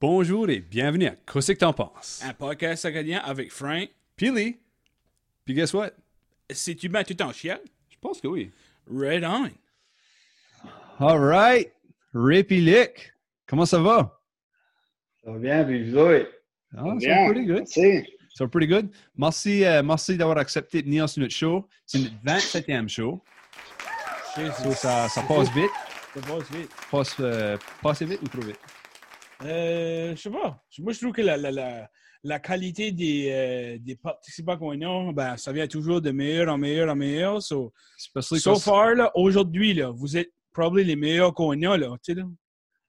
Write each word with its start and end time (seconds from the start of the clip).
Bonjour 0.00 0.48
et 0.48 0.60
bienvenue 0.60 1.06
à 1.06 1.14
Qu'est-ce 1.26 1.52
que 1.52 1.58
t'en 1.58 1.72
penses? 1.72 2.22
Un 2.24 2.32
podcast 2.32 2.84
acadien 2.84 3.18
avec 3.24 3.50
Frank. 3.50 3.88
Pili. 4.16 4.58
Puis 5.44 5.54
guess 5.54 5.74
what? 5.74 5.90
C'est-tu 6.50 6.88
bien 6.88 7.02
tout 7.02 7.20
en 7.20 7.32
chien? 7.32 7.58
Je 7.90 7.96
pense 8.00 8.20
que 8.20 8.28
oui. 8.28 8.52
Red 8.88 9.24
on. 9.24 9.48
All 11.00 11.18
right. 11.18 11.72
Lick. 12.14 13.12
Comment 13.46 13.66
ça 13.66 13.80
va? 13.80 14.20
Ça 15.24 15.32
va 15.32 15.38
bien, 15.38 15.64
puis 15.64 15.90
vous 15.90 15.96
autres? 15.98 16.28
Ah, 16.76 16.84
Ça 16.84 16.84
c'est 17.00 17.08
va 17.08 17.14
bien, 17.14 17.30
pretty 17.30 17.46
good. 17.46 17.58
merci. 17.58 18.14
So 18.34 18.46
pretty 18.46 18.68
good. 18.68 18.88
Merci, 19.16 19.64
euh, 19.64 19.82
merci 19.82 20.16
d'avoir 20.16 20.38
accepté 20.38 20.80
de 20.80 20.86
venir 20.86 21.08
sur 21.08 21.22
notre 21.22 21.34
show. 21.34 21.66
C'est 21.84 21.98
notre 21.98 22.14
27e 22.24 22.88
show. 22.88 23.20
So, 24.36 24.72
ça, 24.74 25.08
ça 25.08 25.22
passe 25.22 25.50
vite. 25.52 25.70
Ça 26.14 26.20
passe 26.20 26.50
vite. 26.52 26.70
Passe, 26.88 27.16
euh, 27.18 27.58
passe 27.82 28.02
vite 28.02 28.20
ou 28.22 28.28
trop 28.28 28.42
vite? 28.42 28.58
Euh, 29.44 30.16
je 30.16 30.20
sais 30.20 30.30
pas. 30.30 30.62
Moi, 30.78 30.92
je 30.92 30.98
trouve 31.00 31.12
que 31.12 31.22
la, 31.22 31.36
la, 31.36 31.50
la, 31.50 31.90
la 32.24 32.38
qualité 32.38 32.92
des, 32.92 33.28
euh, 33.30 33.78
des 33.80 33.96
participants 33.96 34.56
qu'on 34.56 34.80
a, 34.80 35.12
ben, 35.12 35.36
ça 35.36 35.52
vient 35.52 35.66
toujours 35.66 36.00
de 36.00 36.10
meilleur 36.10 36.52
en 36.52 36.58
meilleur 36.58 36.90
en 36.90 36.96
meilleur. 36.96 37.42
So, 37.42 37.72
so 38.20 38.56
far, 38.56 38.94
là, 38.94 39.12
aujourd'hui, 39.14 39.74
là, 39.74 39.90
vous 39.90 40.16
êtes 40.16 40.32
probablement 40.52 40.86
les 40.86 40.96
meilleurs 40.96 41.34
qu'on 41.34 41.60
a. 41.62 41.76
Là, 41.76 41.96
tu 42.02 42.12
sais, 42.12 42.18
là. 42.18 42.24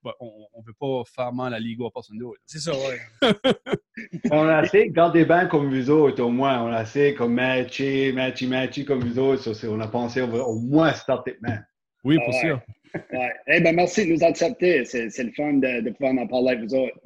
bah, 0.02 0.14
on 0.20 0.46
ne 0.60 0.66
veut 0.66 0.74
pas 0.78 1.02
faire 1.14 1.32
mal 1.32 1.48
à 1.54 1.58
la 1.58 1.60
Ligue 1.60 1.80
à 1.82 1.90
personne 1.94 2.18
d'autre. 2.18 2.40
C'est 2.46 2.58
ça, 2.58 2.72
ouais. 2.72 3.00
On 4.30 4.48
a 4.48 4.56
assez 4.56 4.88
gardé 4.88 5.24
bien 5.24 5.46
comme 5.46 5.68
vous 5.68 5.90
autres, 5.90 6.22
au 6.22 6.30
moins. 6.30 6.62
On 6.62 6.72
a 6.72 6.78
assez 6.78 7.14
comme 7.14 7.34
matché, 7.34 8.12
matchy, 8.12 8.46
matchy 8.46 8.84
comme 8.84 9.00
vous 9.00 9.18
autres. 9.18 9.52
On 9.68 9.80
a 9.80 9.88
pensé, 9.88 10.22
on 10.22 10.28
va 10.28 10.42
au 10.44 10.58
moins 10.58 10.92
starter 10.94 11.36
man. 11.40 11.66
Oui, 12.02 12.16
pour 12.16 12.34
ouais. 12.34 12.40
sûr. 12.40 12.60
Eh 13.46 13.60
ben, 13.60 13.74
merci 13.74 14.06
de 14.06 14.12
nous 14.12 14.24
accepter. 14.24 14.84
C'est 14.84 15.22
le 15.22 15.32
fun 15.32 15.54
de, 15.54 15.90
pouvoir 15.90 16.12
en 16.14 16.26
parler 16.26 16.50
avec 16.50 16.68
vous 16.68 16.74
autres. 16.74 16.98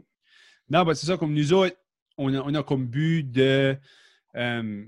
Non, 0.69 0.85
ben, 0.85 0.95
c'est 0.95 1.07
ça, 1.07 1.17
comme 1.17 1.35
nous 1.35 1.53
autres, 1.53 1.77
on 2.17 2.33
a, 2.35 2.41
on 2.41 2.55
a 2.55 2.63
comme 2.63 2.87
but 2.87 3.25
de 3.25 3.77
euh, 4.37 4.85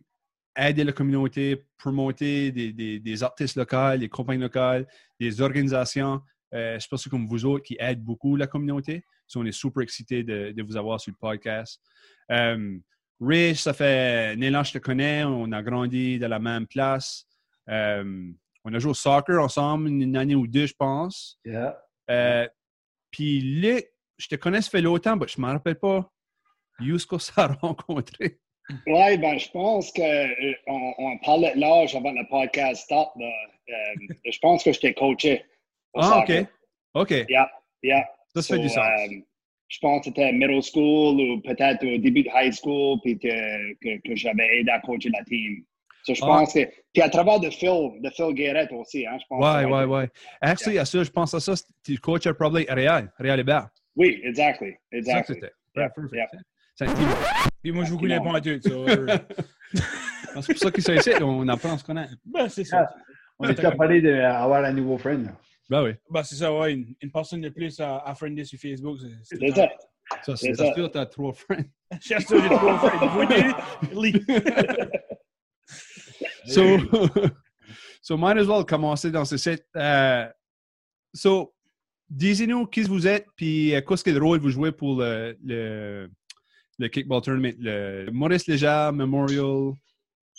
aider 0.56 0.84
la 0.84 0.92
communauté, 0.92 1.64
promoter 1.78 2.50
des, 2.52 2.72
des, 2.72 2.98
des 2.98 3.22
artistes 3.22 3.56
locaux, 3.56 3.96
des 3.98 4.08
compagnies 4.08 4.42
locales, 4.42 4.86
des 5.20 5.40
organisations, 5.40 6.20
euh, 6.54 6.78
je 6.78 6.88
pense 6.88 7.06
comme 7.08 7.26
vous 7.26 7.44
autres, 7.44 7.64
qui 7.64 7.76
aident 7.78 8.02
beaucoup 8.02 8.36
la 8.36 8.46
communauté. 8.46 9.04
On 9.34 9.44
est 9.44 9.52
super 9.52 9.82
excités 9.82 10.22
de, 10.22 10.52
de 10.52 10.62
vous 10.62 10.76
avoir 10.76 11.00
sur 11.00 11.12
le 11.12 11.18
podcast. 11.18 11.80
Euh, 12.30 12.78
Rich, 13.20 13.62
ça 13.62 13.72
fait 13.72 14.36
Nélan, 14.36 14.62
je 14.62 14.72
te 14.74 14.78
connais, 14.78 15.24
on 15.24 15.50
a 15.52 15.62
grandi 15.62 16.18
dans 16.18 16.28
la 16.28 16.38
même 16.38 16.66
place. 16.66 17.26
Euh, 17.68 18.30
on 18.68 18.74
a 18.74 18.78
joué 18.78 18.90
au 18.90 18.94
soccer 18.94 19.40
ensemble 19.42 19.88
une 19.88 20.16
année 20.16 20.34
ou 20.34 20.46
deux, 20.46 20.66
je 20.66 20.74
pense. 20.74 21.38
Yeah. 21.44 21.78
Euh, 22.10 22.48
Puis 23.10 23.40
Luc, 23.40 23.86
je 24.18 24.26
te 24.28 24.34
connais, 24.34 24.60
ça 24.60 24.70
fait 24.70 24.80
longtemps, 24.82 25.16
mais 25.16 25.26
je 25.28 25.40
ne 25.40 25.46
me 25.46 25.52
rappelle 25.52 25.78
pas. 25.78 26.10
Yusko 26.80 27.18
s'est 27.18 27.32
rencontré. 27.62 28.38
Ouais, 28.86 29.16
ben, 29.18 29.38
je 29.38 29.48
pense 29.50 29.92
qu'on 29.92 30.28
on, 30.66 30.94
on 30.98 31.18
parlait 31.18 31.54
de 31.54 31.60
l'âge 31.60 31.94
avant 31.94 32.10
le 32.10 32.26
podcast 32.28 32.82
start. 32.82 33.12
là. 33.16 33.26
Euh, 33.68 34.14
je 34.24 34.38
pense 34.40 34.62
que 34.64 34.72
je 34.72 34.80
t'ai 34.80 34.92
coaché. 34.94 35.44
au 35.94 36.00
Ah, 36.02 36.18
OK. 36.18 36.26
soccer. 36.26 36.46
OK. 36.94 37.10
Yeah, 37.28 37.50
yeah. 37.82 38.04
Ça, 38.34 38.42
ça 38.42 38.54
fait 38.56 38.60
du 38.62 38.68
sens. 38.68 38.78
euh, 38.78 39.14
je 39.68 39.78
pense 39.80 40.00
que 40.00 40.04
c'était 40.06 40.32
middle 40.32 40.62
school 40.62 41.20
ou 41.20 41.40
peut-être 41.40 41.84
au 41.84 41.98
début 41.98 42.22
de 42.24 42.30
high 42.34 42.52
school, 42.52 42.98
puis 43.02 43.18
que, 43.18 43.74
que, 43.80 44.00
que 44.08 44.16
j'avais 44.16 44.58
aidé 44.58 44.70
à 44.70 44.80
coacher 44.80 45.08
la 45.10 45.22
team. 45.24 45.64
So, 46.06 46.14
je 46.14 46.20
Ah. 46.22 46.26
pense 46.26 46.52
que. 46.54 46.60
Puis 46.92 47.02
à 47.02 47.08
travers 47.08 47.40
de 47.40 47.50
Phil, 47.50 47.90
de 48.00 48.10
Phil 48.10 48.32
Guéret 48.32 48.68
aussi, 48.72 49.04
hein, 49.06 49.16
je 49.20 49.24
pense. 49.28 49.44
Ouais, 49.44 49.64
que- 49.64 49.70
ouais, 49.70 49.84
ouais. 49.84 50.08
Actually, 50.40 50.78
à 50.78 50.84
ça, 50.84 51.02
je 51.02 51.10
pense 51.10 51.34
à 51.34 51.40
ça, 51.40 51.54
tu 51.84 51.98
coaches 51.98 52.30
probablement 52.32 52.64
à 52.70 52.74
Real, 52.74 53.12
Real 53.18 53.40
Hébert. 53.40 53.68
Oui, 53.96 54.20
exactly. 54.22 54.70
Ça 54.92 54.96
exactly. 54.98 55.34
c'était. 55.34 55.52
Yeah, 55.76 55.90
yeah. 56.12 56.28
Team. 56.94 57.08
Puis 57.62 57.72
moi, 57.72 57.84
je 57.84 57.90
vous 57.90 57.98
connais 57.98 58.18
pas 58.20 58.40
so, 58.62 58.86
euh, 58.88 59.06
C'est 60.42 60.52
pour 60.52 60.58
ça 60.58 60.70
qu'ils 60.70 60.82
sont 60.84 60.92
ici, 60.92 61.10
on 61.22 61.48
apprend 61.48 61.74
à 61.74 61.78
se 61.78 61.84
connaître. 61.84 62.12
ben, 62.24 62.48
c'est 62.48 62.64
ça. 62.64 62.86
On 63.38 63.48
est 63.48 63.64
à 63.64 63.70
parler 63.72 64.00
d'avoir 64.00 64.64
un 64.64 64.72
nouveau 64.72 64.96
friend. 64.98 65.28
Ben 65.68 65.82
oui. 65.82 65.90
Ben, 66.10 66.22
c'est 66.22 66.36
ça, 66.36 66.52
ouais. 66.54 66.72
Une, 66.74 66.94
une 67.02 67.10
personne 67.10 67.40
de 67.40 67.48
plus 67.48 67.80
à, 67.80 67.98
à 67.98 68.14
friender 68.14 68.44
sur 68.44 68.58
Facebook. 68.60 68.98
c'est- 69.22 69.36
C'est 69.38 69.48
ça. 69.54 69.68
Ça, 70.22 70.36
C'est 70.36 70.54
c'est 70.54 70.54
ça. 70.54 70.72
sûr, 70.74 70.90
tu 70.90 70.98
as 70.98 71.06
trois 71.06 71.32
friends. 71.32 71.64
Ça, 72.00 72.16
j'ai 72.18 72.24
trois 72.48 72.78
frères. 72.78 73.00
Vous 73.08 73.92
voyez? 73.92 74.20
So, 76.46 76.78
so 78.02 78.16
might 78.16 78.38
as 78.38 78.46
well 78.46 78.64
commencer 78.64 79.10
dans 79.10 79.24
ce 79.24 79.36
set. 79.36 79.64
Euh, 79.76 80.26
so, 81.14 81.52
disez-nous 82.08 82.66
qui 82.66 82.82
vous 82.82 83.06
êtes, 83.06 83.26
puis 83.36 83.74
euh, 83.74 83.80
qu'est-ce 83.80 84.04
que 84.04 84.10
le 84.10 84.22
rôle 84.22 84.40
vous 84.40 84.50
jouez 84.50 84.72
pour 84.72 85.00
le, 85.00 85.36
le, 85.44 86.10
le 86.78 86.88
kickball 86.88 87.20
tournament, 87.22 87.54
le 87.58 88.10
Maurice 88.12 88.46
Léger 88.46 88.90
Memorial 88.92 89.72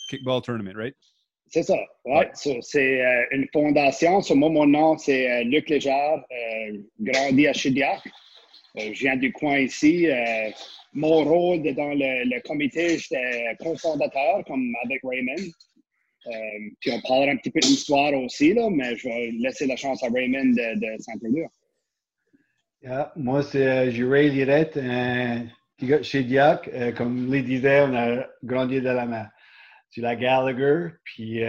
Kickball 0.08 0.42
Tournament, 0.42 0.74
right? 0.76 0.94
C'est 1.50 1.62
ça. 1.62 1.76
Ouais. 2.04 2.28
So, 2.34 2.60
c'est 2.60 3.04
euh, 3.04 3.24
une 3.32 3.46
fondation. 3.52 4.20
So, 4.20 4.34
moi, 4.34 4.50
mon 4.50 4.66
nom, 4.66 4.98
c'est 4.98 5.30
euh, 5.30 5.44
Luc 5.44 5.68
Légère, 5.70 6.22
euh, 6.30 6.78
grandi 7.00 7.46
à 7.46 7.52
Chidiac. 7.52 8.00
Euh, 8.78 8.90
je 8.92 9.00
viens 9.00 9.16
du 9.16 9.32
coin 9.32 9.58
ici. 9.58 10.08
Euh, 10.08 10.50
mon 10.92 11.24
rôle 11.24 11.62
dans 11.74 11.90
le, 11.90 12.24
le 12.24 12.40
comité, 12.42 12.98
j'étais 12.98 13.56
cofondateur, 13.60 14.44
comme 14.46 14.74
avec 14.84 15.00
Raymond. 15.02 15.50
Euh, 16.26 16.30
puis 16.80 16.90
on 16.90 17.00
parlera 17.00 17.32
un 17.32 17.36
petit 17.36 17.50
peu 17.50 17.60
de 17.60 17.66
l'histoire 17.66 18.12
aussi, 18.14 18.52
là, 18.52 18.68
mais 18.70 18.96
je 18.96 19.08
vais 19.08 19.30
laisser 19.38 19.66
la 19.66 19.76
chance 19.76 20.02
à 20.02 20.08
Raymond 20.08 20.46
de, 20.46 20.96
de 20.96 21.02
s'introduire. 21.02 21.48
Moi, 23.16 23.42
c'est 23.42 23.66
euh, 23.66 23.90
Juré 23.90 24.28
Lirette, 24.28 24.78
chez 26.02 26.24
Diac. 26.24 26.68
Euh, 26.68 26.92
comme 26.92 27.32
Lee 27.32 27.42
disait, 27.42 27.82
on 27.82 27.94
a 27.94 28.26
grandi 28.42 28.80
dans 28.80 28.94
la 28.94 29.06
main. 29.06 29.26
C'est 29.90 30.00
la 30.00 30.16
Gallagher, 30.16 30.88
puis 31.02 31.40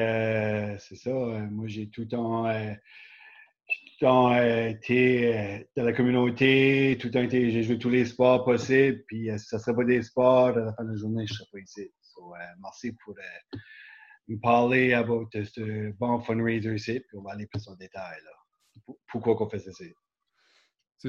c'est 0.79 0.95
ça. 0.95 1.11
moi, 1.11 1.67
j'ai 1.67 1.89
tout 1.89 2.01
le 2.01 2.07
temps, 2.07 2.45
tout 2.45 3.91
le 3.99 3.99
temps 3.99 4.41
été 4.41 5.67
dans 5.75 5.83
la 5.83 5.91
communauté, 5.91 6.97
tout 7.01 7.07
le 7.07 7.11
temps 7.11 7.27
j'ai 7.29 7.63
joué 7.63 7.77
tous 7.77 7.89
les 7.89 8.05
sports 8.05 8.45
possibles, 8.45 9.03
puis 9.07 9.29
si 9.37 9.45
ça 9.45 9.57
ne 9.57 9.61
serait 9.61 9.75
pas 9.75 9.83
des 9.83 10.01
sports, 10.03 10.57
à 10.57 10.59
la 10.61 10.73
fin 10.73 10.85
de 10.85 10.91
la 10.91 10.95
journée, 10.95 11.27
je 11.27 11.33
ne 11.33 11.37
serais 11.37 11.49
pas 11.51 11.59
ici. 11.59 11.91
So, 12.01 12.33
merci 12.61 12.93
pour 13.03 13.13
nous 14.29 14.39
parler 14.39 14.93
about 14.93 15.27
de 15.33 15.43
ce 15.43 15.91
bon 15.93 16.19
fundraiser 16.21 16.75
ici, 16.75 16.99
puis 16.99 17.17
on 17.17 17.21
va 17.23 17.31
aller 17.31 17.47
plus 17.47 17.67
en 17.67 17.75
détail. 17.75 18.17
Là. 18.23 18.93
Pourquoi 19.07 19.35
qu'on 19.35 19.49
fait 19.49 19.59
ça? 19.59 19.71
C'est? 19.73 19.93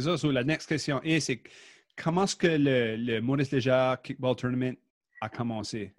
Ça. 0.00 0.16
So, 0.16 0.31
la 0.32 0.42
next 0.42 0.66
question 0.69 1.03
est, 1.03 1.20
c'est 1.20 1.42
comment 1.97 2.25
est-ce 2.25 2.34
que 2.36 2.47
le, 2.47 2.97
le 2.97 3.20
Maurice 3.20 3.50
Léger 3.53 3.94
Kickball 4.03 4.36
Tournament 4.36 4.76
a 5.20 5.28
commencé? 5.28 5.92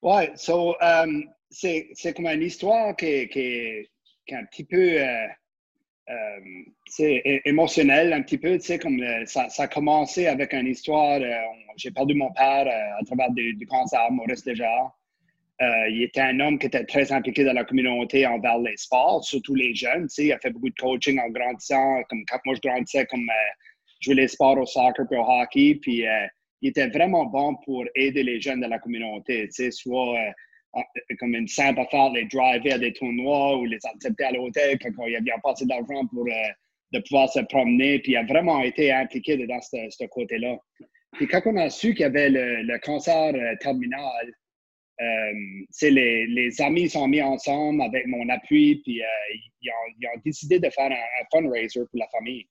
Ouais, 0.00 0.30
so, 0.36 0.76
um, 0.80 1.24
c'est 1.50 2.14
comme 2.14 2.26
une 2.26 2.42
histoire 2.42 2.94
qui, 2.94 3.06
est- 3.06 3.28
qui, 3.28 3.40
est- 3.40 3.90
qui 4.26 4.34
est 4.34 4.38
un 4.38 4.44
petit 4.44 4.64
peu 4.64 4.76
euh, 5.00 5.26
euh, 6.10 6.40
c'est 6.86 7.14
é- 7.24 7.42
émotionnelle, 7.48 8.12
un 8.12 8.22
petit 8.22 8.38
peu, 8.38 8.56
tu 8.58 8.66
sais, 8.66 8.78
comme 8.78 9.00
ça, 9.26 9.48
ça 9.48 9.64
a 9.64 9.68
commencé 9.68 10.26
avec 10.28 10.52
une 10.54 10.68
histoire. 10.68 11.20
euh, 11.20 11.34
J'ai 11.76 11.90
perdu 11.90 12.14
mon 12.14 12.32
père 12.32 12.66
euh, 12.66 13.00
à 13.00 13.04
travers 13.04 13.32
du, 13.32 13.54
du 13.54 13.66
cancer, 13.66 14.08
Maurice 14.12 14.44
Léger. 14.46 14.78
Euh, 15.60 15.88
il 15.90 16.02
était 16.02 16.20
un 16.20 16.38
homme 16.38 16.58
qui 16.58 16.66
était 16.66 16.84
très 16.84 17.10
impliqué 17.10 17.42
dans 17.42 17.52
la 17.52 17.64
communauté 17.64 18.24
envers 18.26 18.58
les 18.58 18.76
sports, 18.76 19.24
surtout 19.24 19.56
les 19.56 19.74
jeunes. 19.74 20.06
Il 20.18 20.32
a 20.32 20.38
fait 20.38 20.50
beaucoup 20.50 20.70
de 20.70 20.74
coaching 20.76 21.18
en 21.18 21.28
grandissant, 21.30 22.02
comme 22.08 22.24
quand 22.26 22.38
moi 22.44 22.54
je 22.54 22.68
grandissais, 22.68 23.06
comme 23.06 23.28
euh, 23.28 23.50
jouer 24.00 24.14
les 24.14 24.28
sports 24.28 24.56
au 24.56 24.66
soccer 24.66 25.04
puis 25.08 25.18
au 25.18 25.22
hockey. 25.22 25.78
Puis 25.82 26.06
euh, 26.06 26.26
il 26.62 26.68
était 26.68 26.86
vraiment 26.88 27.24
bon 27.24 27.56
pour 27.64 27.84
aider 27.96 28.22
les 28.22 28.40
jeunes 28.40 28.60
de 28.60 28.68
la 28.68 28.78
communauté. 28.78 29.48
Soit 29.50 30.16
euh, 30.16 30.80
comme 31.18 31.34
une 31.34 31.48
simple 31.48 31.80
affaire, 31.80 32.10
les 32.12 32.26
driver 32.26 32.74
à 32.74 32.78
des 32.78 32.92
tournois 32.92 33.58
ou 33.58 33.64
les 33.64 33.80
accepter 33.84 34.24
à 34.24 34.30
l'hôtel 34.30 34.78
quand 34.78 35.06
il 35.06 35.12
y 35.12 35.16
avait 35.16 35.30
pas 35.42 35.52
assez 35.52 35.66
d'argent 35.66 36.06
pour 36.06 36.24
de 36.92 37.00
pouvoir 37.00 37.28
se 37.32 37.40
promener. 37.40 37.98
Puis 37.98 38.12
il 38.12 38.16
a 38.16 38.22
vraiment 38.22 38.60
été 38.62 38.92
impliqué 38.92 39.36
dans 39.44 39.60
ce, 39.60 40.06
côté-là. 40.06 40.56
Puis 41.14 41.26
quand 41.26 41.40
on 41.46 41.56
a 41.56 41.68
su 41.68 41.94
qu'il 41.94 42.02
y 42.02 42.04
avait 42.04 42.30
le, 42.30 42.62
le 42.62 42.78
cancer 42.78 43.34
terminal, 43.58 44.32
les, 45.00 46.26
les 46.26 46.60
amis 46.60 46.88
sont 46.88 47.06
mis 47.08 47.22
ensemble 47.22 47.82
avec 47.82 48.06
mon 48.06 48.28
appui, 48.28 48.80
puis 48.84 49.02
euh, 49.02 49.06
ils, 49.62 49.70
ont, 49.70 49.94
ils 50.00 50.06
ont 50.08 50.20
décidé 50.24 50.58
de 50.58 50.68
faire 50.70 50.90
un, 50.90 50.94
un 50.94 51.24
fundraiser 51.32 51.80
pour 51.80 51.98
la 52.00 52.08
famille. 52.08 52.46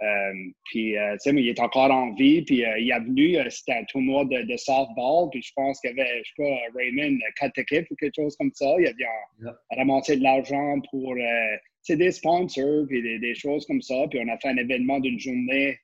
Euh, 0.00 0.32
puis, 0.66 0.96
euh, 0.96 1.14
tu 1.14 1.30
sais, 1.30 1.36
il 1.36 1.48
est 1.48 1.58
encore 1.58 1.90
en 1.90 2.14
vie, 2.14 2.42
puis 2.42 2.64
euh, 2.64 2.78
il 2.78 2.88
est 2.92 3.00
venu, 3.00 3.36
euh, 3.36 3.50
c'était 3.50 3.72
un 3.72 3.84
tournoi 3.84 4.24
de, 4.26 4.42
de 4.42 4.56
softball, 4.56 5.28
puis 5.32 5.42
je 5.42 5.52
pense 5.56 5.80
qu'il 5.80 5.90
y 5.90 6.00
avait, 6.00 6.22
je 6.22 6.30
sais 6.36 6.48
pas, 6.48 6.56
Raymond, 6.78 7.18
quatre 7.36 7.58
équipes 7.58 7.90
ou 7.90 7.96
quelque 7.96 8.14
chose 8.14 8.36
comme 8.36 8.52
ça. 8.54 8.76
Il 8.78 8.86
avait 8.86 8.94
Yeah. 9.42 9.56
ramassé 9.76 10.16
de 10.16 10.22
l'argent 10.22 10.80
pour, 10.90 11.12
euh, 11.14 11.56
tu 11.84 11.94
sais, 11.94 11.96
des 11.96 12.12
sponsors, 12.12 12.86
puis 12.88 13.02
des, 13.02 13.18
des 13.18 13.34
choses 13.34 13.66
comme 13.66 13.82
ça. 13.82 14.06
Puis 14.08 14.20
on 14.22 14.28
a 14.28 14.38
fait 14.38 14.48
un 14.48 14.56
événement 14.56 15.00
d'une 15.00 15.18
journée, 15.18 15.70
euh, 15.70 15.74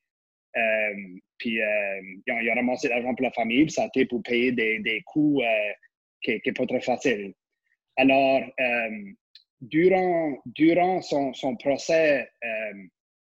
puis 1.39 1.61
euh, 1.61 2.01
ils, 2.27 2.33
ont, 2.33 2.41
ils 2.41 2.51
ont 2.51 2.55
ramassé 2.55 2.89
l'argent 2.89 3.15
pour 3.15 3.25
la 3.25 3.33
famille, 3.33 3.65
puis 3.65 3.73
ça 3.73 3.85
a 3.85 3.87
été 3.87 4.07
pour 4.07 4.23
payer 4.23 4.53
des, 4.53 4.79
des 4.81 5.03
coûts 5.07 5.43
euh, 5.43 5.73
qui 6.23 6.41
n'est 6.45 6.53
pas 6.53 6.67
très 6.67 6.81
facile. 6.81 7.35
Alors, 7.97 8.43
euh, 8.61 9.13
durant, 9.61 10.39
durant 10.47 11.01
son, 11.01 11.33
son 11.35 11.57
procès, 11.57 12.29
euh, 12.45 12.73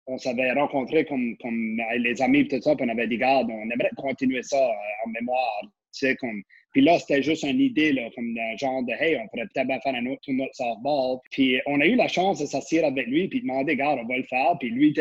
on 0.07 0.17
s'avait 0.17 0.51
rencontrés 0.51 1.06
comme, 1.06 1.35
comme 1.38 1.81
les 1.97 2.21
amis 2.21 2.47
tout 2.47 2.62
ça, 2.62 2.75
on 2.79 2.89
avait 2.89 3.07
dit, 3.07 3.17
garde, 3.17 3.50
on 3.50 3.69
aimerait 3.69 3.89
continuer 3.97 4.44
ça 4.44 4.69
en 5.06 5.09
mémoire. 5.09 5.62
Tu 5.63 6.07
sais, 6.07 6.15
comme, 6.17 6.44
puis 6.71 6.81
là, 6.81 7.00
c'était 7.00 7.23
juste 7.23 7.44
une 7.44 7.62
idée, 7.62 7.95
comme 8.15 8.38
un 8.38 8.57
genre 8.57 8.83
de 8.83 8.91
Hey, 8.91 9.15
on 9.15 9.27
pourrait 9.29 9.47
peut-être 9.53 9.81
faire 9.81 9.95
un 9.95 10.06
autre 10.07 10.21
softball. 10.51 11.19
Puis 11.31 11.59
on 11.65 11.79
a 11.79 11.85
eu 11.85 11.95
la 11.95 12.09
chance 12.09 12.39
de 12.39 12.45
s'asseoir 12.45 12.85
avec 12.85 13.07
lui, 13.07 13.29
puis 13.29 13.41
demander, 13.41 13.77
Garde, 13.77 14.00
on 14.03 14.07
va 14.07 14.17
le 14.17 14.23
faire. 14.23 14.57
Puis 14.59 14.69
lui, 14.69 14.94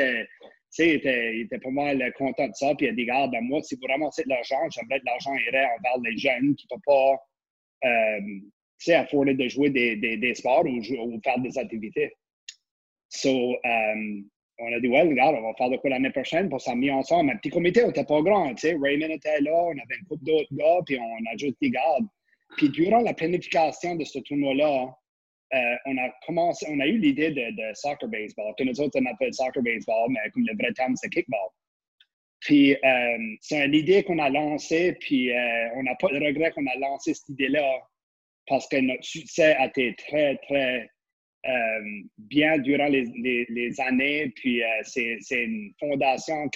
était, 0.82 1.37
il 1.37 1.41
était, 1.43 1.59
pas 1.59 1.71
mal 1.71 2.12
content 2.17 2.49
de 2.49 2.55
ça. 2.55 2.75
Puis 2.75 2.87
il 2.87 2.91
a 2.91 2.93
dit, 2.93 3.05
Garde, 3.05 3.31
ben, 3.32 3.43
moi, 3.43 3.62
si 3.62 3.76
vous 3.76 3.87
ramassez 3.87 4.25
de 4.25 4.29
l'argent, 4.29 4.59
j'aimerais 4.71 5.00
que 5.00 5.06
l'argent 5.06 5.35
irait 5.35 5.67
envers 5.79 5.99
les 6.05 6.17
jeunes 6.17 6.55
qui 6.56 6.67
ne 6.71 6.76
peuvent 6.76 6.82
pas 6.87 7.17
euh, 7.85 8.94
afforder 8.94 9.35
de 9.35 9.49
jouer 9.49 9.71
des, 9.71 9.97
des, 9.97 10.35
sports 10.35 10.65
ou, 10.67 11.21
faire 11.23 11.38
des 11.38 11.56
activités. 11.59 12.12
So, 13.09 13.56
um, 13.65 14.29
on 14.59 14.73
a 14.73 14.81
dit, 14.81 14.88
ouais, 14.88 15.03
regarde, 15.03 15.37
on 15.37 15.43
va 15.43 15.55
faire 15.55 15.71
de 15.71 15.76
quoi 15.76 15.91
l'année 15.91 16.11
prochaine, 16.11 16.49
pour 16.49 16.61
s'en 16.61 16.76
mis 16.76 16.91
ensemble. 16.91 17.31
Un 17.31 17.37
petit 17.37 17.50
comité, 17.50 17.82
on 17.82 17.88
n'était 17.88 18.05
pas 18.05 18.21
grand, 18.23 18.55
tu 18.55 18.69
sais. 18.69 18.76
Raymond 18.81 19.11
était 19.11 19.41
là, 19.41 19.53
on 19.53 19.73
avait 19.73 19.99
une 20.00 20.06
couple 20.06 20.25
d'autres 20.25 20.55
gars, 20.55 20.81
puis 20.87 20.99
on 20.99 21.32
a 21.32 21.37
juste 21.37 21.56
dit, 21.61 21.71
garde. 21.71 22.06
Puis 22.56 22.69
durant 22.69 23.00
la 23.00 23.15
planification 23.15 23.97
de 23.97 24.05
ce 24.05 24.19
tournoi-là, 24.21 24.94
euh, 25.55 25.77
on 25.87 25.97
a 25.99 26.11
commencé, 26.27 26.67
on 26.69 26.81
a 26.81 26.87
eu 26.87 26.99
l'idée 26.99 27.31
de, 27.31 27.75
soccer 27.75 28.09
baseball, 28.09 28.55
que 28.59 28.65
nous 28.65 28.81
autres 28.81 29.01
on 29.01 29.06
appelle 29.06 29.33
soccer 29.33 29.62
baseball, 29.62 30.11
mais 30.11 30.19
comme 30.33 30.45
le 30.47 30.56
vrai 30.56 30.73
terme 30.73 30.97
c'est 30.97 31.09
kickball. 31.11 31.49
Puis 32.41 32.75
euh, 32.75 33.37
c'est 33.41 33.65
une 33.65 33.75
idée 33.75 34.03
qu'on 34.03 34.19
a 34.19 34.29
lancée, 34.31 34.97
puis 35.01 35.31
euh, 35.31 35.69
on 35.77 35.85
n'a 35.85 35.95
pas 35.95 36.09
de 36.09 36.25
regret 36.25 36.51
qu'on 36.51 36.67
a 36.67 36.77
lancé 36.79 37.15
cette 37.15 37.29
idée-là 37.29 37.79
parce 38.49 38.67
que 38.69 38.79
notre 38.79 39.05
succès 39.05 39.55
a 39.55 39.67
été 39.67 39.95
très, 39.97 40.37
très 40.39 40.91
bien 42.19 42.59
durant 42.59 42.89
les, 42.89 43.81
années. 43.81 44.33
Puis 44.37 44.62
c'est 44.83 45.19
une 45.31 45.73
fondation 45.79 46.50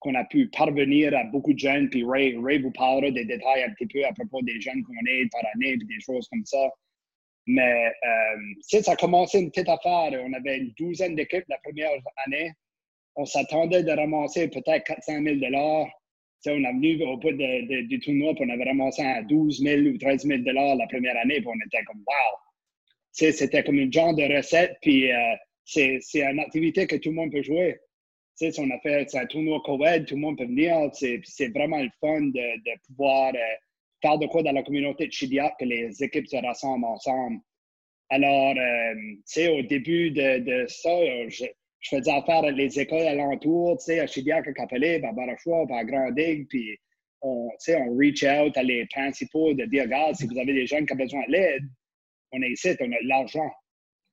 qu'on 0.00 0.14
a 0.14 0.24
pu 0.24 0.48
parvenir 0.48 1.16
à 1.16 1.24
beaucoup 1.24 1.54
de 1.54 1.58
jeunes. 1.58 1.88
Puis 1.88 2.04
Ray, 2.04 2.36
Ray 2.36 2.58
vous 2.58 2.72
parlera 2.72 3.10
des 3.10 3.24
détails 3.24 3.62
un 3.62 3.70
petit 3.70 3.86
peu 3.86 4.04
à 4.04 4.12
propos 4.12 4.42
des 4.42 4.60
jeunes 4.60 4.82
qu'on 4.82 5.06
est 5.06 5.30
par 5.30 5.42
année, 5.54 5.78
puis 5.78 5.86
des 5.86 6.00
choses 6.00 6.28
comme 6.28 6.44
ça. 6.44 6.70
Mais 7.48 7.86
euh, 7.86 8.80
ça 8.82 8.92
a 8.92 8.96
commencé 8.96 9.40
une 9.40 9.50
petite 9.50 9.70
affaire. 9.70 10.10
On 10.22 10.32
avait 10.34 10.58
une 10.58 10.72
douzaine 10.78 11.14
d'équipes 11.14 11.46
la 11.48 11.58
première 11.58 11.90
année. 12.26 12.52
On 13.16 13.24
s'attendait 13.24 13.82
de 13.82 13.90
ramasser 13.90 14.48
peut-être 14.48 14.84
400 14.84 15.22
000 15.24 15.36
on 16.46 16.50
est 16.50 16.72
venu 16.72 17.02
au 17.04 17.16
bout 17.16 17.32
du 17.32 18.00
tournoi, 18.00 18.34
puis 18.34 18.44
on 18.46 18.52
avait 18.52 18.64
ramassé 18.64 19.02
à 19.02 19.22
12 19.22 19.60
000 19.60 19.80
ou 19.82 19.98
13 19.98 20.24
000 20.24 20.42
la 20.44 20.86
première 20.86 21.16
année, 21.16 21.40
puis 21.40 21.48
on 21.48 21.66
était 21.66 21.82
comme 21.84 22.02
«wow» 22.06 22.38
c'était 23.12 23.64
comme 23.64 23.78
une 23.78 23.92
genre 23.92 24.14
de 24.14 24.22
recette, 24.22 24.76
puis 24.80 25.10
euh, 25.10 25.34
c'est 25.64 26.00
une 26.14 26.38
activité 26.38 26.86
que 26.86 26.96
tout 26.96 27.10
le 27.10 27.16
monde 27.16 27.32
peut 27.32 27.42
jouer. 27.42 27.78
si 28.36 28.52
on 28.58 28.70
a 28.70 28.78
fait 28.80 29.12
un 29.14 29.26
tournoi 29.26 29.60
co-ed, 29.64 30.06
tout 30.06 30.14
le 30.14 30.20
monde 30.20 30.38
peut 30.38 30.46
venir. 30.46 30.90
C'est 30.92 31.48
vraiment 31.48 31.82
le 31.82 31.90
fun 32.00 32.20
de, 32.20 32.86
pouvoir 32.86 33.32
euh, 33.34 33.56
faire 34.02 34.18
de 34.18 34.26
quoi 34.26 34.42
dans 34.42 34.52
la 34.52 34.62
communauté 34.62 35.06
de 35.06 35.12
Chidiac, 35.12 35.54
que 35.58 35.64
les 35.64 36.02
équipes 36.02 36.28
se 36.28 36.36
rassemblent 36.36 36.84
ensemble? 36.84 37.40
Alors, 38.10 38.54
euh, 38.56 39.50
au 39.52 39.62
début 39.62 40.10
de, 40.10 40.66
ça, 40.68 40.90
je, 41.28 41.44
faisais 41.82 42.10
affaire 42.10 42.44
avec 42.44 42.56
les 42.56 42.80
écoles 42.80 43.06
alentours, 43.06 43.78
à 43.88 44.06
Chidiac, 44.06 44.48
à 44.48 44.52
Capelé, 44.52 45.02
à 45.04 45.12
Barachois, 45.12 45.66
à 45.70 45.84
Grand 45.84 46.12
puis 46.48 46.78
on, 47.20 47.50
on 47.68 47.96
reach 47.96 48.22
out 48.24 48.56
à 48.56 48.62
les 48.62 48.86
principaux 48.86 49.52
de 49.54 49.64
dire, 49.66 49.84
regarde, 49.84 50.14
si 50.14 50.26
vous 50.26 50.38
avez 50.38 50.52
des 50.52 50.66
jeunes 50.66 50.86
qui 50.86 50.92
ont 50.92 50.96
besoin 50.96 51.22
d'aide, 51.28 51.64
on 52.32 52.42
est 52.42 52.50
ici, 52.50 52.70
on 52.80 52.92
a 52.92 53.02
de 53.02 53.08
l'argent. 53.08 53.50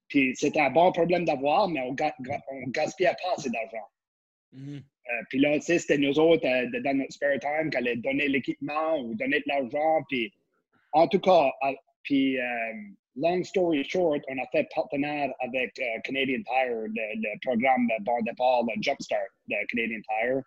Puis 0.07 0.35
c'était 0.35 0.59
un 0.59 0.69
bon 0.69 0.91
problème 0.91 1.25
d'avoir, 1.25 1.67
mais 1.67 1.81
on 1.81 1.91
ne 1.91 2.71
gaspillait 2.71 3.15
pas 3.21 3.33
assez 3.37 3.49
d'argent. 3.49 3.87
Mm-hmm. 4.53 4.83
Euh, 5.11 5.23
puis 5.29 5.39
là, 5.39 5.59
c'était 5.59 5.97
nous 5.97 6.17
autres, 6.19 6.45
euh, 6.47 6.81
dans 6.81 6.97
notre 6.97 7.13
spare 7.13 7.39
time, 7.39 7.69
qui 7.69 7.77
allaient 7.77 7.95
donner 7.97 8.27
l'équipement 8.27 8.99
ou 8.99 9.13
donner 9.15 9.39
de 9.39 9.45
l'argent. 9.47 10.03
Puis 10.09 10.33
en 10.93 11.07
tout 11.07 11.19
cas, 11.19 11.51
euh, 11.63 11.73
puis 12.03 12.37
long 13.15 13.43
story 13.43 13.83
short, 13.83 14.21
on 14.27 14.37
a 14.37 14.47
fait 14.51 14.67
partenaire 14.73 15.33
avec 15.39 15.73
Canadian 16.03 16.41
Tire, 16.43 16.85
le, 16.93 17.39
programme 17.41 17.87
de 17.87 18.03
bon 18.03 18.21
départ, 18.23 18.63
le 18.63 18.81
Jumpstart 18.81 19.19
de 19.47 19.55
Canadian 19.69 20.01
Tire. 20.01 20.41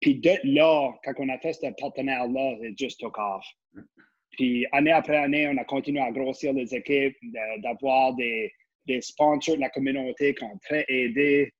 Puis 0.00 0.16
de 0.16 0.32
là, 0.44 0.92
quand 1.04 1.12
on 1.18 1.28
a 1.28 1.38
fait 1.38 1.52
ce 1.52 1.66
partenaire-là, 1.78 2.56
it 2.62 2.78
just 2.78 2.98
took 3.00 3.16
off. 3.18 3.44
Puis 4.32 4.66
année 4.72 4.92
après 4.92 5.16
année, 5.16 5.48
on 5.48 5.56
a 5.58 5.64
continué 5.64 6.00
à 6.00 6.10
grossir 6.10 6.52
les 6.52 6.74
équipes, 6.74 7.16
d'avoir 7.58 8.14
des, 8.14 8.52
des 8.86 9.00
sponsors 9.00 9.56
de 9.56 9.60
la 9.60 9.70
communauté 9.70 10.34
qui 10.34 10.44
ont 10.44 10.58
très 10.64 10.84
aidé. 10.88 11.52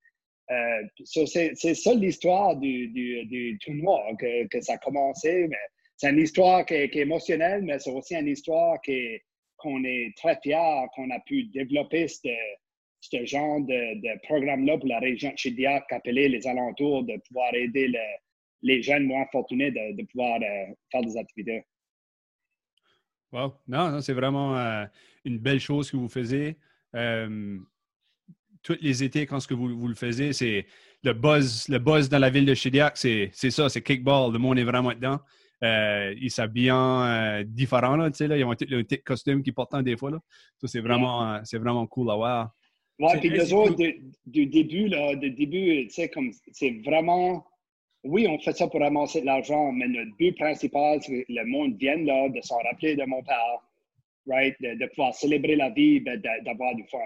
Euh, 0.51 0.83
c'est 1.05 1.75
ça 1.75 1.93
l'histoire 1.93 2.55
du, 2.55 2.87
du, 2.87 3.25
du, 3.25 3.59
tournoi, 3.59 4.01
que, 4.19 4.47
que, 4.47 4.61
ça 4.61 4.73
a 4.73 4.77
commencé. 4.77 5.47
C'est 5.97 6.09
une 6.09 6.19
histoire 6.19 6.65
qui 6.65 6.73
est, 6.73 6.95
émotionnelle, 6.95 7.61
mais 7.63 7.77
c'est 7.77 7.91
aussi 7.91 8.15
une 8.15 8.27
histoire 8.27 8.79
qu'on 9.57 9.83
est 9.83 10.13
très 10.17 10.39
fiers 10.41 10.87
qu'on 10.95 11.11
a 11.11 11.19
pu 11.19 11.43
développer 11.45 12.07
ce, 12.07 12.29
ce 13.01 13.25
genre 13.25 13.61
de, 13.61 14.01
de 14.01 14.19
programme-là 14.23 14.77
pour 14.77 14.87
la 14.87 14.99
région 14.99 15.31
de 15.31 15.37
Chidiac, 15.37 15.85
appelé 15.91 16.29
les 16.29 16.47
alentours, 16.47 17.03
de 17.03 17.17
pouvoir 17.27 17.53
aider 17.53 17.93
les 18.63 18.81
jeunes 18.81 19.03
moins 19.03 19.25
fortunés 19.31 19.71
de, 19.71 19.95
de 19.95 20.03
pouvoir 20.07 20.39
euh, 20.41 20.73
faire 20.91 21.01
des 21.03 21.15
activités. 21.15 21.63
Wow. 23.31 23.53
Non, 23.67 24.01
c'est 24.01 24.13
vraiment 24.13 24.57
euh, 24.57 24.85
une 25.25 25.37
belle 25.37 25.59
chose 25.59 25.91
que 25.91 25.97
vous 25.97 26.09
faisiez. 26.09 26.57
Tous 28.63 28.77
les 28.81 29.03
étés, 29.03 29.25
quand 29.25 29.39
ce 29.39 29.47
que 29.47 29.53
vous, 29.53 29.77
vous 29.77 29.87
le 29.87 29.95
faisiez, 29.95 30.33
c'est 30.33 30.65
le 31.03 31.13
buzz, 31.13 31.67
le 31.69 31.79
buzz 31.79 32.09
dans 32.09 32.19
la 32.19 32.29
ville 32.29 32.45
de 32.45 32.53
Chidiac, 32.53 32.97
c'est 32.97 33.31
ça, 33.33 33.69
c'est 33.69 33.81
kickball. 33.81 34.33
Le 34.33 34.39
monde 34.39 34.59
est 34.59 34.63
vraiment 34.63 34.91
dedans. 34.93 35.19
Euh, 35.63 36.15
ils 36.19 36.31
s'habillent 36.31 36.71
euh, 36.71 37.43
différents, 37.45 37.97
là, 37.97 38.09
tu 38.09 38.17
sais, 38.17 38.27
là, 38.27 38.37
ils 38.37 38.45
ont 38.45 38.51
le 38.51 38.83
petit 38.83 39.01
costume 39.01 39.43
qu'ils 39.43 39.53
portent 39.53 39.75
des 39.83 39.97
fois. 39.97 40.11
Là. 40.11 40.19
Ça, 40.61 40.67
c'est 40.67 40.79
vraiment, 40.79 41.39
c'est 41.43 41.57
vraiment 41.57 41.85
cool 41.87 42.09
à 42.11 42.15
voir. 42.15 42.51
Ouais, 42.99 43.17
puis 43.19 43.29
les 43.29 43.53
autres, 43.53 43.75
du 44.25 44.45
début, 44.45 44.87
là, 44.87 45.15
du 45.15 45.31
début, 45.31 45.87
tu 45.87 45.93
sais, 45.93 46.09
comme 46.09 46.31
c'est 46.51 46.81
vraiment 46.85 47.45
oui, 48.03 48.27
on 48.27 48.39
fait 48.39 48.53
ça 48.53 48.67
pour 48.67 48.79
ramasser 48.79 49.21
de 49.21 49.25
l'argent, 49.25 49.71
mais 49.71 49.87
notre 49.87 50.15
but 50.15 50.37
principal, 50.37 51.01
c'est 51.01 51.23
que 51.23 51.33
le 51.33 51.45
monde 51.45 51.75
vienne 51.77 52.05
là, 52.05 52.29
de 52.29 52.41
s'en 52.41 52.57
rappeler 52.57 52.95
de 52.95 53.03
mon 53.03 53.21
père, 53.23 53.59
right? 54.27 54.55
de, 54.61 54.85
pouvoir 54.87 55.13
célébrer 55.13 55.55
la 55.55 55.69
vie, 55.69 56.01
d'avoir 56.01 56.75
du 56.75 56.83
fun. 56.85 56.99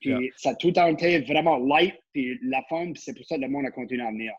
Puis 0.00 0.32
ça 0.36 0.50
a 0.50 0.54
tout 0.54 0.68
été 0.68 1.20
vraiment 1.20 1.58
light, 1.58 1.94
puis 2.12 2.38
la 2.42 2.62
puis 2.68 2.92
c'est 2.96 3.14
pour 3.14 3.24
ça 3.24 3.36
que 3.36 3.40
le 3.40 3.48
monde 3.48 3.66
a 3.66 3.70
continué 3.70 4.02
à 4.02 4.10
venir. 4.10 4.32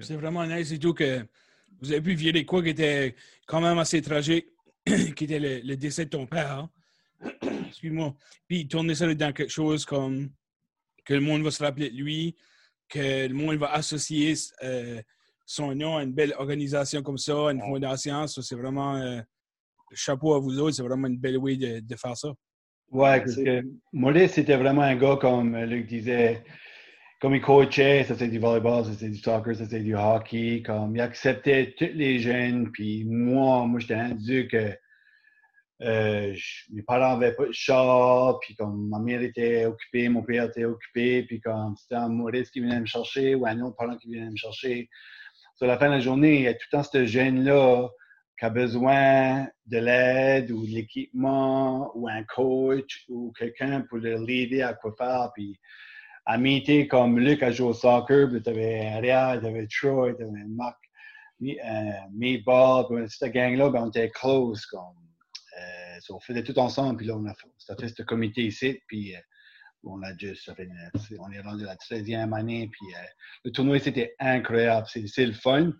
C'est 0.00 0.16
vraiment 0.16 0.46
nice 0.46 0.72
et 0.72 0.78
tout 0.78 0.94
que 0.94 1.24
vous 1.80 1.92
avez 1.92 2.00
pu 2.00 2.14
vivre 2.14 2.40
quoi 2.42 2.62
qui 2.62 2.70
était 2.70 3.14
quand 3.46 3.60
même 3.60 3.78
assez 3.78 4.00
tragique, 4.02 4.46
qui 4.86 5.24
était 5.24 5.62
le, 5.62 5.76
décès 5.76 6.06
de 6.06 6.10
ton 6.10 6.26
père. 6.26 6.70
Hein. 7.20 7.30
Excuse-moi. 7.68 8.14
Puis 8.48 8.66
tourner 8.66 8.94
ça 8.94 9.12
dans 9.12 9.32
quelque 9.32 9.52
chose 9.52 9.84
comme 9.84 10.30
que 11.04 11.14
le 11.14 11.20
monde 11.20 11.42
va 11.42 11.50
se 11.50 11.62
rappeler 11.62 11.90
de 11.90 11.96
lui, 11.96 12.36
que 12.88 13.26
le 13.26 13.34
monde 13.34 13.56
va 13.56 13.72
associer 13.72 14.34
euh, 14.62 15.02
son 15.46 15.74
nom 15.74 15.96
à 15.96 16.02
une 16.02 16.12
belle 16.12 16.34
organisation 16.38 17.02
comme 17.02 17.18
ça, 17.18 17.48
à 17.48 17.52
une 17.52 17.60
fondation. 17.60 18.26
c'est 18.26 18.54
vraiment 18.54 18.96
euh, 18.96 19.20
chapeau 19.92 20.34
à 20.34 20.38
vous 20.38 20.58
autres. 20.58 20.76
C'est 20.76 20.82
vraiment 20.82 21.08
une 21.08 21.18
belle 21.18 21.38
way 21.38 21.56
de, 21.56 21.96
faire 21.96 22.16
ça. 22.16 22.32
Ouais, 22.90 23.18
parce 23.20 23.36
que 23.36 23.62
Mollet, 23.92 24.28
c'était 24.28 24.56
vraiment 24.56 24.82
un 24.82 24.96
gars, 24.96 25.16
comme 25.20 25.56
Luc 25.56 25.86
disait, 25.86 26.44
comme 27.20 27.34
il 27.34 27.40
coachait, 27.40 28.04
ça 28.04 28.14
c'est 28.14 28.28
du 28.28 28.38
volleyball, 28.38 28.84
ça 28.84 28.92
c'est 28.92 29.08
du 29.08 29.16
soccer, 29.16 29.56
ça 29.56 29.64
c'est 29.66 29.80
du 29.80 29.96
hockey, 29.96 30.62
comme 30.64 30.94
il 30.94 31.00
acceptait 31.00 31.74
tous 31.76 31.90
les 31.94 32.18
jeunes, 32.20 32.70
puis 32.70 33.04
moi, 33.04 33.66
moi 33.66 33.80
j'étais 33.80 34.00
rendu 34.00 34.46
que 34.46 34.76
euh, 35.82 36.34
mes 36.70 36.82
parents 36.82 37.18
n'avaient 37.18 37.34
pas 37.34 37.46
de 37.46 37.52
chat, 37.52 38.34
puis 38.42 38.54
comme 38.54 38.88
ma 38.88 38.98
mère 38.98 39.22
était 39.22 39.64
occupée, 39.64 40.08
mon 40.08 40.22
père 40.22 40.44
était 40.44 40.64
occupé, 40.64 41.24
puis 41.24 41.40
comme 41.40 41.74
c'était 41.76 41.96
un 41.96 42.08
Maurice 42.08 42.50
qui 42.50 42.60
venait 42.60 42.80
me 42.80 42.86
chercher 42.86 43.34
ou 43.34 43.46
un 43.46 43.60
autre 43.60 43.76
parent 43.76 43.96
qui 43.96 44.08
venait 44.08 44.30
me 44.30 44.36
chercher. 44.36 44.88
Sur 45.56 45.66
la 45.66 45.78
fin 45.78 45.86
de 45.86 45.94
la 45.94 46.00
journée, 46.00 46.36
il 46.36 46.42
y 46.42 46.48
a 46.48 46.54
tout 46.54 46.66
le 46.72 46.76
temps 46.78 46.82
ce 46.84 47.06
jeune-là 47.06 47.88
qui 48.38 48.44
a 48.44 48.50
besoin 48.50 49.46
de 49.66 49.78
l'aide 49.78 50.50
ou 50.50 50.66
de 50.66 50.70
l'équipement 50.70 51.90
ou 51.94 52.08
un 52.08 52.24
coach 52.24 53.04
ou 53.08 53.32
quelqu'un 53.38 53.82
pour 53.82 53.98
l'aider 53.98 54.62
à 54.62 54.74
quoi 54.74 54.94
faire. 54.96 55.30
Puis 55.34 55.58
à 56.26 56.38
comme 56.88 57.18
Luc 57.18 57.42
a 57.42 57.50
joué 57.50 57.68
au 57.68 57.72
soccer, 57.74 58.28
puis 58.28 58.42
tu 58.42 58.48
avais 58.48 58.98
Réal, 58.98 59.40
tu 59.40 59.46
avais 59.46 59.66
Troy, 59.66 60.14
tu 60.14 60.22
avais 60.22 60.44
Marc, 60.48 60.78
euh, 61.42 61.90
Meatball, 62.12 63.08
cette 63.10 63.32
gang-là, 63.32 63.68
ben, 63.70 63.82
on 63.82 63.88
était 63.88 64.10
close 64.10 64.66
euh, 64.74 65.98
on 66.10 66.20
faisait 66.20 66.42
tout 66.42 66.58
ensemble, 66.58 66.98
puis 66.98 67.06
là, 67.06 67.16
on 67.16 67.26
a 67.26 67.34
fait, 67.34 67.88
ce 67.88 68.02
comité 68.02 68.42
ici, 68.42 68.80
puis 68.86 69.14
euh, 69.14 69.20
on 69.84 70.02
a 70.02 70.16
juste, 70.16 70.50
on 71.18 71.30
est 71.30 71.40
rendu 71.40 71.64
la 71.64 71.76
13e 71.76 72.34
année, 72.34 72.68
puis 72.72 72.94
euh, 72.94 73.06
le 73.44 73.52
tournoi, 73.52 73.78
c'était 73.78 74.14
incroyable, 74.18 74.86
c'est 74.88 75.26
le 75.26 75.32
fun. 75.32 75.72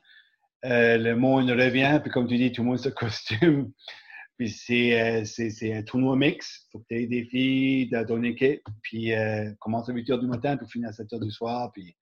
Le 0.64 1.14
monde 1.14 1.50
revient, 1.50 2.00
puis 2.02 2.10
comme 2.10 2.26
tu 2.26 2.36
dis, 2.36 2.52
tout 2.52 2.62
le 2.62 2.68
monde 2.68 2.78
se 2.78 2.88
costume. 2.88 3.72
Puis 4.36 4.50
c'est, 4.50 5.00
euh, 5.00 5.24
c'est, 5.24 5.50
c'est 5.50 5.72
un 5.74 5.82
tournoi 5.82 6.16
mix. 6.16 6.66
Il 6.66 6.72
faut 6.72 6.78
que 6.80 6.86
tu 6.88 6.96
aies 6.96 7.06
des 7.06 7.24
filles 7.24 7.88
dans 7.88 8.04
ton 8.04 8.22
équipe. 8.22 8.62
Puis 8.82 9.12
euh, 9.12 9.52
commence 9.60 9.88
à 9.88 9.92
8 9.92 10.08
h 10.08 10.20
du 10.20 10.26
matin 10.26 10.56
pour 10.56 10.68
finir 10.68 10.88
à 10.88 10.92
7 10.92 11.06
h 11.08 11.24
du 11.24 11.30
soir. 11.30 11.70
Puis 11.72 11.96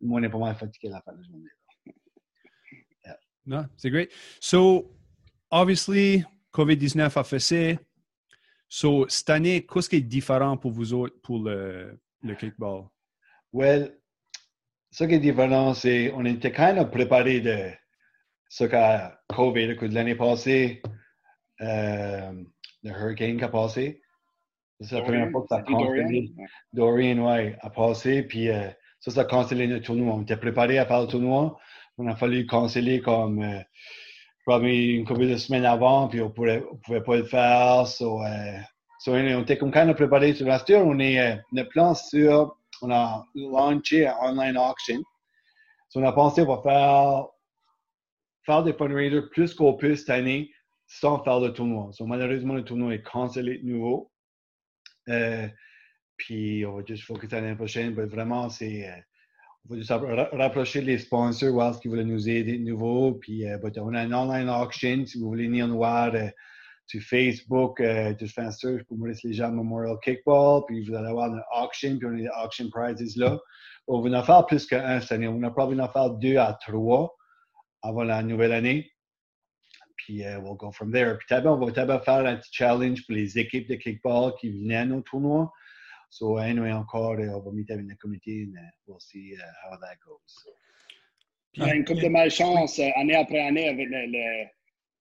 le 0.00 0.08
monde 0.08 0.24
est 0.24 0.30
pas 0.30 0.38
mal 0.38 0.54
fatigué 0.54 0.88
à 0.88 0.92
la 0.92 1.02
fin 1.02 1.12
de 1.12 1.18
la 1.18 1.24
journée. 1.24 1.50
No, 3.46 3.58
c'est 3.76 3.90
great. 3.90 4.10
So, 4.40 4.90
obviously, 5.50 6.24
COVID-19 6.50 7.18
a 7.18 7.24
fait 7.24 7.38
ça. 7.38 7.78
So, 8.70 9.06
cette 9.06 9.28
année, 9.28 9.66
qu'est-ce 9.66 9.90
qui 9.90 9.96
est 9.96 10.00
différent 10.00 10.56
pour 10.56 10.70
vous 10.70 10.94
autres 10.94 11.20
pour 11.20 11.42
le, 11.42 12.00
le 12.22 12.34
kickball? 12.36 12.84
Well, 13.52 13.98
ce 14.90 15.04
qui 15.04 15.12
est 15.12 15.18
différent, 15.18 15.74
c'est 15.74 16.10
on 16.12 16.24
était 16.24 16.52
kind 16.52 16.78
of 16.78 16.90
préparé 16.90 17.42
de 17.42 17.70
ce 18.48 18.64
qu'a 18.64 19.20
COVID, 19.28 19.76
que 19.76 19.86
de 19.86 19.94
l'année 19.94 20.14
passée, 20.14 20.82
euh, 21.60 22.32
le 22.82 22.90
hurricane 22.90 23.36
qui 23.36 23.44
a 23.44 23.48
passé. 23.48 24.02
C'est 24.80 24.96
la 24.96 25.02
première 25.02 25.30
fois 25.30 25.42
que 25.42 25.48
ça 25.48 25.56
a 25.56 25.62
cancellé. 25.62 26.32
Dorian, 26.72 27.18
ouais, 27.26 27.56
a 27.60 27.70
passé. 27.70 28.22
Puis 28.22 28.50
euh, 28.50 28.68
ça, 29.00 29.10
ça 29.10 29.20
a 29.22 29.24
cancellé 29.24 29.66
le 29.66 29.80
tournoi. 29.80 30.14
On 30.14 30.22
était 30.22 30.36
préparé 30.36 30.78
à 30.78 30.86
faire 30.86 31.02
le 31.02 31.06
tournoi. 31.06 31.58
On 31.96 32.06
a 32.08 32.16
fallu 32.16 32.46
canceller 32.46 33.00
comme 33.00 33.42
euh, 33.42 33.60
probablement 34.44 34.74
une 34.74 35.04
couple 35.04 35.28
de 35.28 35.36
semaines 35.36 35.64
avant, 35.64 36.08
puis 36.08 36.20
on 36.20 36.26
ne 36.26 36.30
pouvait 36.30 37.00
pas 37.02 37.16
le 37.16 37.24
faire. 37.24 37.86
So, 37.86 38.22
euh, 38.22 38.58
so, 38.98 39.12
on 39.12 39.42
était 39.42 39.56
comme 39.56 39.72
kind 39.72 39.88
of 39.88 39.96
préparé 39.96 40.34
sur 40.34 40.46
la 40.46 40.62
On 40.70 40.98
est 40.98 41.20
euh, 41.20 41.36
notre 41.52 41.70
plan 41.70 41.94
sur, 41.94 42.56
on 42.82 42.90
a 42.90 43.24
lancé 43.34 44.06
un 44.06 44.14
online 44.20 44.58
auction. 44.58 45.00
So, 45.88 46.00
on 46.00 46.04
a 46.04 46.12
pensé 46.12 46.42
on 46.42 46.56
va 46.56 46.62
faire, 46.62 47.26
faire 48.44 48.62
des 48.62 48.72
fundraisers 48.72 49.28
plus 49.30 49.54
qu'on 49.54 49.74
peut 49.74 49.94
cette 49.96 50.10
année 50.10 50.50
sans 50.86 51.22
faire 51.22 51.40
le 51.40 51.52
tournoi. 51.52 51.90
So, 51.92 52.06
malheureusement, 52.06 52.54
le 52.54 52.64
tournoi 52.64 52.94
est 52.94 53.02
cancellé 53.02 53.58
de 53.58 53.66
nouveau. 53.66 54.12
Euh, 55.08 55.48
puis 56.16 56.64
on 56.66 56.76
va 56.76 56.82
juste 56.86 57.04
focus 57.04 57.30
l'année 57.30 57.56
prochaine. 57.56 57.94
Mais 57.94 58.06
vraiment, 58.06 58.48
c'est. 58.48 58.88
Euh, 58.88 59.00
on 59.66 59.74
va 59.74 59.78
juste 59.78 59.92
rapprocher 60.32 60.82
les 60.82 60.98
sponsors, 60.98 61.52
voir 61.52 61.74
ce 61.74 61.80
qu'ils 61.80 61.90
veulent 61.90 62.02
nous 62.02 62.28
aider 62.28 62.58
de 62.58 62.64
nouveau. 62.64 63.14
Puis 63.14 63.46
euh, 63.46 63.56
on 63.78 63.94
a 63.94 64.00
un 64.00 64.12
online 64.12 64.50
auction. 64.50 65.06
Si 65.06 65.18
vous 65.18 65.28
voulez 65.28 65.46
venir 65.46 65.66
nous 65.68 65.76
voir 65.76 66.12
sur 66.86 67.00
Facebook, 67.00 67.82
juste 68.20 68.34
faire 68.34 68.48
un 68.48 68.50
search 68.50 68.84
pour 68.84 68.98
Maurice 68.98 69.22
Léger 69.22 69.48
Memorial 69.48 69.96
Kickball. 70.02 70.64
Puis 70.66 70.84
vous 70.84 70.94
allez 70.94 71.08
avoir 71.08 71.32
une 71.32 71.40
auction, 71.62 71.96
puis 71.96 72.06
on 72.06 72.12
a 72.12 72.16
des 72.16 72.28
auction 72.44 72.68
prizes 72.68 73.16
là. 73.16 73.38
On 73.86 74.02
va 74.02 74.18
en 74.18 74.22
faire 74.22 74.44
plus 74.44 74.66
qu'un 74.66 75.00
cette 75.00 75.12
année. 75.12 75.28
On 75.28 75.38
va 75.38 75.50
probablement 75.50 75.84
en 75.84 75.88
faire 75.88 76.10
deux 76.10 76.36
à 76.36 76.58
trois 76.60 77.16
avant 77.84 78.04
la 78.04 78.22
nouvelle 78.22 78.52
année. 78.52 78.90
Puis, 79.96 80.22
uh, 80.22 80.38
we'll 80.40 80.56
go 80.56 80.72
from 80.72 80.90
there. 80.90 81.16
Puis, 81.18 81.36
on 81.46 81.56
va 81.56 82.00
faire 82.00 82.26
un 82.26 82.36
petit 82.36 82.52
challenge 82.52 83.06
pour 83.06 83.14
les 83.14 83.38
équipes 83.38 83.68
de 83.68 83.76
kickball 83.76 84.34
qui 84.40 84.50
venaient 84.50 84.76
à 84.76 84.86
nos 84.86 85.02
tournois. 85.02 85.52
So, 86.10 86.38
anyway, 86.38 86.72
encore, 86.72 87.16
on 87.18 87.40
va 87.40 87.50
mettre 87.52 87.72
avec 87.72 87.86
le 87.86 87.94
comité 87.96 88.44
and 88.44 88.54
we'll 88.86 89.00
see 89.00 89.34
uh, 89.34 89.40
how 89.64 89.76
that 89.78 89.96
goes. 90.04 90.18
So. 90.26 90.50
Puis, 91.54 91.62
il 91.62 91.68
y 91.68 91.70
a 91.70 91.74
une 91.76 91.84
couple 91.84 92.02
de 92.02 92.08
malchance 92.08 92.80
euh, 92.80 92.90
année 92.96 93.14
après 93.14 93.40
année 93.40 93.68
avec 93.68 93.88
le, 93.88 94.06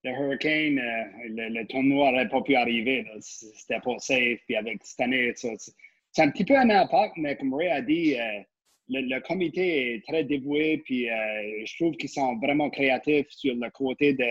le, 0.03 0.11
Hurricane. 0.11 0.77
Euh, 0.77 1.49
le, 1.49 1.65
tournoi 1.65 2.11
n'aurait 2.11 2.29
pas 2.29 2.41
pu 2.41 2.55
arriver. 2.55 3.05
C'était 3.21 3.79
pas 3.79 3.97
safe. 3.97 4.39
Puis, 4.45 4.55
avec 4.55 4.77
cette 4.83 5.01
année, 5.01 5.33
c'est 5.35 6.21
un 6.21 6.29
petit 6.29 6.45
peu 6.45 6.55
un 6.55 6.69
impact, 6.69 7.17
mais 7.17 7.35
comme 7.37 7.55
Ray 7.55 7.69
a 7.69 7.81
dit, 7.81 8.15
euh, 8.19 8.41
le, 8.89 9.19
comité 9.21 9.95
est 9.95 10.05
très 10.05 10.23
dévoué. 10.23 10.81
Puis, 10.85 11.05
je 11.05 11.75
trouve 11.77 11.95
qu'ils 11.95 12.09
sont 12.09 12.37
vraiment 12.37 12.69
créatifs 12.69 13.27
sur 13.29 13.55
le 13.55 13.69
côté 13.71 14.13
de 14.13 14.25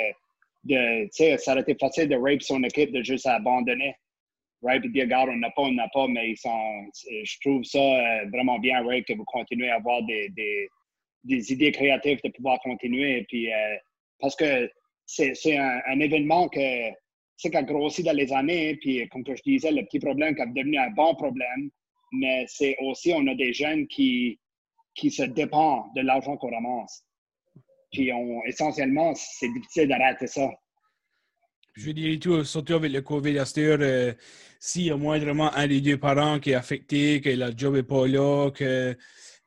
tu 0.68 1.08
sais, 1.10 1.38
ça 1.38 1.52
aurait 1.52 1.62
été 1.62 1.74
facile 1.74 2.08
de 2.08 2.16
rape 2.16 2.42
son 2.42 2.62
équipe, 2.62 2.92
de 2.92 3.02
juste 3.02 3.26
abandonner. 3.26 3.94
Right? 4.62 4.80
Puis 4.80 4.92
dire, 4.92 5.04
regarde, 5.04 5.30
on 5.30 5.36
n'a 5.36 5.50
pas, 5.50 5.62
on 5.62 5.72
n'a 5.72 5.88
pas, 5.88 6.06
mais 6.06 6.30
ils 6.30 6.36
sont, 6.36 6.86
je 6.94 7.40
trouve 7.40 7.64
ça 7.64 7.80
euh, 7.80 8.26
vraiment 8.32 8.60
bien, 8.60 8.86
Ray, 8.86 9.02
que 9.02 9.12
vous 9.12 9.24
continuez 9.24 9.70
à 9.70 9.76
avoir 9.76 10.04
des, 10.04 10.28
des, 11.24 11.52
idées 11.52 11.72
créatives 11.72 12.20
de 12.22 12.30
pouvoir 12.30 12.60
continuer. 12.60 13.24
Puis, 13.28 13.52
euh, 13.52 13.76
parce 14.20 14.36
que 14.36 14.70
c'est 15.04 15.56
un, 15.56 15.80
un, 15.88 15.98
événement 15.98 16.48
que, 16.48 16.90
c'est 17.36 17.56
a 17.56 17.62
grossi 17.64 18.04
dans 18.04 18.12
les 18.12 18.32
années. 18.32 18.76
Puis, 18.76 19.08
comme 19.08 19.24
je 19.26 19.42
disais, 19.42 19.72
le 19.72 19.82
petit 19.82 19.98
problème 19.98 20.36
qui 20.36 20.42
a 20.42 20.46
devenu 20.46 20.78
un 20.78 20.90
bon 20.90 21.12
problème. 21.16 21.70
Mais 22.12 22.44
c'est 22.46 22.76
aussi, 22.82 23.12
on 23.12 23.26
a 23.26 23.34
des 23.34 23.52
jeunes 23.52 23.88
qui, 23.88 24.38
qui 24.94 25.10
se 25.10 25.22
dépendent 25.22 25.84
de 25.94 26.02
l'argent 26.02 26.36
qu'on 26.36 26.50
ramasse. 26.50 27.04
Puis 27.92 28.12
on, 28.12 28.42
essentiellement, 28.44 29.12
c'est 29.14 29.48
difficile 29.48 29.88
d'arrêter 29.88 30.26
ça. 30.26 30.50
Je 31.74 31.86
veux 31.86 31.94
dire, 31.94 32.18
tout, 32.20 32.44
surtout 32.44 32.74
avec 32.74 32.92
le 32.92 33.00
COVID, 33.00 33.38
à 33.38 33.44
euh, 33.56 34.12
s'il 34.60 34.84
y 34.84 34.90
a 34.90 34.96
moindrement 34.96 35.52
un 35.54 35.66
des 35.66 35.80
deux 35.80 35.96
parents 35.96 36.38
qui 36.38 36.50
est 36.50 36.54
affecté, 36.54 37.20
que 37.20 37.30
la 37.30 37.54
job 37.54 37.74
n'est 37.74 37.82
pas 37.82 38.06
là, 38.06 38.50
que 38.50 38.96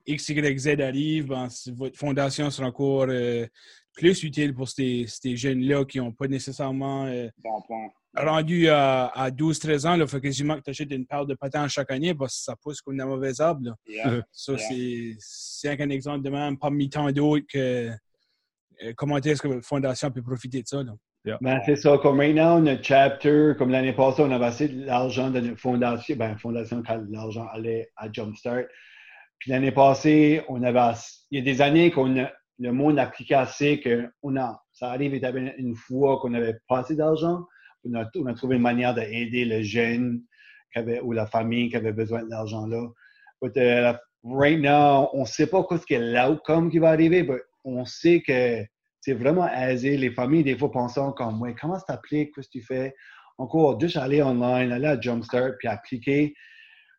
X, 0.08 0.30
Y, 0.30 0.58
Z 0.58 0.82
arrive, 0.82 1.28
ben, 1.28 1.48
votre 1.74 1.98
fondation 1.98 2.50
sera 2.50 2.68
encore 2.68 3.08
euh, 3.10 3.46
plus 3.94 4.24
utile 4.24 4.54
pour 4.54 4.70
ces, 4.70 5.06
ces 5.08 5.36
jeunes-là 5.36 5.86
qui 5.86 6.00
n'ont 6.00 6.12
pas 6.12 6.28
nécessairement 6.28 7.06
euh, 7.06 7.30
rendu 8.16 8.68
à, 8.70 9.08
à 9.08 9.30
12-13 9.30 9.88
ans. 9.88 9.96
Il 9.96 10.08
faut 10.08 10.20
quasiment 10.20 10.56
que 10.58 10.62
tu 10.62 10.70
achètes 10.70 10.92
une 10.92 11.06
paire 11.06 11.26
de 11.26 11.36
patins 11.36 11.68
chaque 11.68 11.92
année 11.92 12.14
parce 12.14 12.38
que 12.38 12.44
ça 12.44 12.56
pousse 12.56 12.82
comme 12.82 13.00
un 13.00 13.06
mauvais 13.06 13.40
arbre. 13.42 13.76
Ça, 14.32 14.54
c'est 14.58 15.82
un 15.82 15.90
exemple 15.90 16.24
de 16.24 16.30
même, 16.30 16.58
parmi 16.58 16.90
tant 16.90 17.12
d'autres 17.12 17.46
que 17.48 17.92
euh, 18.84 18.94
comment 18.96 19.18
est-ce 19.18 19.42
que 19.42 19.48
la 19.48 19.62
fondation 19.62 20.12
peut 20.12 20.22
profiter 20.22 20.62
de 20.62 20.68
ça? 20.68 20.84
Ben, 21.42 21.60
c'est 21.66 21.76
ça. 21.76 21.98
Comme 21.98 22.18
maintenant, 22.18 22.60
notre 22.60 22.84
chapter, 22.84 23.54
comme 23.58 23.72
l'année 23.72 23.94
passée, 23.94 24.22
on 24.22 24.32
avait 24.32 24.46
assez 24.46 24.68
d'argent 24.68 25.32
de 25.32 25.40
notre 25.40 25.60
fondation. 25.60 26.16
Ben, 26.18 26.38
fondation, 26.38 26.84
quand 26.86 27.02
l'argent 27.10 27.48
allait 27.52 27.90
à 27.96 28.12
Jumpstart. 28.12 28.66
Puis 29.40 29.52
l'année 29.52 29.72
passée, 29.72 30.44
on 30.50 30.62
avait, 30.64 30.98
il 31.32 31.40
y 31.40 31.42
a 31.42 31.44
des 31.44 31.62
années 31.62 31.92
qu'on 31.92 32.28
le 32.58 32.72
monde 32.72 33.00
appliquait 33.00 33.36
assez 33.36 33.80
que 33.82 34.10
on 34.24 34.38
a, 34.38 34.64
ça 34.72 34.90
arrive 34.92 35.14
une 35.58 35.76
fois 35.76 36.20
qu'on 36.20 36.34
avait 36.34 36.58
pas 36.68 36.80
assez 36.80 36.96
d'argent. 36.96 37.46
On 37.86 38.26
a, 38.26 38.34
trouvé 38.34 38.56
une 38.56 38.62
manière 38.62 38.94
d'aider 38.94 39.46
le 39.46 39.62
jeune 39.62 40.24
ou 41.04 41.12
la 41.12 41.26
famille 41.26 41.70
qui 41.70 41.78
avait 41.78 41.94
besoin 41.94 42.24
de 42.24 42.30
l'argent 42.30 42.66
là. 42.68 42.88
But, 43.42 43.56
uh, 43.58 43.98
right 44.24 44.60
now, 44.60 45.10
on 45.14 45.22
ne 45.22 45.26
sait 45.26 45.48
pas 45.48 45.66
ce 45.70 45.94
est 45.94 46.00
l'outcome 46.00 46.72
qui 46.72 46.80
va 46.80 46.90
arriver, 46.90 47.24
mais 47.24 47.38
on 47.64 47.86
sait 47.86 48.22
que 48.22 48.66
c'est 49.02 49.14
vraiment 49.14 49.48
aisé. 49.48 49.98
Les 49.98 50.12
familles, 50.12 50.44
des 50.44 50.58
fois, 50.58 50.72
pensent 50.72 51.00
comme, 51.16 51.42
ouais, 51.42 51.56
comment 51.60 51.78
ça 51.78 51.86
t'applique, 51.88 52.34
qu'est-ce 52.34 52.48
que 52.48 52.60
tu 52.60 52.62
fais? 52.64 52.96
Encore, 53.38 53.80
juste 53.80 53.98
aller 53.98 54.24
online, 54.24 54.72
aller 54.72 54.88
à 54.88 55.00
Jumpstart, 55.00 55.58
puis 55.60 55.68
appliquer. 55.68 56.34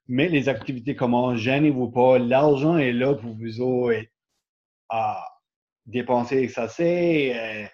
Mais 0.06 0.28
les 0.28 0.48
activités 0.48 0.94
comment, 0.94 1.34
gênez-vous 1.36 1.90
pas. 1.90 2.18
L'argent 2.18 2.76
est 2.76 2.92
là 2.92 3.14
pour 3.14 3.34
vous 3.34 3.60
autres 3.60 4.04
à 4.88 5.26
dépenser. 5.86 6.48
Ça, 6.48 6.68
c'est 6.68 7.70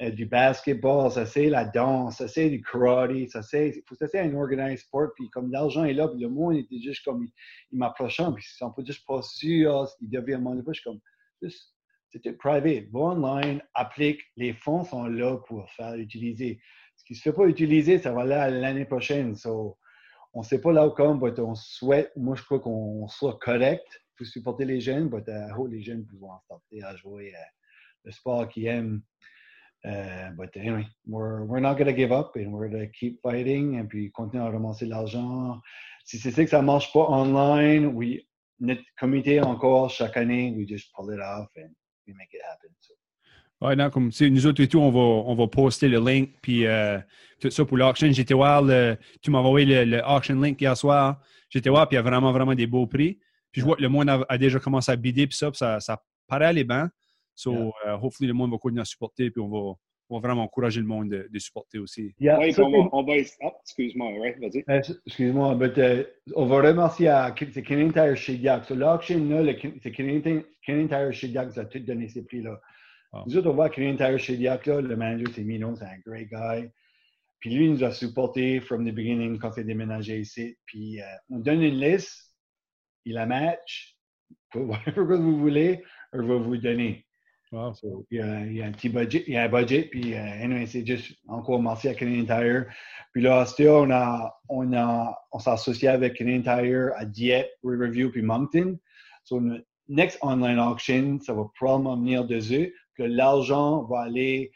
euh, 0.00 0.06
euh, 0.06 0.10
du 0.10 0.26
basketball, 0.26 1.10
ça, 1.10 1.26
c'est 1.26 1.48
la 1.48 1.64
danse, 1.64 2.18
ça, 2.18 2.28
c'est 2.28 2.50
du 2.50 2.62
karate, 2.62 3.28
ça, 3.28 3.42
c'est 3.42 3.82
ça, 3.98 4.06
c'est 4.08 4.20
un 4.20 4.34
organized 4.34 4.78
sport. 4.78 5.08
Puis 5.14 5.28
comme 5.30 5.50
l'argent 5.50 5.84
est 5.84 5.94
là, 5.94 6.08
puis 6.08 6.20
le 6.20 6.28
monde 6.28 6.56
était 6.56 6.80
juste 6.80 7.04
comme, 7.04 7.26
il, 7.70 7.78
m'approchant, 7.78 8.32
puis 8.32 8.44
ils 8.44 8.56
sont 8.56 8.72
pas 8.72 8.82
juste 8.84 9.06
pas 9.06 9.22
sûrs, 9.22 9.88
ils 10.00 10.10
deviennent 10.10 10.42
mon 10.42 10.56
je 10.56 10.72
suis 10.72 10.82
comme, 10.84 11.00
juste 11.42 11.74
c'était 12.10 12.32
privé. 12.32 12.88
Va 12.92 13.00
online, 13.00 13.62
applique, 13.74 14.20
les 14.36 14.54
fonds 14.54 14.84
sont 14.84 15.06
là 15.06 15.36
pour 15.46 15.70
faire 15.72 15.94
utiliser. 15.94 16.60
Ce 16.96 17.04
qui 17.04 17.14
se 17.14 17.22
fait 17.22 17.32
pas 17.32 17.44
utiliser, 17.44 17.98
ça 17.98 18.12
va 18.12 18.24
là 18.24 18.50
l'année 18.50 18.86
prochaine. 18.86 19.34
So, 19.34 19.78
on 20.32 20.42
sait 20.42 20.60
pas 20.60 20.72
l'outcome, 20.72 21.20
mais 21.22 21.38
on 21.40 21.54
souhaite, 21.54 22.12
moi 22.16 22.34
je 22.36 22.42
crois 22.42 22.60
qu'on 22.60 23.06
soit 23.08 23.38
correct 23.38 23.86
pour 24.16 24.26
supporter 24.26 24.64
les 24.64 24.80
jeunes, 24.80 25.10
mais 25.12 25.22
uh, 25.28 25.68
les 25.68 25.82
jeunes 25.82 26.06
pouvoir 26.06 26.42
starter 26.44 26.82
à 26.82 26.96
jouer 26.96 27.30
uh, 27.30 28.04
le 28.04 28.12
sport 28.12 28.48
qu'ils 28.48 28.66
aiment. 28.66 29.02
Uh, 29.84 30.30
but 30.36 30.50
anyway, 30.56 30.86
we're, 31.06 31.44
we're 31.44 31.60
not 31.60 31.74
going 31.74 31.86
to 31.86 31.92
give 31.92 32.10
up 32.10 32.34
and 32.36 32.52
we're 32.52 32.68
going 32.68 32.90
keep 32.98 33.20
fighting 33.22 33.78
et 33.78 33.84
puis 33.84 34.10
continuer 34.10 34.44
à 34.44 34.50
ramasser 34.50 34.86
l'argent. 34.86 35.60
Si 36.04 36.18
c'est 36.18 36.32
que 36.32 36.50
ça 36.50 36.62
marche 36.62 36.92
pas 36.92 37.06
online, 37.08 37.86
oui, 37.94 38.26
notre 38.60 38.82
comité 38.98 39.40
encore 39.40 39.90
chaque 39.90 40.16
année, 40.16 40.52
we 40.56 40.66
just 40.66 40.92
pull 40.94 41.12
it 41.12 41.20
off 41.20 41.48
and 41.56 41.70
we 42.06 42.14
make 42.14 42.32
it 42.32 42.40
happen. 42.42 42.70
Non, 43.60 43.90
comme 43.90 44.10
nous 44.20 44.46
autres 44.46 44.62
et 44.62 44.68
tout, 44.68 44.78
on 44.78 44.90
va, 44.90 45.00
on 45.00 45.34
va 45.34 45.48
poster 45.48 45.88
le 45.88 45.98
link, 45.98 46.30
puis 46.40 46.64
euh, 46.64 46.98
tout 47.40 47.50
ça 47.50 47.64
pour 47.64 47.76
l'auction. 47.76 48.10
J'étais 48.12 48.34
voir, 48.34 48.62
le, 48.62 48.96
tu 49.20 49.32
m'as 49.32 49.38
envoyé 49.38 49.66
le, 49.66 49.96
le, 49.96 50.02
auction 50.06 50.40
link 50.40 50.60
hier 50.60 50.76
soir. 50.76 51.20
J'étais 51.50 51.68
voir, 51.68 51.88
puis 51.88 51.96
il 51.96 51.98
y 51.98 52.00
a 52.00 52.02
vraiment, 52.02 52.30
vraiment 52.32 52.54
des 52.54 52.68
beaux 52.68 52.86
prix. 52.86 53.18
Puis 53.50 53.60
je 53.60 53.66
vois 53.66 53.76
que 53.76 53.82
le 53.82 53.88
monde 53.88 54.08
a, 54.28 54.38
déjà 54.38 54.60
commencé 54.60 54.92
à 54.92 54.96
bider, 54.96 55.26
puis 55.26 55.36
ça, 55.36 55.50
puis 55.50 55.58
ça, 55.58 55.80
ça 55.80 56.00
paraît 56.28 56.46
aller 56.46 56.64
bien. 56.64 56.90
So, 57.38 57.72
yeah. 57.84 57.94
uh, 57.94 57.98
hopefully, 58.02 58.26
le 58.26 58.34
monde 58.34 58.50
va 58.50 58.58
continuer 58.58 58.82
à 58.82 58.84
supporter, 58.84 59.30
puis 59.30 59.40
on 59.40 59.48
va, 59.48 59.76
on 60.10 60.18
va 60.18 60.28
vraiment 60.28 60.42
encourager 60.42 60.80
le 60.80 60.88
monde 60.88 61.08
de, 61.08 61.28
de 61.32 61.38
supporter 61.38 61.78
aussi. 61.78 62.12
Yeah, 62.18 62.36
oui, 62.40 62.52
on, 62.58 62.68
va, 62.68 62.88
on 62.90 63.02
va... 63.04 63.12
Oh, 63.42 63.52
excuse-moi, 63.62 64.10
ouais, 64.18 64.36
vas-y. 64.40 64.64
Uh, 64.66 64.82
excuse-moi, 65.06 65.54
mais 65.54 66.00
uh, 66.00 66.04
on 66.34 66.46
va 66.46 66.56
remercier 66.56 67.06
à 67.06 67.32
c'est 67.52 67.62
Canadian 67.62 67.92
Tire 67.92 68.16
Shediac. 68.16 68.64
So, 68.64 68.74
l'auction, 68.74 69.24
là, 69.28 69.52
c'est 69.80 69.92
Canadian, 69.92 70.42
Canadian 70.66 70.88
Tire 70.88 71.12
Shediac 71.12 71.52
qui 71.52 71.60
a 71.60 71.64
tout 71.66 71.78
donné 71.78 72.08
ces 72.08 72.24
prix-là. 72.24 72.60
Wow. 73.12 73.22
Nous 73.26 73.36
autres, 73.36 73.50
on 73.50 73.54
voit 73.54 73.70
Canadian 73.70 73.96
Tire 73.96 74.18
Shediac, 74.18 74.66
là, 74.66 74.80
le 74.80 74.96
manager, 74.96 75.28
c'est 75.32 75.44
Mino, 75.44 75.76
c'est 75.76 75.84
un 75.84 75.98
great 76.04 76.28
guy. 76.28 76.68
Puis 77.38 77.54
lui, 77.54 77.66
il 77.66 77.70
nous 77.70 77.84
a 77.84 77.92
supporté 77.92 78.58
from 78.58 78.84
the 78.84 78.92
beginning 78.92 79.38
quand 79.38 79.52
il 79.56 79.60
a 79.60 79.62
déménagé 79.62 80.18
ici. 80.18 80.56
Puis 80.66 81.00
euh, 81.00 81.04
on 81.30 81.38
donne 81.38 81.62
une 81.62 81.78
liste, 81.78 82.34
il 83.04 83.14
la 83.14 83.26
match, 83.26 83.96
whatever 84.56 85.18
vous 85.18 85.38
voulez, 85.38 85.84
on 86.12 86.26
va 86.26 86.34
vous 86.34 86.56
donner. 86.56 87.06
Il, 87.50 87.98
y 88.10 88.20
a, 88.20 88.66
un 88.66 88.72
petit 88.72 88.90
budget, 88.90 89.24
il 89.26 89.32
y 89.32 89.36
a 89.36 89.44
un 89.44 89.48
budget, 89.48 89.84
puis 89.84 90.14
euh, 90.14 90.66
c'est 90.66 90.86
juste 90.86 91.16
encore 91.28 91.62
merci 91.62 91.88
à 91.88 91.94
Canadian 91.94 92.24
Tire. 92.24 92.66
Puis 93.12 93.22
là, 93.22 93.46
on 93.60 93.90
a, 93.90 94.38
on 94.50 94.72
a, 94.74 95.18
on 95.32 95.38
s'est 95.38 95.50
associé 95.50 95.88
avec 95.88 96.14
Canadian 96.14 96.42
Tire 96.42 96.90
à 96.96 97.06
Dieppe, 97.06 97.48
Riverview, 97.64 98.10
puis 98.10 98.20
Moncton. 98.20 98.78
So, 99.24 99.40
notre 99.40 99.64
next 99.88 100.18
online 100.20 100.58
auction, 100.58 101.18
ça 101.20 101.32
va 101.32 101.46
probablement 101.54 101.96
venir 101.96 102.26
de 102.26 102.36
eux, 102.36 102.72
que 102.94 103.02
l'argent 103.02 103.84
va 103.84 104.00
aller 104.00 104.52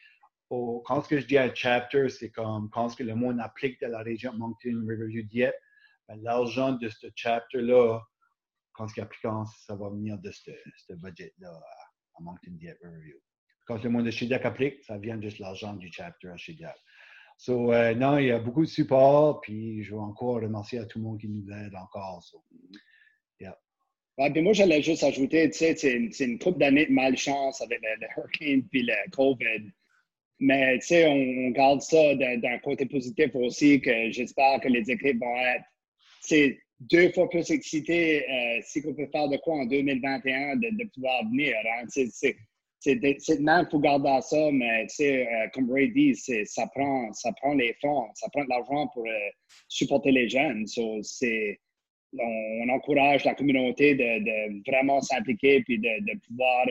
au, 0.51 0.83
quand 0.85 1.01
ce 1.01 1.09
que 1.09 1.19
je 1.19 1.27
dis 1.27 1.39
un 1.39 1.51
chapter, 1.55 2.11
c'est 2.11 2.31
comme 2.31 2.69
quand 2.71 2.91
ce 2.91 2.97
que 2.97 3.05
le 3.05 3.15
monde 3.15 3.41
applique 3.41 3.81
de 3.81 3.87
la 3.87 4.03
région 4.03 4.35
Moncton, 4.35 4.85
Riverview, 4.87 5.23
Dieppe, 5.23 5.55
ben, 6.09 6.21
l'argent 6.23 6.73
de 6.73 6.91
ce 6.91 7.07
chapter-là, 7.15 8.01
quand 8.75 8.87
ce 8.87 8.93
qu'il 8.93 9.03
applique, 9.03 9.23
ça 9.23 9.77
va 9.77 9.89
venir 9.89 10.19
de 10.19 10.31
ce 10.31 10.93
budget-là 10.93 11.59
à, 12.17 12.23
Moncton, 12.23 12.53
Dieppe, 12.53 12.79
Riverview. 12.83 13.17
Quand 13.67 13.83
le 13.83 13.91
monde 13.91 14.07
de 14.07 14.11
Shediac 14.11 14.45
applique, 14.45 14.83
ça 14.85 14.99
vient 14.99 15.21
juste 15.21 15.39
l'argent 15.39 15.75
du 15.75 15.91
chapter 15.93 16.29
à 16.29 16.37
Shediac. 16.37 16.77
So, 17.39 17.73
euh, 17.73 17.95
non, 17.95 18.19
il 18.19 18.27
y 18.27 18.31
a 18.31 18.39
beaucoup 18.39 18.63
de 18.63 18.71
support, 18.71 19.41
puis 19.41 19.83
je 19.83 19.95
veux 19.95 20.01
encore 20.01 20.41
remercier 20.41 20.79
à 20.79 20.87
tout 20.87 20.99
le 20.99 21.05
monde 21.05 21.21
qui 21.21 21.29
nous 21.29 21.51
aide 21.51 21.75
encore. 21.75 22.23
So, 22.23 22.45
puis 24.31 24.43
moi, 24.43 24.53
j'allais 24.53 24.83
juste 24.83 25.03
ajouter, 25.03 25.51
tu 25.51 25.59
sais, 25.59 25.75
c'est 25.75 25.95
une, 25.95 26.11
une 26.21 26.39
couple 26.39 26.59
d'années 26.59 26.87
de 26.87 26.93
malchance 26.93 27.61
avec 27.61 27.81
le, 27.83 28.07
hurricane 28.17 28.69
puis 28.69 28.83
le 28.83 29.11
COVID. 29.11 29.71
Mais, 30.39 30.79
tu 30.81 30.89
sais, 30.89 31.07
on, 31.07 31.47
on 31.47 31.51
garde 31.51 31.81
ça 31.81 32.15
d'un 32.15 32.59
côté 32.59 32.87
positif 32.87 33.35
aussi, 33.35 33.81
que 33.81 34.11
j'espère 34.11 34.61
que 34.61 34.69
les 34.69 34.91
équipes 34.91 35.21
vont 35.21 35.37
être, 35.37 35.65
deux 36.91 37.13
fois 37.13 37.29
plus 37.29 37.51
excitées 37.51 38.25
euh, 38.29 38.61
si 38.65 38.83
on 38.87 38.95
peut 38.95 39.09
faire 39.13 39.29
de 39.29 39.37
quoi 39.39 39.55
en 39.57 39.67
2021 39.67 40.57
de, 40.57 40.85
pouvoir 40.95 41.25
venir. 41.31 41.55
Hein? 41.59 41.87
C'est- 41.89 42.37
qu'il 42.81 43.69
faut 43.71 43.79
garder 43.79 44.19
ça, 44.23 44.51
mais, 44.51 44.87
euh, 45.01 45.49
comme 45.53 45.71
Ray 45.71 45.93
dit, 45.93 46.17
ça 46.17 46.67
prend, 46.75 47.13
ça 47.13 47.31
prend 47.41 47.55
les 47.55 47.75
fonds, 47.81 48.09
ça 48.15 48.29
prend 48.33 48.43
de 48.43 48.49
l'argent 48.49 48.89
pour 48.89 49.07
euh, 49.07 49.31
supporter 49.69 50.11
les 50.11 50.29
jeunes. 50.29 50.67
So, 50.67 51.01
on, 52.19 52.25
on 52.65 52.69
encourage 52.71 53.25
la 53.25 53.35
communauté 53.35 53.95
de, 53.95 54.71
vraiment 54.71 55.01
s'impliquer 55.01 55.63
puis 55.63 55.79
de, 55.79 56.19
pouvoir 56.27 56.67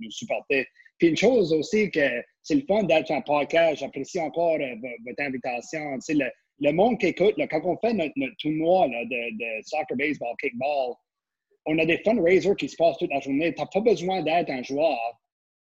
nous, 0.00 0.10
supporter. 0.10 0.66
Puis 0.98 1.08
une 1.08 1.16
chose 1.16 1.52
aussi 1.52 1.90
que 1.90 2.22
c'est 2.42 2.54
le 2.54 2.64
fun 2.66 2.84
d'être 2.84 3.10
un 3.10 3.20
podcast. 3.20 3.80
J'apprécie 3.80 4.18
encore 4.18 4.56
vo- 4.58 4.96
votre 5.04 5.22
invitation. 5.22 5.98
Le, 6.08 6.30
le 6.60 6.72
monde 6.72 6.98
qui 6.98 7.06
écoute, 7.06 7.36
là, 7.36 7.46
quand 7.46 7.60
on 7.64 7.76
fait 7.78 7.92
notre, 7.92 8.12
notre 8.16 8.36
tournoi 8.38 8.86
là, 8.88 9.04
de, 9.04 9.36
de 9.36 9.62
soccer, 9.64 9.96
baseball, 9.96 10.34
kickball, 10.40 10.94
on 11.66 11.78
a 11.78 11.84
des 11.84 11.98
fundraisers 11.98 12.54
qui 12.56 12.68
se 12.68 12.76
passent 12.76 12.98
toute 12.98 13.10
la 13.10 13.20
journée. 13.20 13.52
Tu 13.54 13.60
n'as 13.60 13.66
pas 13.66 13.80
besoin 13.80 14.22
d'être 14.22 14.50
un 14.50 14.62
joueur 14.62 14.98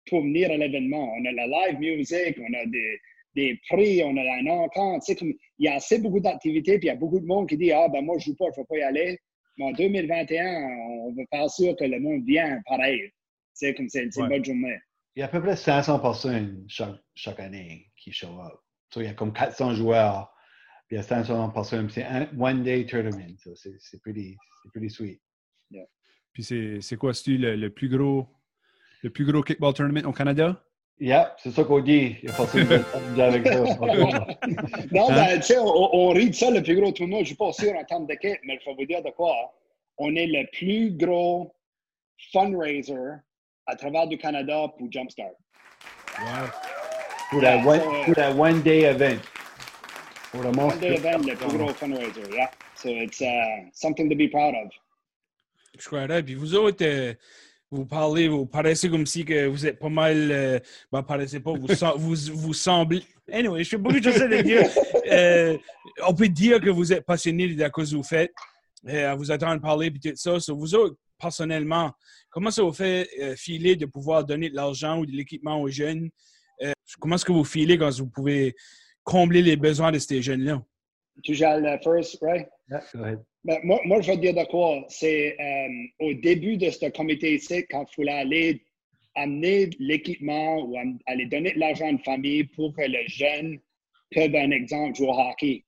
pour 0.09 0.23
venir 0.23 0.51
à 0.51 0.57
l'événement. 0.57 1.13
On 1.17 1.25
a 1.27 1.33
la 1.33 1.47
live 1.47 1.79
music, 1.79 2.39
on 2.41 2.55
a 2.55 2.67
des, 2.67 2.99
des 3.35 3.61
prix, 3.69 4.03
on 4.03 4.17
a 4.17 5.01
sais, 5.01 5.15
comme, 5.17 5.33
il 5.59 5.65
y 5.67 5.69
a 5.69 5.75
assez 5.75 5.99
beaucoup 5.99 6.21
d'activités, 6.21 6.79
puis 6.79 6.89
il 6.89 6.91
y 6.91 6.95
a 6.95 6.97
beaucoup 6.97 7.21
de 7.21 7.27
monde 7.27 7.49
qui 7.49 7.57
dit 7.57 7.71
Ah, 7.71 7.89
ben 7.89 8.03
moi, 8.03 8.17
je 8.19 8.27
joue 8.27 8.37
pas, 8.37 8.47
il 8.47 8.49
ne 8.49 8.55
faut 8.55 8.65
pas 8.65 8.79
y 8.79 8.83
aller. 8.83 9.19
Mais 9.59 9.67
en 9.67 9.73
2021, 9.73 10.63
on 10.91 11.13
veut 11.13 11.27
faire 11.31 11.51
sûr 11.51 11.77
que 11.77 11.85
le 11.85 12.01
monde 12.01 12.25
vient 12.25 12.61
pareil. 12.67 13.11
Sais, 13.53 13.75
comme 13.75 13.89
c'est 13.89 14.11
c'est 14.11 14.21
une 14.21 14.27
Ouais. 14.27 14.31
bonne 14.37 14.45
journée. 14.45 14.79
Il 15.17 15.21
y 15.21 15.23
a 15.23 15.27
à 15.27 15.29
peu 15.29 15.41
près 15.43 15.57
500 15.57 15.99
personnes 15.99 16.65
chaque, 16.69 16.97
chaque 17.15 17.41
année 17.41 17.87
qui 17.97 18.13
show 18.13 18.41
up. 18.41 18.59
So, 18.93 19.01
il 19.01 19.07
y 19.07 19.09
a 19.09 19.15
comme 19.15 19.33
400 19.33 19.75
joueurs, 19.75 20.30
puis 20.91 21.03
500 21.03 21.51
personnes. 21.51 21.87
puis 21.87 21.95
C'est 21.95 22.05
un 22.05 22.27
one-day 22.39 22.85
tournament. 22.87 23.37
So, 23.39 23.55
c'est 23.55 23.75
c'est 23.79 24.01
pretty, 24.03 24.37
c'est 24.63 24.71
pretty 24.73 24.91
sweet. 24.91 25.21
Puis 26.33 26.43
c'est 26.45 26.81
c'est 26.81 26.97
quoi, 26.97 27.15
c'est 27.15 27.31
le, 27.33 27.55
le 27.57 27.71
plus 27.71 27.89
gros 27.89 28.27
le 29.03 29.11
plus 29.11 29.25
gros 29.25 29.43
kickball 29.43 29.73
tournament 29.73 30.05
au 30.07 30.13
Canada? 30.13 30.63
Yeah, 30.99 31.35
c'est 31.39 31.51
ça 31.53 31.65
qu'on 31.65 31.81
dit. 31.81 32.17
Il 32.23 33.17
y 33.17 33.21
a 33.23 33.27
avec 33.27 33.47
ça. 33.47 33.65
Non, 34.93 35.09
Hein? 35.11 35.15
ben, 35.15 35.37
tu 35.41 35.47
sais, 35.47 35.59
on, 35.59 35.95
on 35.95 36.09
rit 36.11 36.29
de 36.29 36.35
ça, 36.35 36.51
le 36.51 36.63
plus 36.63 36.77
gros 36.79 36.93
tournoi. 36.93 37.19
Je 37.21 37.23
ne 37.23 37.27
suis 37.29 37.37
pas 37.37 37.53
sûr 37.53 37.73
en 37.75 37.85
termes 37.85 38.07
d'équipe, 38.07 38.39
mais 38.45 38.55
il 38.57 38.61
faut 38.63 38.75
vous 38.75 38.85
dire 38.85 39.03
de 39.03 39.11
quoi. 39.11 39.35
On 39.97 40.15
est 40.15 40.27
le 40.27 40.45
plus 40.53 40.91
gros 40.91 41.55
fundraiser 42.33 42.95
à 43.67 43.77
travers 43.77 44.07
du 44.09 44.19
Canada 44.19 44.67
pour 44.77 44.93
Jumpstart. 44.93 45.31
Pour 47.31 47.41
la 47.41 47.57
Yeah, 47.57 47.67
one, 47.67 47.81
so, 47.81 48.05
pour 48.05 48.15
la 48.19 48.31
one-day 48.35 48.83
event. 48.83 49.21
Pour 50.31 50.43
le 50.43 50.49
One 50.49 50.57
monstre. 50.57 50.81
day 50.81 50.95
event, 50.95 51.27
le 51.27 51.35
plus 51.35 51.59
gros 51.59 51.73
fundraiser. 51.75 52.23
Yeah. 52.33 52.51
So 52.77 52.89
it's 52.89 53.21
uh, 53.21 53.69
something 53.73 54.09
to 54.09 54.17
be 54.17 54.29
proud 54.31 54.55
of. 54.55 54.71
Je 55.79 55.87
crois 55.87 56.07
là. 56.07 56.23
Puis 56.23 56.35
vous 56.35 56.55
autres, 56.55 56.85
euh, 56.85 57.15
vous 57.71 57.87
parlez, 57.87 58.29
vous 58.29 58.47
paraissez 58.47 58.89
comme 58.89 59.07
si 59.07 59.25
que 59.25 59.47
vous 59.47 59.67
êtes 59.67 59.79
pas 59.79 59.89
mal. 59.89 60.31
Euh, 60.31 60.59
ben, 60.91 61.03
paraissez 61.03 61.41
pas, 61.41 61.53
vous, 61.53 61.67
vous, 61.97 62.17
vous 62.35 62.55
semblez. 62.55 63.03
Anyway, 63.33 63.65
je 63.65 63.71
sais 63.71 63.79
pas 63.79 63.91
ce 63.91 63.97
que 63.97 64.03
j'essaie 64.03 64.29
de 64.29 64.43
dire. 64.43 64.69
Euh, 65.11 65.57
on 66.07 66.15
peut 66.15 66.29
dire 66.29 66.61
que 66.61 66.71
vous 66.71 66.93
êtes 66.93 67.05
passionné 67.05 67.49
de 67.49 67.61
la 67.61 67.71
cause 67.71 67.91
que 67.91 67.97
vous 67.97 68.03
faites, 68.03 68.33
euh, 68.89 69.13
à 69.13 69.15
vous 69.15 69.31
attendre 69.31 69.61
parler 69.61 69.91
puis 69.91 70.01
tout 70.01 70.17
ça. 70.17 70.41
So, 70.41 70.57
vous 70.57 70.75
autres, 70.75 70.97
personnellement, 71.19 71.93
comment 72.31 72.51
ça 72.51 72.63
vous 72.63 72.73
fait 72.73 73.09
euh, 73.21 73.37
filer 73.37 73.77
de 73.77 73.87
pouvoir 73.87 74.25
donner 74.25 74.51
de 74.51 74.57
l'argent 74.57 74.99
ou 74.99 75.07
de 75.07 75.13
l'équipement 75.13 75.61
aux 75.61 75.69
jeunes? 75.69 76.11
Euh, 76.63 76.73
comment 76.99 77.15
est-ce 77.15 77.25
que 77.25 77.33
vous 77.33 77.45
filez 77.45 77.79
quand 77.79 77.91
vous 77.99 78.09
pouvez 78.09 78.55
combler 79.05 79.43
les 79.43 79.57
besoins 79.57 79.93
de 79.93 79.99
ces 79.99 80.23
jeunes-là? 80.23 80.63
Tu 81.23 81.35
gères 81.35 81.61
le 81.61 81.79
first, 81.83 82.19
right? 82.23 82.47
Yeah, 82.71 82.83
go 82.95 83.05
ahead. 83.05 83.19
Ben, 83.45 83.59
moi, 83.65 83.81
moi, 83.85 84.01
je 84.01 84.09
vais 84.09 84.17
te 84.17 84.21
dire 84.21 84.35
de 84.35 84.45
quoi. 84.51 84.85
C'est 84.89 85.37
euh, 85.41 86.07
au 86.07 86.15
début 86.15 86.57
de 86.57 86.71
ce 86.71 86.87
comité 86.91 87.35
ici, 87.35 87.65
quand 87.71 87.85
il 87.91 87.95
fallait 87.95 88.19
aller 88.19 88.63
amener 89.15 89.71
l'équipement 89.79 90.63
ou 90.63 90.77
aller 91.07 91.27
donner 91.27 91.53
de 91.53 91.59
l'argent 91.59 91.87
à 91.87 91.91
une 91.91 91.99
famille 92.01 92.45
pour 92.45 92.75
que 92.75 92.83
les 92.83 93.09
jeunes 93.09 93.59
peuvent, 94.15 94.35
un 94.35 94.51
exemple, 94.51 94.97
jouer 94.97 95.09
au 95.09 95.19
hockey. 95.19 95.65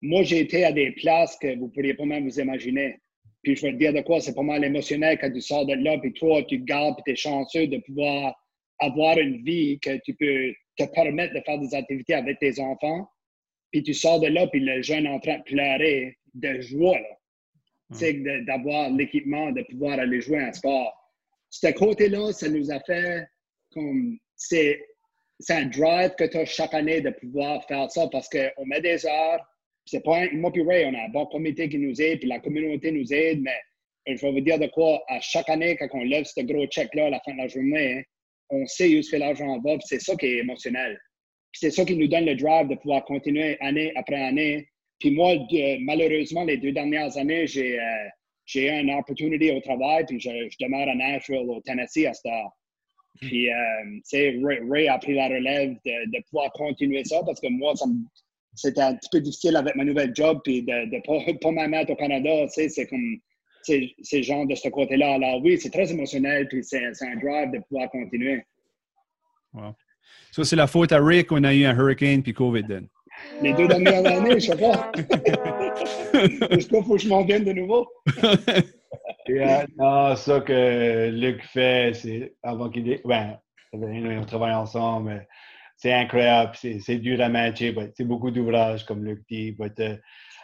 Moi, 0.00 0.22
j'ai 0.22 0.40
été 0.40 0.64
à 0.64 0.72
des 0.72 0.92
places 0.92 1.36
que 1.40 1.56
vous 1.56 1.66
ne 1.66 1.70
pourriez 1.70 1.94
pas 1.94 2.04
même 2.04 2.24
vous 2.24 2.40
imaginer. 2.40 2.98
Puis 3.42 3.56
je 3.56 3.62
vais 3.62 3.72
te 3.72 3.78
dire 3.78 3.92
de 3.92 4.00
quoi, 4.00 4.20
c'est 4.20 4.34
pas 4.34 4.42
mal 4.42 4.64
émotionnel 4.64 5.18
quand 5.20 5.32
tu 5.32 5.40
sors 5.40 5.66
de 5.66 5.74
là, 5.74 5.98
puis 5.98 6.12
toi, 6.12 6.42
tu 6.44 6.60
te 6.60 6.64
gardes, 6.64 6.94
puis 6.96 7.04
tu 7.06 7.10
es 7.12 7.16
chanceux 7.16 7.66
de 7.66 7.78
pouvoir 7.78 8.34
avoir 8.78 9.18
une 9.18 9.42
vie 9.44 9.78
que 9.80 9.98
tu 10.04 10.14
peux 10.14 10.52
te 10.76 10.84
permettre 10.84 11.34
de 11.34 11.40
faire 11.40 11.58
des 11.58 11.74
activités 11.74 12.14
avec 12.14 12.38
tes 12.38 12.60
enfants. 12.60 13.08
Puis 13.70 13.82
tu 13.82 13.94
sors 13.94 14.20
de 14.20 14.28
là, 14.28 14.46
puis 14.48 14.60
le 14.60 14.82
jeune 14.82 15.06
est 15.06 15.10
en 15.10 15.20
train 15.20 15.38
de 15.38 15.42
pleurer 15.44 16.16
de 16.34 16.60
joie, 16.60 16.98
là. 16.98 17.16
Tu 17.92 17.98
sais, 17.98 18.12
de- 18.14 18.44
d'avoir 18.46 18.90
l'équipement, 18.90 19.50
de 19.52 19.62
pouvoir 19.62 19.98
aller 19.98 20.20
jouer 20.20 20.38
un 20.38 20.52
sport. 20.52 20.94
Ce 21.50 21.70
côté-là, 21.72 22.32
ça 22.32 22.48
nous 22.48 22.70
a 22.70 22.80
fait 22.80 23.26
comme. 23.70 24.18
C'est 24.36 24.82
c'est 25.38 25.54
un 25.54 25.66
drive 25.66 26.12
que 26.16 26.24
tu 26.24 26.36
as 26.38 26.44
chaque 26.44 26.72
année 26.72 27.00
de 27.00 27.10
pouvoir 27.10 27.66
faire 27.66 27.90
ça 27.90 28.08
parce 28.10 28.28
qu'on 28.28 28.64
met 28.66 28.80
des 28.80 29.04
heures. 29.04 29.40
C'est 29.84 30.02
pas 30.04 30.20
un, 30.20 30.30
moi 30.32 30.52
puis 30.52 30.62
Ray, 30.62 30.86
on 30.86 30.94
a 30.94 31.04
un 31.04 31.08
bon 31.08 31.26
comité 31.26 31.68
qui 31.68 31.78
nous 31.78 32.00
aide, 32.00 32.20
puis 32.20 32.28
la 32.28 32.38
communauté 32.38 32.92
nous 32.92 33.12
aide, 33.12 33.42
mais 33.42 34.16
je 34.16 34.24
vais 34.24 34.30
vous 34.32 34.40
dire 34.40 34.58
de 34.58 34.68
quoi, 34.68 35.02
à 35.08 35.20
chaque 35.20 35.48
année, 35.50 35.76
quand 35.76 35.88
on 35.92 36.04
lève 36.04 36.24
ce 36.24 36.40
gros 36.42 36.66
check-là 36.66 37.06
à 37.06 37.10
la 37.10 37.20
fin 37.20 37.32
de 37.32 37.38
la 37.38 37.48
journée, 37.48 37.98
hein, 37.98 38.02
on 38.52 38.66
sait 38.66 38.94
où 38.94 38.98
est-ce 38.98 39.10
que 39.10 39.16
l'argent 39.16 39.58
va, 39.60 39.76
c'est 39.80 40.00
ça 40.00 40.14
qui 40.14 40.26
est 40.26 40.38
émotionnel. 40.38 40.98
C'est 41.52 41.70
ça 41.70 41.84
qui 41.84 41.96
nous 41.96 42.08
donne 42.08 42.26
le 42.26 42.36
drive 42.36 42.68
de 42.68 42.76
pouvoir 42.76 43.04
continuer 43.04 43.56
année 43.60 43.92
après 43.96 44.22
année. 44.22 44.68
Puis 45.00 45.10
moi, 45.10 45.34
malheureusement, 45.80 46.44
les 46.44 46.58
deux 46.58 46.72
dernières 46.72 47.16
années, 47.16 47.46
j'ai 47.46 47.78
euh, 47.78 48.08
j'ai 48.44 48.66
eu 48.66 48.80
une 48.80 48.90
opportunité 48.90 49.52
au 49.52 49.60
travail, 49.60 50.04
puis 50.06 50.20
je, 50.20 50.30
je 50.30 50.56
demeure 50.64 50.88
à 50.88 50.94
Nashville, 50.94 51.48
au 51.48 51.60
Tennessee, 51.60 52.06
à 52.06 52.12
ce 52.12 52.22
temps. 52.22 52.52
Puis, 53.20 53.50
euh, 53.50 53.54
tu 53.94 54.00
sais, 54.04 54.38
Ray, 54.42 54.60
Ray 54.68 54.88
a 54.88 54.98
pris 54.98 55.14
la 55.14 55.28
relève 55.28 55.70
de, 55.84 56.10
de 56.10 56.22
pouvoir 56.28 56.50
continuer 56.52 57.04
ça 57.04 57.22
parce 57.24 57.40
que 57.40 57.48
moi, 57.48 57.74
c'était 58.54 58.80
un 58.80 58.96
petit 58.96 59.08
peu 59.12 59.20
difficile 59.20 59.56
avec 59.56 59.76
ma 59.76 59.84
nouvelle 59.84 60.12
job, 60.14 60.40
puis 60.44 60.62
de 60.62 60.72
ne 60.72 61.00
pas, 61.00 61.32
pas 61.86 61.92
au 61.92 61.96
Canada, 61.96 62.46
tu 62.46 62.52
sais, 62.52 62.68
c'est 62.68 62.86
comme, 62.86 63.18
c'est 63.62 63.94
c'est 64.02 64.22
genre 64.22 64.46
de 64.46 64.54
ce 64.54 64.68
côté-là. 64.68 65.14
Alors 65.14 65.40
oui, 65.42 65.58
c'est 65.60 65.70
très 65.70 65.90
émotionnel, 65.90 66.48
puis 66.48 66.62
c'est 66.62 66.84
un 66.84 67.16
drive 67.16 67.52
de 67.52 67.58
pouvoir 67.68 67.90
continuer. 67.90 68.44
Ça, 70.30 70.44
c'est 70.44 70.56
la 70.56 70.66
faute 70.66 70.92
à 70.92 71.04
Rick 71.04 71.28
qu'on 71.28 71.44
a 71.44 71.52
eu 71.52 71.64
un 71.64 71.76
hurricane 71.76 72.22
puis 72.22 72.32
COVID. 72.32 72.64
then. 72.64 72.88
Les 73.42 73.52
deux 73.52 73.68
dernières 73.68 74.04
années, 74.06 74.40
je 74.40 74.46
sais 74.46 74.56
pas. 74.56 74.90
Est-ce 76.14 76.68
qu'il 76.68 76.82
faut 76.82 76.94
que 76.94 76.98
je 76.98 77.08
m'en 77.08 77.24
vienne 77.24 77.44
de 77.44 77.52
nouveau? 77.52 77.88
Yeah, 79.28 79.66
non, 79.78 80.16
ça 80.16 80.40
que 80.40 81.08
Luc 81.10 81.42
fait, 81.44 81.94
c'est 81.94 82.34
avant 82.42 82.68
qu'il 82.68 82.84
dé... 82.84 83.00
Ben, 83.04 83.38
on 83.72 84.24
travaille 84.24 84.52
ensemble, 84.52 85.10
mais 85.10 85.28
c'est 85.76 85.92
incroyable, 85.92 86.52
c'est 86.54 86.96
dur 86.96 87.20
à 87.20 87.28
matcher, 87.28 87.72
but 87.72 87.92
c'est 87.96 88.04
beaucoup 88.04 88.30
d'ouvrages, 88.30 88.84
comme 88.84 89.04
Luc 89.04 89.22
dit. 89.30 89.52
But, 89.52 89.78
euh, 89.80 89.96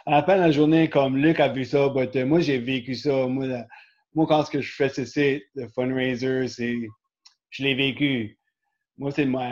à 0.05 0.11
la 0.11 0.23
fin 0.23 0.35
de 0.35 0.41
la 0.41 0.51
journée, 0.51 0.89
comme 0.89 1.17
Luc 1.17 1.39
a 1.39 1.47
vu 1.49 1.65
ça, 1.65 1.89
but, 1.89 2.15
euh, 2.15 2.25
moi, 2.25 2.39
j'ai 2.39 2.57
vécu 2.59 2.95
ça. 2.95 3.27
Moi, 3.27 3.47
la- 3.47 3.67
moi, 4.13 4.25
quand 4.27 4.43
ce 4.45 4.51
que 4.51 4.61
je 4.61 4.73
fais, 4.73 4.89
c'est- 4.89 5.43
le 5.55 5.67
fundraiser, 5.69 6.47
c'est 6.47 6.77
je 7.51 7.63
l'ai 7.63 7.75
vécu. 7.75 8.37
moi, 8.97 9.11
c'est 9.11 9.25
moi. 9.25 9.45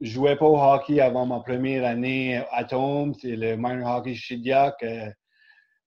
Je 0.00 0.10
jouais 0.10 0.36
pas 0.36 0.46
au 0.46 0.56
hockey 0.58 1.00
avant 1.00 1.26
ma 1.26 1.40
première 1.40 1.84
année 1.84 2.36
à 2.52 2.64
Tom. 2.64 3.12
C'est 3.14 3.34
le 3.36 3.56
minor 3.56 3.96
hockey 3.98 4.14
chez 4.14 4.36
Diac. 4.38 4.74
Euh, 4.84 5.10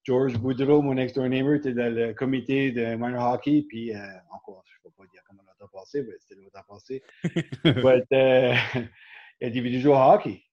George 0.03 0.37
Boudreau, 0.37 0.81
mon 0.81 0.95
next 0.95 1.15
door 1.15 1.29
neighbor, 1.29 1.53
était 1.55 1.73
dans 1.73 1.93
le 1.93 2.13
comité 2.13 2.71
de 2.71 2.95
minor 2.95 3.33
hockey. 3.33 3.65
Puis, 3.69 3.95
euh, 3.95 3.99
encore, 4.31 4.63
je 4.65 4.73
ne 4.77 4.89
peux 4.91 4.95
pas 4.97 5.05
dire 5.11 5.21
comment 5.27 5.41
l'autre 5.47 5.71
a 5.73 5.79
passé, 5.79 6.03
mais 6.03 6.13
c'était 6.19 6.41
l'autre 6.41 6.57
a 6.59 6.63
passé. 6.63 7.01
but, 7.63 8.05
euh, 8.13 8.53
il 9.41 9.47
a 9.47 9.49
dit, 9.49 9.61
tu 9.61 9.79
joues 9.79 9.91
au 9.91 9.95
hockey? 9.95 10.43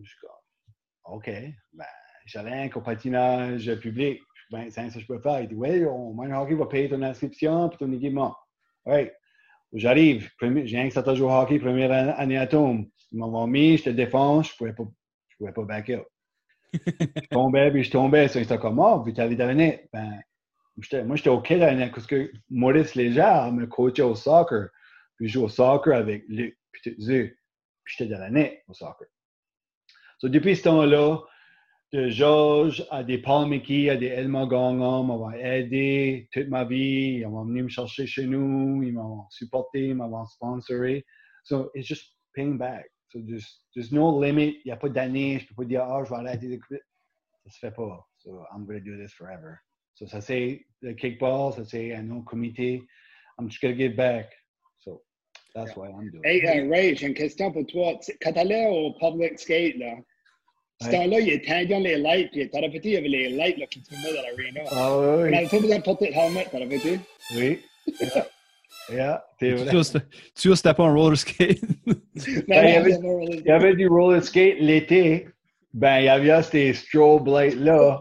Je 0.00 0.04
suis 0.08 0.18
comme, 0.20 1.14
OK. 1.14 1.26
Ben, 1.72 1.84
j'allais 2.28 2.70
un 2.74 2.80
patinage 2.80 3.74
public. 3.76 4.20
Ben, 4.50 4.70
c'est 4.70 4.88
ça 4.88 4.94
que 4.94 5.00
je 5.00 5.06
peux 5.06 5.18
faire. 5.18 5.40
Il 5.40 5.48
dit, 5.48 5.54
oui, 5.54 5.84
hockey 5.84 6.54
va 6.54 6.66
payer 6.66 6.88
ton 6.88 7.02
inscription 7.02 7.68
puis 7.68 7.78
ton 7.78 7.92
équipement. 7.92 8.36
Oui. 8.86 9.08
J'arrive, 9.74 10.30
j'ai 10.64 10.78
un 10.78 10.90
certain 10.90 11.14
jour 11.14 11.30
hockey, 11.30 11.58
première 11.58 12.18
année 12.18 12.38
à 12.38 12.46
Tom. 12.46 12.86
Ils 13.12 13.18
m'ont 13.18 13.46
mis, 13.46 13.76
je 13.76 13.84
te 13.84 13.90
défends, 13.90 14.42
je 14.42 14.52
ne 14.52 14.56
pouvais 14.56 14.72
pas, 14.72 14.84
je 15.28 15.36
pouvais 15.36 15.52
pas 15.52 15.64
back 15.64 15.90
up. 15.90 16.06
je 16.72 17.28
tombais, 17.30 17.70
puis 17.70 17.84
je 17.84 17.90
tombais. 17.90 18.28
Ça, 18.28 18.40
c'était 18.40 18.58
comme, 18.58 18.78
oh, 18.78 19.00
puis 19.00 19.12
tu 19.12 19.20
avais 19.20 19.36
donné. 19.36 19.88
Ben, 19.92 20.22
moi, 21.04 21.16
j'étais 21.16 21.28
OK 21.28 21.52
dans 21.52 21.66
l'année 21.66 21.90
parce 21.90 22.06
que 22.06 22.30
Maurice 22.50 22.94
Léger 22.94 23.50
me 23.52 23.66
coachait 23.66 24.02
au 24.02 24.14
soccer. 24.14 24.68
Puis 25.16 25.28
je 25.28 25.34
jouais 25.34 25.44
au 25.44 25.48
soccer 25.48 25.94
avec 25.94 26.24
Luc, 26.28 26.56
puis 26.72 26.94
Puis 26.94 27.34
j'étais 27.84 28.10
dans 28.10 28.20
l'année 28.20 28.62
au 28.68 28.74
soccer. 28.74 29.08
So, 30.18 30.28
depuis 30.28 30.56
ce 30.56 30.64
temps-là, 30.64 31.18
de 31.92 32.08
Georges 32.08 32.86
à 32.90 33.02
des 33.02 33.18
Paul 33.18 33.48
Mickey, 33.48 33.88
à 33.88 33.96
des 33.96 34.08
Elma 34.08 34.44
Gangam, 34.46 35.06
m'ont 35.06 35.30
aidé 35.30 36.28
toute 36.32 36.48
ma 36.48 36.64
vie. 36.64 37.20
Ils 37.20 37.28
m'ont 37.28 37.44
venu 37.44 37.62
me 37.62 37.68
chercher 37.68 38.06
chez 38.06 38.26
nous, 38.26 38.82
ils 38.82 38.92
m'ont 38.92 39.24
supporté, 39.30 39.88
ils 39.88 39.94
m'ont 39.94 40.24
sponsoré. 40.26 41.04
So 41.44 41.70
it's 41.74 41.86
just 41.86 42.14
paying 42.34 42.58
back. 42.58 42.84
So 43.10 43.20
there's, 43.26 43.62
there's 43.74 43.90
no 43.90 44.20
limit. 44.20 44.60
Il 44.64 44.66
n'y 44.66 44.72
a 44.72 44.76
pas 44.76 44.90
d'année. 44.90 45.38
Je 45.38 45.44
ne 45.44 45.48
peux 45.48 45.54
pas 45.54 45.64
dire, 45.64 45.86
oh, 45.88 46.04
je 46.04 46.10
vais 46.10 46.16
arrêter 46.16 46.48
de. 46.48 46.58
Ça 47.44 47.50
se 47.50 47.58
fait 47.58 47.74
pas. 47.74 48.06
So 48.18 48.44
I'm 48.52 48.66
going 48.66 48.78
to 48.78 48.84
do 48.84 48.96
this 49.00 49.14
forever. 49.14 49.58
So 49.94 50.06
ça 50.06 50.20
c'est 50.20 50.66
le 50.82 50.92
kickball, 50.92 51.52
ça 51.54 51.64
c'est 51.64 51.94
un 51.94 52.10
autre 52.10 52.26
comité. 52.26 52.82
I'm 53.38 53.48
just 53.48 53.62
going 53.62 53.72
to 53.72 53.78
give 53.78 53.96
back. 53.96 54.30
So 54.80 55.02
that's 55.54 55.74
why 55.74 55.88
I'm 55.88 56.10
doing 56.10 56.22
it. 56.22 56.44
Hey, 56.44 56.60
uh, 56.60 56.68
Ray, 56.68 56.94
j'ai 56.94 57.06
une 57.06 57.14
question 57.14 57.50
pour 57.50 57.64
toi. 57.66 57.98
Quand 58.20 58.32
tu 58.34 58.38
allais 58.38 58.66
au 58.68 58.92
public 58.92 59.38
skate, 59.38 59.76
là, 59.78 59.96
ce 60.80 60.90
temps-là, 60.90 61.20
il 61.20 61.28
éteignait 61.30 61.80
les 61.80 61.96
lights, 61.96 62.30
puis 62.30 62.48
t'as 62.48 62.60
répété, 62.60 62.90
il 62.90 62.94
y 62.94 62.96
avait 62.98 63.08
les 63.08 63.28
lights 63.30 63.58
là, 63.58 63.66
qui 63.66 63.82
tournaient 63.82 64.14
dans 64.14 64.22
l'arena. 64.22 64.70
Ah 64.70 64.98
oui, 64.98 65.06
oui. 65.06 65.30
On 65.30 65.36
avait 65.38 65.48
pas 65.48 65.60
besoin 65.60 65.78
de 65.78 65.82
porter 65.82 66.10
le 66.10 66.16
helmet, 66.16 66.46
t'as 66.50 66.58
répété? 66.58 67.00
Oui. 67.36 67.58
Yeah. 68.90 69.24
yeah 69.40 69.62
tu 70.34 70.48
juste 70.48 70.72
pas 70.72 70.84
un 70.84 70.94
roller 70.94 71.16
skate? 71.18 71.60
ben, 71.86 72.02
il, 72.14 72.70
y 72.70 72.76
avait, 72.76 72.92
il 72.92 73.44
y 73.44 73.50
avait 73.50 73.74
du 73.74 73.88
roller 73.88 74.22
skate 74.22 74.58
l'été. 74.60 75.28
Ben, 75.74 75.98
il 75.98 76.04
y 76.04 76.08
avait 76.08 76.42
ces 76.42 76.72
strobe 76.74 77.28
lights-là. 77.28 78.00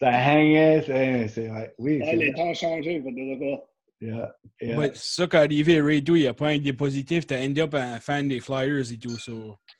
Ça 0.00 0.10
hangait. 0.10 1.28
C'est, 1.28 1.50
ouais, 1.50 1.72
oui, 1.78 2.00
ouais, 2.00 2.16
les 2.16 2.32
temps 2.32 2.48
ont 2.48 2.54
changé, 2.54 3.00
pour 3.00 3.12
de 3.12 3.71
Yeah, 4.02 4.34
yeah. 4.60 4.78
Ouais, 4.78 4.90
c'est 4.94 5.22
ça 5.22 5.26
qui 5.28 5.36
est 5.36 5.38
arrivé 5.38 5.78
à 5.78 5.84
Ray 5.84 6.02
2, 6.02 6.16
il 6.16 6.22
n'y 6.22 6.26
a 6.26 6.34
pas 6.34 6.48
un 6.48 6.58
dépositif, 6.58 7.24
t'as 7.24 7.40
endé 7.40 7.60
up 7.60 7.72
un 7.74 8.00
fan 8.00 8.26
des 8.26 8.40
Flyers 8.40 8.90
et 8.90 8.98
tout. 8.98 9.16
ça. 9.16 9.30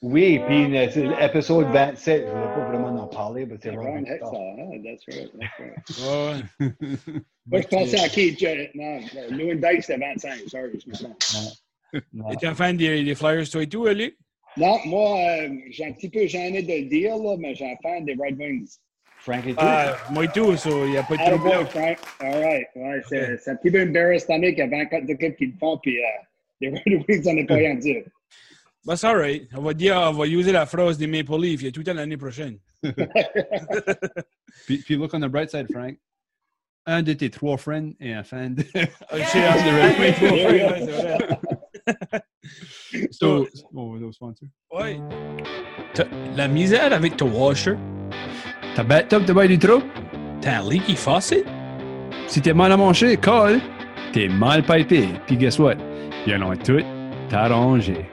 Oui, 0.00 0.38
puis 0.46 0.68
l'épisode 0.68 1.66
27, 1.72 2.22
je 2.22 2.26
ne 2.26 2.30
voulais 2.30 2.54
pas 2.54 2.68
vraiment 2.68 3.02
en 3.02 3.06
parler, 3.08 3.46
mais 3.46 3.56
c'est 3.60 3.70
vraiment. 3.70 4.00
That's 4.04 4.22
right, 4.22 4.82
that's 4.84 5.58
right. 5.58 6.42
Ouais. 6.60 6.68
Moi, 7.46 7.60
je 7.62 7.66
pensais 7.66 7.98
à 7.98 8.08
qui? 8.08 8.36
Non, 8.76 9.00
Louis 9.30 9.56
Dyke, 9.56 9.82
c'était 9.82 9.98
25, 9.98 10.48
sorry, 10.48 10.78
je 10.84 10.88
me 10.88 10.94
sens. 10.94 11.64
Et 11.92 12.36
t'es 12.38 12.46
un 12.46 12.54
fan 12.54 12.76
des, 12.76 13.02
des, 13.02 13.14
Flyers, 13.16 13.50
toi 13.50 13.64
et 13.64 13.68
tout, 13.68 13.86
Ali? 13.86 14.14
Non, 14.56 14.78
moi, 14.86 15.18
euh, 15.18 15.48
j'ai 15.70 15.86
un 15.86 15.92
petit 15.92 16.08
peu 16.08 16.26
gêné 16.26 16.62
de 16.62 16.72
le 16.72 16.88
dire, 16.88 17.16
là, 17.16 17.36
mais 17.38 17.56
j'ai 17.56 17.72
un 17.72 17.76
fan 17.82 18.04
des 18.04 18.12
Red 18.12 18.38
Wings. 18.38 18.78
Frank 19.22 19.46
et 19.46 19.52
tout? 19.52 19.58
Ah, 19.58 19.96
moi 20.10 20.24
et 20.24 20.28
tout, 20.28 20.52
il 20.66 20.90
n'y 20.90 20.96
a 20.96 21.04
pas 21.04 21.16
de 21.16 21.36
trouble. 21.36 21.66
Frank. 21.66 21.98
All 22.18 22.42
right. 22.42 22.66
Ouais, 22.74 23.02
c'est 23.08 23.22
okay. 23.22 23.50
un 23.50 23.56
petit 23.56 23.70
peu 23.70 23.82
embarrassant 23.82 24.40
qu'il 24.40 24.58
y 24.58 24.62
a 24.62 24.66
24 24.66 25.10
équipes 25.10 25.36
qui 25.36 25.46
le 25.46 25.52
font, 25.60 25.78
puis 25.78 25.96
euh, 25.98 26.08
les 26.60 26.70
Red 26.70 27.04
Wings 27.08 27.24
n'en 27.24 27.40
ont 27.40 27.46
pas 27.46 27.54
rien 27.54 27.72
à 27.72 27.76
dire. 27.76 28.02
Bah, 28.84 28.96
c'est 28.96 29.06
alright. 29.06 29.48
On 29.56 29.62
va 29.62 29.74
dire, 29.74 29.96
on 29.96 30.12
va 30.12 30.26
utiliser 30.26 30.50
la 30.50 30.66
phrase 30.66 30.98
des 30.98 31.06
Maple 31.06 31.40
Leafs. 31.40 31.60
Il 31.60 31.66
y 31.66 31.68
a 31.68 31.70
tout 31.70 31.84
le 31.86 31.92
l'année 31.92 32.16
prochaine. 32.16 32.58
puis, 34.66 34.78
puis, 34.78 34.96
look 34.96 35.14
on 35.14 35.20
the 35.20 35.26
bright 35.26 35.50
side, 35.50 35.68
Frank. 35.70 35.96
Un 36.84 37.04
de 37.04 37.12
tes 37.12 37.30
trois 37.30 37.56
friends 37.58 37.92
est 38.00 38.12
un 38.12 38.24
fan 38.24 38.56
de. 38.56 38.64
so, 43.12 43.46
oh, 43.72 43.96
no 43.98 44.10
sponsor. 44.10 44.48
Ouais. 44.72 44.98
La 46.34 46.48
misère 46.48 46.92
avec 46.92 47.16
ton 47.16 47.30
washer? 47.30 47.76
Ta 48.74 48.82
bathtub 48.82 49.26
te 49.26 49.32
bail 49.32 49.48
du 49.48 49.58
trop. 49.58 49.82
T'as 50.40 50.60
un 50.62 50.70
leaky 50.70 50.96
faucet? 50.96 51.44
Si 52.26 52.40
t'es 52.40 52.54
mal 52.54 52.72
à 52.72 52.76
manger, 52.78 53.18
colle. 53.18 53.60
T'es 54.14 54.28
mal 54.28 54.62
pipé. 54.62 55.08
Puis 55.26 55.36
guess 55.36 55.58
what? 55.58 55.76
Ils 56.26 56.32
allons 56.32 56.56
tout 56.56 56.80
t'arranger. 57.28 58.08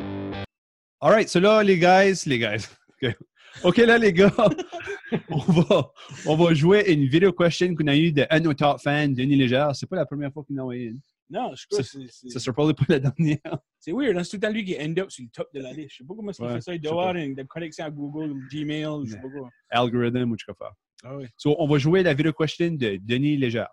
All 1.00 1.12
right, 1.12 1.30
so 1.30 1.40
là, 1.40 1.64
les 1.64 1.78
guys, 1.78 2.26
les 2.26 2.40
guys. 2.40 2.68
OK, 3.02 3.16
okay 3.64 3.86
là, 3.86 3.98
les 3.98 4.12
gars, 4.12 4.34
on 5.30 5.38
va, 5.38 5.92
on 6.26 6.36
va 6.36 6.54
jouer 6.54 6.92
une 6.92 7.08
vidéo 7.08 7.32
question 7.32 7.74
qu'on 7.74 7.88
a 7.88 7.96
eue 7.96 8.12
de 8.12 8.26
un 8.30 8.42
de 8.42 8.46
nos 8.46 8.54
top 8.54 8.82
fans, 8.82 9.08
Denis 9.08 9.38
Légère. 9.38 9.74
C'est 9.74 9.88
pas 9.88 9.96
la 9.96 10.06
première 10.06 10.34
fois 10.34 10.44
qu'il 10.46 10.58
en 10.58 10.60
a 10.60 10.64
envoyé 10.64 10.88
une. 10.88 11.00
Non, 11.30 11.54
je 11.56 11.68
crois 11.68 11.84
que 11.84 12.08
c'est. 12.10 12.30
Ça 12.30 12.40
sera 12.40 12.54
probablement 12.54 12.86
pas 12.86 12.94
la 12.94 13.00
dernière. 13.00 13.60
C'est 13.80 13.92
weird, 13.92 14.18
hein? 14.18 14.24
c'est 14.24 14.32
tout 14.32 14.36
le 14.38 14.42
temps 14.42 14.54
lui 14.54 14.66
qui 14.66 14.76
end 14.80 14.94
up 14.98 15.12
sur 15.12 15.24
le 15.24 15.30
top 15.30 15.48
de 15.54 15.62
la 15.62 15.74
liste. 15.74 15.92
Je 15.92 15.98
sais 15.98 16.04
pas 16.04 16.16
comment 16.16 16.32
ouais, 16.32 16.36
il 16.40 16.54
fait 16.56 16.62
ça. 16.62 16.74
Il 16.74 16.82
doit 16.82 16.92
avoir 16.92 17.16
une 17.16 17.48
connexion 17.48 17.86
à 17.86 17.92
Google 17.92 18.34
Gmail, 18.52 19.06
je 19.06 19.12
sais 19.12 19.22
pas 19.22 19.30
quoi. 19.30 19.50
Algorithm 19.70 20.32
ou 20.32 20.38
je 20.38 20.46
sais 20.46 20.54
pas. 20.58 20.76
Ah 21.04 21.16
oui. 21.16 21.28
So, 21.38 21.56
on 21.60 21.68
va 21.68 21.78
jouer 21.78 22.04
la 22.04 22.14
vidéo 22.14 22.34
question 22.34 22.72
de 22.72 22.98
Denis 23.02 23.38
Légère. 23.38 23.70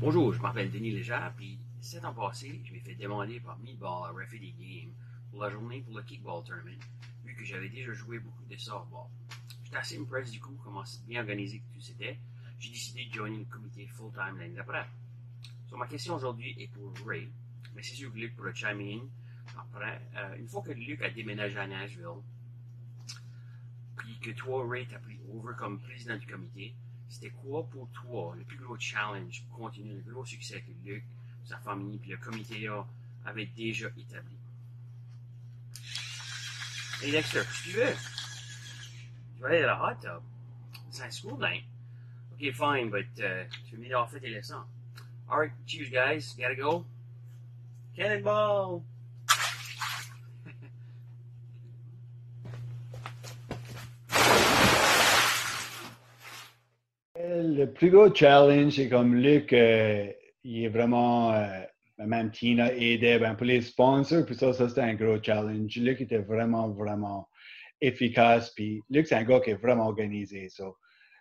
Bonjour, 0.00 0.32
je 0.32 0.40
m'appelle 0.40 0.70
Denis 0.70 0.90
Légère, 0.90 1.32
puis 1.36 1.58
sept 1.80 2.04
ans 2.04 2.14
passés, 2.14 2.60
je 2.64 2.72
m'ai 2.72 2.80
fait 2.80 2.94
demander 2.94 3.40
par 3.40 3.58
Meatball 3.58 4.08
à 4.08 4.12
refaire 4.12 4.40
des 4.40 4.54
games 4.58 4.92
pour 5.30 5.42
la 5.42 5.50
journée 5.50 5.82
pour 5.82 5.96
le 5.96 6.02
kickball 6.02 6.42
tournament, 6.44 6.78
vu 7.24 7.34
que 7.36 7.44
j'avais 7.44 7.68
déjà 7.68 7.92
joué 7.92 8.18
beaucoup 8.18 8.44
de 8.44 8.56
softball. 8.56 9.06
J'étais 9.64 9.76
assez 9.76 9.98
impressed 9.98 10.32
du 10.32 10.40
coup 10.40 10.58
comment 10.62 10.82
bien 11.06 11.20
organisé 11.20 11.60
que 11.60 11.74
tout 11.74 11.80
c'était. 11.80 12.18
J'ai 12.58 12.70
décidé 12.70 13.06
de 13.06 13.14
joindre 13.14 13.38
le 13.38 13.44
comité 13.44 13.86
full-time 13.86 14.38
l'année 14.38 14.54
d'après. 14.54 14.86
So, 15.68 15.76
ma 15.76 15.86
question 15.86 16.14
aujourd'hui 16.14 16.54
est 16.58 16.68
pour 16.68 16.92
Ray, 17.06 17.28
mais 17.74 17.82
c'est 17.82 17.96
sûr 17.96 18.12
que 18.12 18.18
Luc 18.18 18.36
pourra 18.36 18.54
chime 18.54 18.80
in 18.80 19.00
après. 19.58 20.00
Euh, 20.14 20.36
une 20.36 20.48
fois 20.48 20.62
que 20.62 20.70
Luc 20.70 21.02
a 21.02 21.10
déménagé 21.10 21.58
à 21.58 21.66
Nashville, 21.66 22.22
puis 23.96 24.18
que 24.20 24.30
toi, 24.30 24.64
Ray, 24.68 24.86
t'as 24.86 24.98
pris 25.00 25.18
over 25.32 25.54
comme 25.58 25.80
président 25.80 26.16
du 26.16 26.26
comité, 26.26 26.74
c'était 27.08 27.30
quoi 27.30 27.64
pour 27.68 27.88
toi 27.90 28.34
le 28.38 28.44
plus 28.44 28.58
gros 28.58 28.78
challenge 28.78 29.44
pour 29.48 29.58
continuer 29.58 29.94
le 29.94 30.12
gros 30.12 30.24
succès 30.24 30.62
que 30.62 30.70
Luc, 30.88 31.04
sa 31.44 31.58
famille, 31.58 31.98
puis 31.98 32.10
le 32.10 32.18
comité 32.18 32.68
avait 33.24 33.46
déjà 33.46 33.88
établi? 33.88 34.36
Hey 37.02 37.10
Dexter, 37.10 37.40
que 37.40 37.62
tu 37.62 37.76
veux? 37.76 37.94
Tu 39.34 39.42
vas 39.42 39.48
aller 39.48 39.62
à 39.62 39.66
la 39.66 39.82
hot 39.82 40.00
tub. 40.00 40.22
C'est 40.90 41.02
un 41.02 41.10
school. 41.10 41.44
Okay, 42.34 42.52
fine, 42.52 42.90
but 42.90 43.08
uh, 43.18 43.48
tu 43.68 43.76
veux 43.76 43.82
m'aider 43.82 43.94
à 43.94 44.06
faire 44.06 44.20
tes 44.20 44.30
leçons? 44.30 44.64
Alright, 45.28 45.50
cheers 45.66 45.90
guys. 45.90 46.36
Gotta 46.38 46.54
go. 46.54 46.84
Cannonball! 47.96 48.84
Le 57.18 57.64
plus 57.64 57.90
gros 57.90 58.14
challenge, 58.14 58.74
c'est 58.74 58.88
comme 58.88 59.16
Luc, 59.16 59.52
euh, 59.52 60.12
il 60.44 60.64
est 60.64 60.68
vraiment 60.68 61.32
euh, 61.32 61.62
même 61.98 62.30
Tina 62.30 62.72
aidait 62.72 63.18
ben, 63.18 63.34
pour 63.34 63.46
les 63.46 63.62
sponsors, 63.62 64.24
puis 64.24 64.36
ça, 64.36 64.52
ça 64.52 64.68
c'était 64.68 64.82
un 64.82 64.94
gros 64.94 65.20
challenge. 65.20 65.76
Luc 65.76 66.00
était 66.00 66.18
vraiment, 66.18 66.68
vraiment 66.68 67.28
efficace, 67.80 68.50
puis 68.50 68.80
Luc, 68.90 69.08
c'est 69.08 69.16
un 69.16 69.24
gars 69.24 69.40
qui 69.40 69.50
est 69.50 69.54
vraiment 69.54 69.86
organisé. 69.86 70.48
So. 70.50 70.76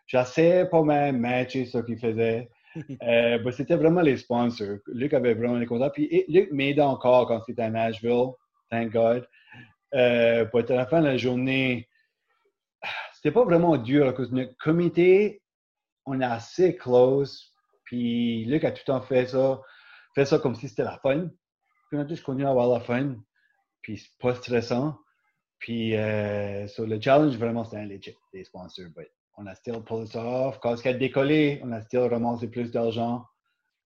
J'essaie 0.06 0.68
pas 0.70 0.84
même 0.84 1.20
matcher 1.20 1.66
ce 1.66 1.80
qu'il 1.80 1.98
faisait. 1.98 2.50
Euh, 3.04 3.38
ben, 3.40 3.52
c'était 3.52 3.76
vraiment 3.76 4.02
les 4.02 4.18
sponsors. 4.18 4.78
Luc 4.88 5.14
avait 5.14 5.34
vraiment 5.34 5.58
les 5.58 5.66
contacts. 5.66 5.96
Puis 5.96 6.26
Luc 6.28 6.52
m'aidait 6.52 6.82
encore 6.82 7.28
quand 7.28 7.42
c'était 7.46 7.64
à 7.64 7.70
Nashville, 7.70 8.32
thank 8.70 8.92
God. 8.92 9.28
Euh, 9.94 10.46
à 10.46 10.74
la 10.74 10.86
fin 10.86 11.00
de 11.02 11.06
la 11.06 11.18
journée, 11.18 11.88
c'était 13.14 13.32
pas 13.32 13.46
vraiment 13.46 13.78
dur 13.78 14.14
parce 14.14 14.30
que 14.30 14.36
notre 14.36 14.58
comité, 14.58 15.42
on 16.06 16.20
est 16.20 16.26
assez 16.26 16.76
close. 16.76 17.54
Puis 17.86 18.46
Luc 18.46 18.64
a 18.64 18.72
tout 18.72 18.82
le 18.88 18.94
temps 18.94 19.02
fait 19.02 19.28
ça 19.28 19.62
fais 20.16 20.26
ça 20.26 20.40
comme 20.40 20.56
si 20.56 20.70
c'était 20.70 20.84
la 20.84 20.98
fun. 20.98 21.28
Puis 21.90 21.98
on 21.98 22.00
a 22.00 22.08
juste 22.08 22.24
continué 22.24 22.48
à 22.48 22.52
avoir 22.52 22.70
la 22.70 22.80
fun. 22.80 23.18
Puis 23.82 23.98
c'est 23.98 24.18
pas 24.20 24.34
stressant. 24.34 24.98
Puis 25.60 25.96
euh, 25.96 26.66
le 26.80 27.02
challenge, 27.02 27.38
vraiment, 27.38 27.66
c'était 27.66 27.78
un 27.78 27.86
legit 27.86 28.16
des 28.34 28.44
sponsors. 28.46 28.90
But 28.96 29.12
on 29.38 29.48
a 29.48 29.56
still 29.56 29.82
pulled 29.82 30.10
it 30.10 30.16
off. 30.16 30.60
Quand 30.62 30.76
il 30.84 30.88
a 30.88 30.94
décollé, 30.94 31.62
on 31.64 31.72
a 31.72 31.82
still 31.82 32.08
ramassé 32.10 32.48
plus 32.50 32.72
d'argent 32.72 33.26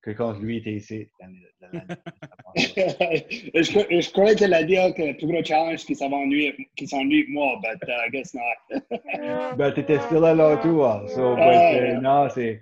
que 0.01 0.11
quand 0.11 0.33
lui 0.39 0.57
était 0.57 0.73
ici 0.73 1.09
je, 2.55 2.61
je 3.53 4.11
croyais 4.11 4.35
qu'elle 4.35 4.53
allait 4.53 4.65
dire 4.65 4.93
que 4.95 5.01
le 5.01 5.17
plus 5.17 5.27
gros 5.27 5.43
challenge 5.43 5.85
qui 5.85 5.93
s'ennuie 5.95 6.53
qui 6.75 6.87
s'ennuie 6.87 7.25
moi, 7.29 7.59
but 7.61 7.77
uh, 7.87 8.07
I 8.07 8.09
guess 8.09 8.33
not. 8.33 8.79
ben, 9.57 9.71
t'étais 9.73 9.99
still 9.99 10.21
là, 10.21 10.57
toi. 10.57 11.05
So, 11.09 11.35
but, 11.35 11.41
euh, 11.43 11.99
non, 11.99 12.29
c'est... 12.29 12.61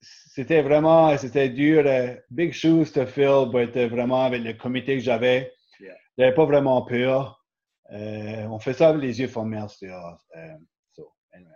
C'était 0.00 0.62
vraiment... 0.62 1.16
C'était 1.16 1.48
dur. 1.48 1.82
euh, 1.86 2.14
big 2.30 2.52
shoes 2.52 2.92
to 2.94 3.04
fill, 3.06 3.46
but 3.52 3.76
euh, 3.76 3.88
vraiment, 3.88 4.24
avec 4.24 4.42
le 4.42 4.52
comité 4.54 4.94
que 4.96 5.02
j'avais, 5.02 5.52
Yeah. 5.80 5.94
j'avais 6.16 6.34
pas 6.34 6.44
vraiment 6.44 6.82
peur. 6.82 7.44
Euh, 7.92 8.46
on 8.46 8.58
fait 8.58 8.74
ça 8.74 8.88
avec 8.90 9.02
les 9.02 9.20
yeux 9.20 9.28
fermés, 9.28 9.64
c'était... 9.68 9.92
Euh, 9.92 10.54
so, 10.92 11.12
anyway. 11.32 11.50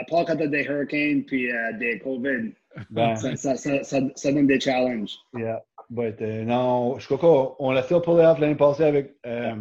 À 0.00 0.04
part 0.04 0.24
quand 0.24 0.36
t'as 0.36 0.46
des 0.46 0.64
hurricanes 0.64 1.24
puis 1.24 1.50
euh, 1.52 1.72
des 1.78 1.98
COVID, 1.98 2.52
Ben, 2.90 3.16
ça, 3.16 3.36
ça, 3.36 3.56
ça, 3.56 3.82
ça, 3.82 4.00
ça 4.14 4.32
donne 4.32 4.46
des 4.46 4.58
challenges. 4.60 5.16
Yeah, 5.34 5.62
but 5.90 6.20
euh, 6.22 6.44
non, 6.44 6.98
je 6.98 7.06
crois 7.06 7.18
qu'on 7.18 7.56
on 7.58 7.70
l'a 7.72 7.82
fait 7.82 8.00
pull 8.00 8.20
off 8.20 8.38
l'année 8.38 8.54
passée 8.54 8.84
avec, 8.84 9.16
euh, 9.26 9.56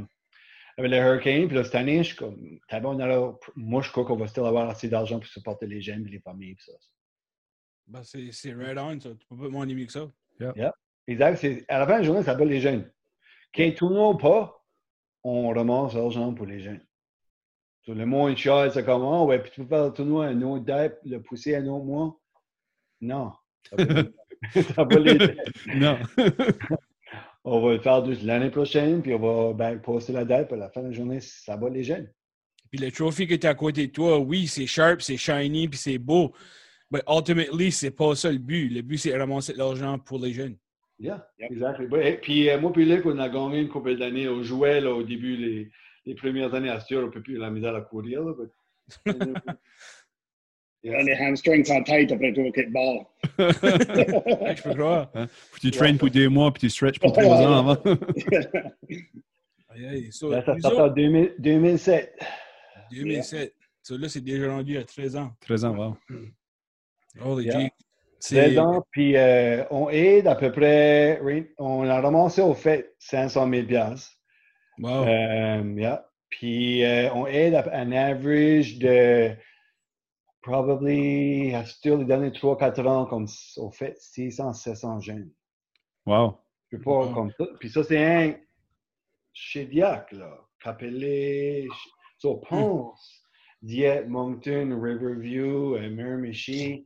avec 0.78 0.92
les 0.92 0.98
Hurricanes. 0.98 1.48
Puis 1.48 1.58
là, 1.58 1.64
cette 1.64 1.76
année, 1.76 2.04
je 2.04 2.16
comme, 2.16 2.38
bon, 2.82 2.96
on 2.96 3.00
a- 3.00 3.38
moi, 3.56 3.82
je 3.82 3.92
crois 3.92 4.06
qu'on 4.06 4.16
va 4.16 4.28
still 4.28 4.46
avoir 4.46 4.70
assez 4.70 4.88
d'argent 4.88 5.20
pour 5.20 5.28
supporter 5.28 5.68
les 5.68 5.82
jeunes 5.82 6.06
et 6.08 6.12
les 6.12 6.20
familles. 6.20 6.56
puis 6.56 6.66
ça. 6.66 6.74
Ben, 7.88 8.04
c'est 8.04 8.30
c'est 8.32 8.54
right 8.54 8.78
on, 8.78 9.00
ça. 9.00 9.10
Tu 9.10 9.26
peux 9.28 9.36
pas 9.38 9.46
demander 9.46 9.74
mieux 9.74 9.86
que 9.88 9.92
ça. 9.92 10.08
Exact, 11.08 11.38
c'est, 11.38 11.66
à 11.68 11.80
la 11.80 11.86
fin 11.88 11.94
de 11.96 11.98
la 12.00 12.04
journée, 12.04 12.20
ça 12.22 12.34
s'appelle 12.34 12.50
les 12.50 12.62
jeunes. 12.62 12.90
Qu'il 13.52 13.74
tout 13.74 13.90
le 13.90 13.96
monde 13.96 14.20
pas, 14.22 14.64
on 15.24 15.50
ramasse 15.50 15.96
l'argent 15.96 16.34
pour 16.36 16.46
les 16.46 16.60
jeunes. 16.60 16.82
Tout 17.86 17.94
le 17.94 18.06
monde 18.06 18.38
c'est 18.38 18.86
comme, 18.86 19.04
oh, 19.04 19.26
ouais, 19.26 19.40
puis 19.40 19.52
tu 19.52 19.62
peux 19.62 19.68
faire 19.68 19.86
le 19.86 19.94
tournoi 19.94 20.26
un 20.28 20.42
autre 20.42 20.66
date, 20.66 21.00
le 21.06 21.22
pousser 21.22 21.56
un 21.56 21.66
autre 21.68 21.86
mois. 21.86 22.20
Non. 23.02 23.32
Ça 23.64 24.84
va- 24.84 25.04
jeunes. 25.06 25.36
Non. 25.76 25.98
On 27.44 27.62
va 27.62 27.74
le 27.74 27.80
faire 27.80 28.06
juste 28.06 28.24
l'année 28.24 28.50
prochaine, 28.50 29.02
puis 29.02 29.14
on 29.14 29.20
va 29.48 29.54
ben, 29.54 29.80
poster 29.80 30.14
la 30.14 30.26
date, 30.26 30.48
puis 30.48 30.56
à 30.56 30.60
la 30.60 30.70
fin 30.70 30.82
de 30.82 30.88
la 30.88 30.92
journée, 30.94 31.20
ça 31.22 31.56
va 31.56 31.70
les 31.70 31.84
jeunes. 31.84 32.10
Puis 32.70 32.80
le 32.80 32.92
trophy 32.92 33.26
qui 33.26 33.34
était 33.34 33.48
à 33.48 33.56
côté 33.56 33.88
de 33.88 33.92
toi, 33.92 34.20
oui, 34.20 34.46
c'est 34.46 34.68
sharp, 34.68 35.02
c'est 35.02 35.18
shiny, 35.18 35.68
puis 35.68 35.80
c'est 35.80 35.98
beau. 35.98 36.34
Mais 36.92 37.02
ultimately, 37.08 37.72
c'est 37.72 37.92
pas 37.92 38.14
ça 38.16 38.32
le 38.32 38.38
but. 38.38 38.70
Le 38.70 38.82
but, 38.82 38.98
c'est 38.98 39.18
ramasser 39.18 39.54
de 39.54 39.58
l'argent 39.58 39.98
pour 39.98 40.20
les 40.20 40.34
jeunes. 40.34 40.58
Yeah, 41.00 41.26
Yep. 41.40 41.52
exactly. 41.52 41.88
Et 42.04 42.18
puis 42.18 42.50
euh, 42.50 42.60
moi 42.60 42.74
puis 42.74 42.86
Luc, 42.86 43.06
on 43.06 43.18
a 43.20 43.30
gagné 43.30 43.62
une 43.62 43.70
couple 43.70 43.96
d'années. 43.96 44.28
On 44.28 44.44
jouait 44.44 44.82
là, 44.82 44.94
au 44.94 45.02
début, 45.04 45.38
les, 45.38 45.72
les 46.10 46.16
premières 46.16 46.54
années 46.56 46.70
à 46.70 46.80
Stur, 46.80 47.04
on 47.06 47.12
peut 47.12 47.22
plus 47.22 47.38
la 47.38 47.50
misère 47.52 47.76
à 47.76 47.82
courir. 47.82 48.24
Là, 48.24 48.34
but- 48.34 48.52
Les 50.82 51.14
hamstrings 51.20 51.66
sont 51.66 51.84
tight 51.84 52.10
après 52.12 52.34
tout 52.34 52.42
le 52.42 52.52
kickball. 52.52 53.06
Je 53.38 54.64
peux 54.64 54.74
croire. 54.74 55.12
Hein? 55.14 55.28
Tu 55.60 55.72
traînes 55.72 55.98
pour 55.98 56.10
deux 56.10 56.30
mois, 56.30 56.52
puis 56.54 56.62
tu 56.62 56.70
stretches 56.70 57.00
pour 57.00 57.12
trois 57.12 57.36
ans 57.36 57.60
avant. 57.60 57.78
Aïe, 59.72 59.86
aïe. 59.88 60.12
So, 60.12 60.32
Là, 60.32 60.44
ça 60.44 60.58
sort 60.60 60.72
autres, 60.72 60.82
en 60.82 60.88
2000 60.88 61.36
2007. 61.38 62.18
2007. 62.92 63.54
So, 63.84 63.98
là, 63.98 64.10
c'est 64.10 64.22
déjà 64.22 64.50
rendu 64.52 64.78
à 64.78 64.84
13 64.84 65.16
ans. 65.18 65.32
13 65.42 65.66
ans, 65.66 65.76
wow. 65.76 65.98
Holy 67.22 67.46
Yeah. 67.46 67.60
gee. 67.60 67.70
13 67.70 67.72
C'est 68.20 68.58
ans, 68.58 68.84
puis 68.92 69.16
euh, 69.16 69.64
on 69.70 69.90
aide 69.90 70.28
à 70.28 70.36
peu 70.36 70.52
près, 70.52 71.22
on 71.60 71.88
a 71.88 72.02
ramassé 72.02 72.42
au 72.42 72.54
fait 72.56 72.96
500 73.00 73.48
000 73.50 73.68
piastres. 73.68 74.19
Wow. 74.80 75.04
Um, 75.04 75.78
yeah. 75.78 76.06
Puis 76.30 76.84
euh, 76.84 77.12
on 77.14 77.26
aide 77.28 77.56
à 77.56 77.66
un 77.76 77.92
average 77.92 78.78
de 78.78 79.36
probably, 80.42 81.54
Stur, 81.66 81.98
les 81.98 82.06
derniers 82.06 82.30
3-4 82.30 82.88
ans, 82.88 83.06
comme 83.06 83.28
au 83.58 83.72
fait 83.72 83.98
600-700 84.00 85.02
jeunes. 85.02 85.32
Wow. 86.06 86.40
Je 86.72 86.78
peux 86.78 86.84
pas 86.84 87.06
Wow. 87.08 87.14
comme 87.14 87.32
ça. 87.38 87.46
Puis 87.60 87.70
ça, 87.70 87.84
c'est 87.84 88.04
un 88.04 88.36
chez 89.34 89.66
Diac, 89.66 90.12
là. 90.12 90.38
Capelé, 90.62 91.68
so, 92.18 92.38
Ponce, 92.38 93.24
Dieppe, 93.62 94.08
Moncton, 94.08 94.80
Riverview, 94.82 95.76
euh, 95.76 95.90
Miramichi. 95.90 96.86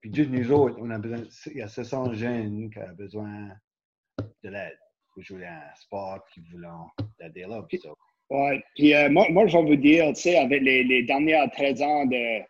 Puis 0.00 0.14
juste 0.14 0.30
nous 0.30 0.50
autres, 0.52 0.76
on 0.78 0.90
a 0.90 0.98
besoin, 0.98 1.24
il 1.46 1.58
y 1.58 1.62
a 1.62 1.68
700 1.68 2.14
jeunes 2.14 2.70
qui 2.70 2.78
ont 2.78 2.94
besoin 2.94 3.48
de 4.42 4.48
l'aide 4.50 4.78
jouer 5.22 5.46
un 5.46 5.74
sport 5.76 6.24
qui 6.32 6.40
voulait 6.50 6.68
aider 7.20 7.44
là. 7.48 7.62
puis. 7.68 7.80
Ouais. 8.30 8.62
Puis 8.74 8.94
euh, 8.94 9.10
moi, 9.10 9.26
moi, 9.30 9.46
je 9.46 9.56
vous 9.58 9.76
dire, 9.76 10.08
tu 10.14 10.22
sais, 10.22 10.36
avec 10.38 10.62
les, 10.62 10.82
les 10.82 11.02
dernières 11.02 11.50
13 11.50 11.82
ans 11.82 12.06
de 12.06 12.40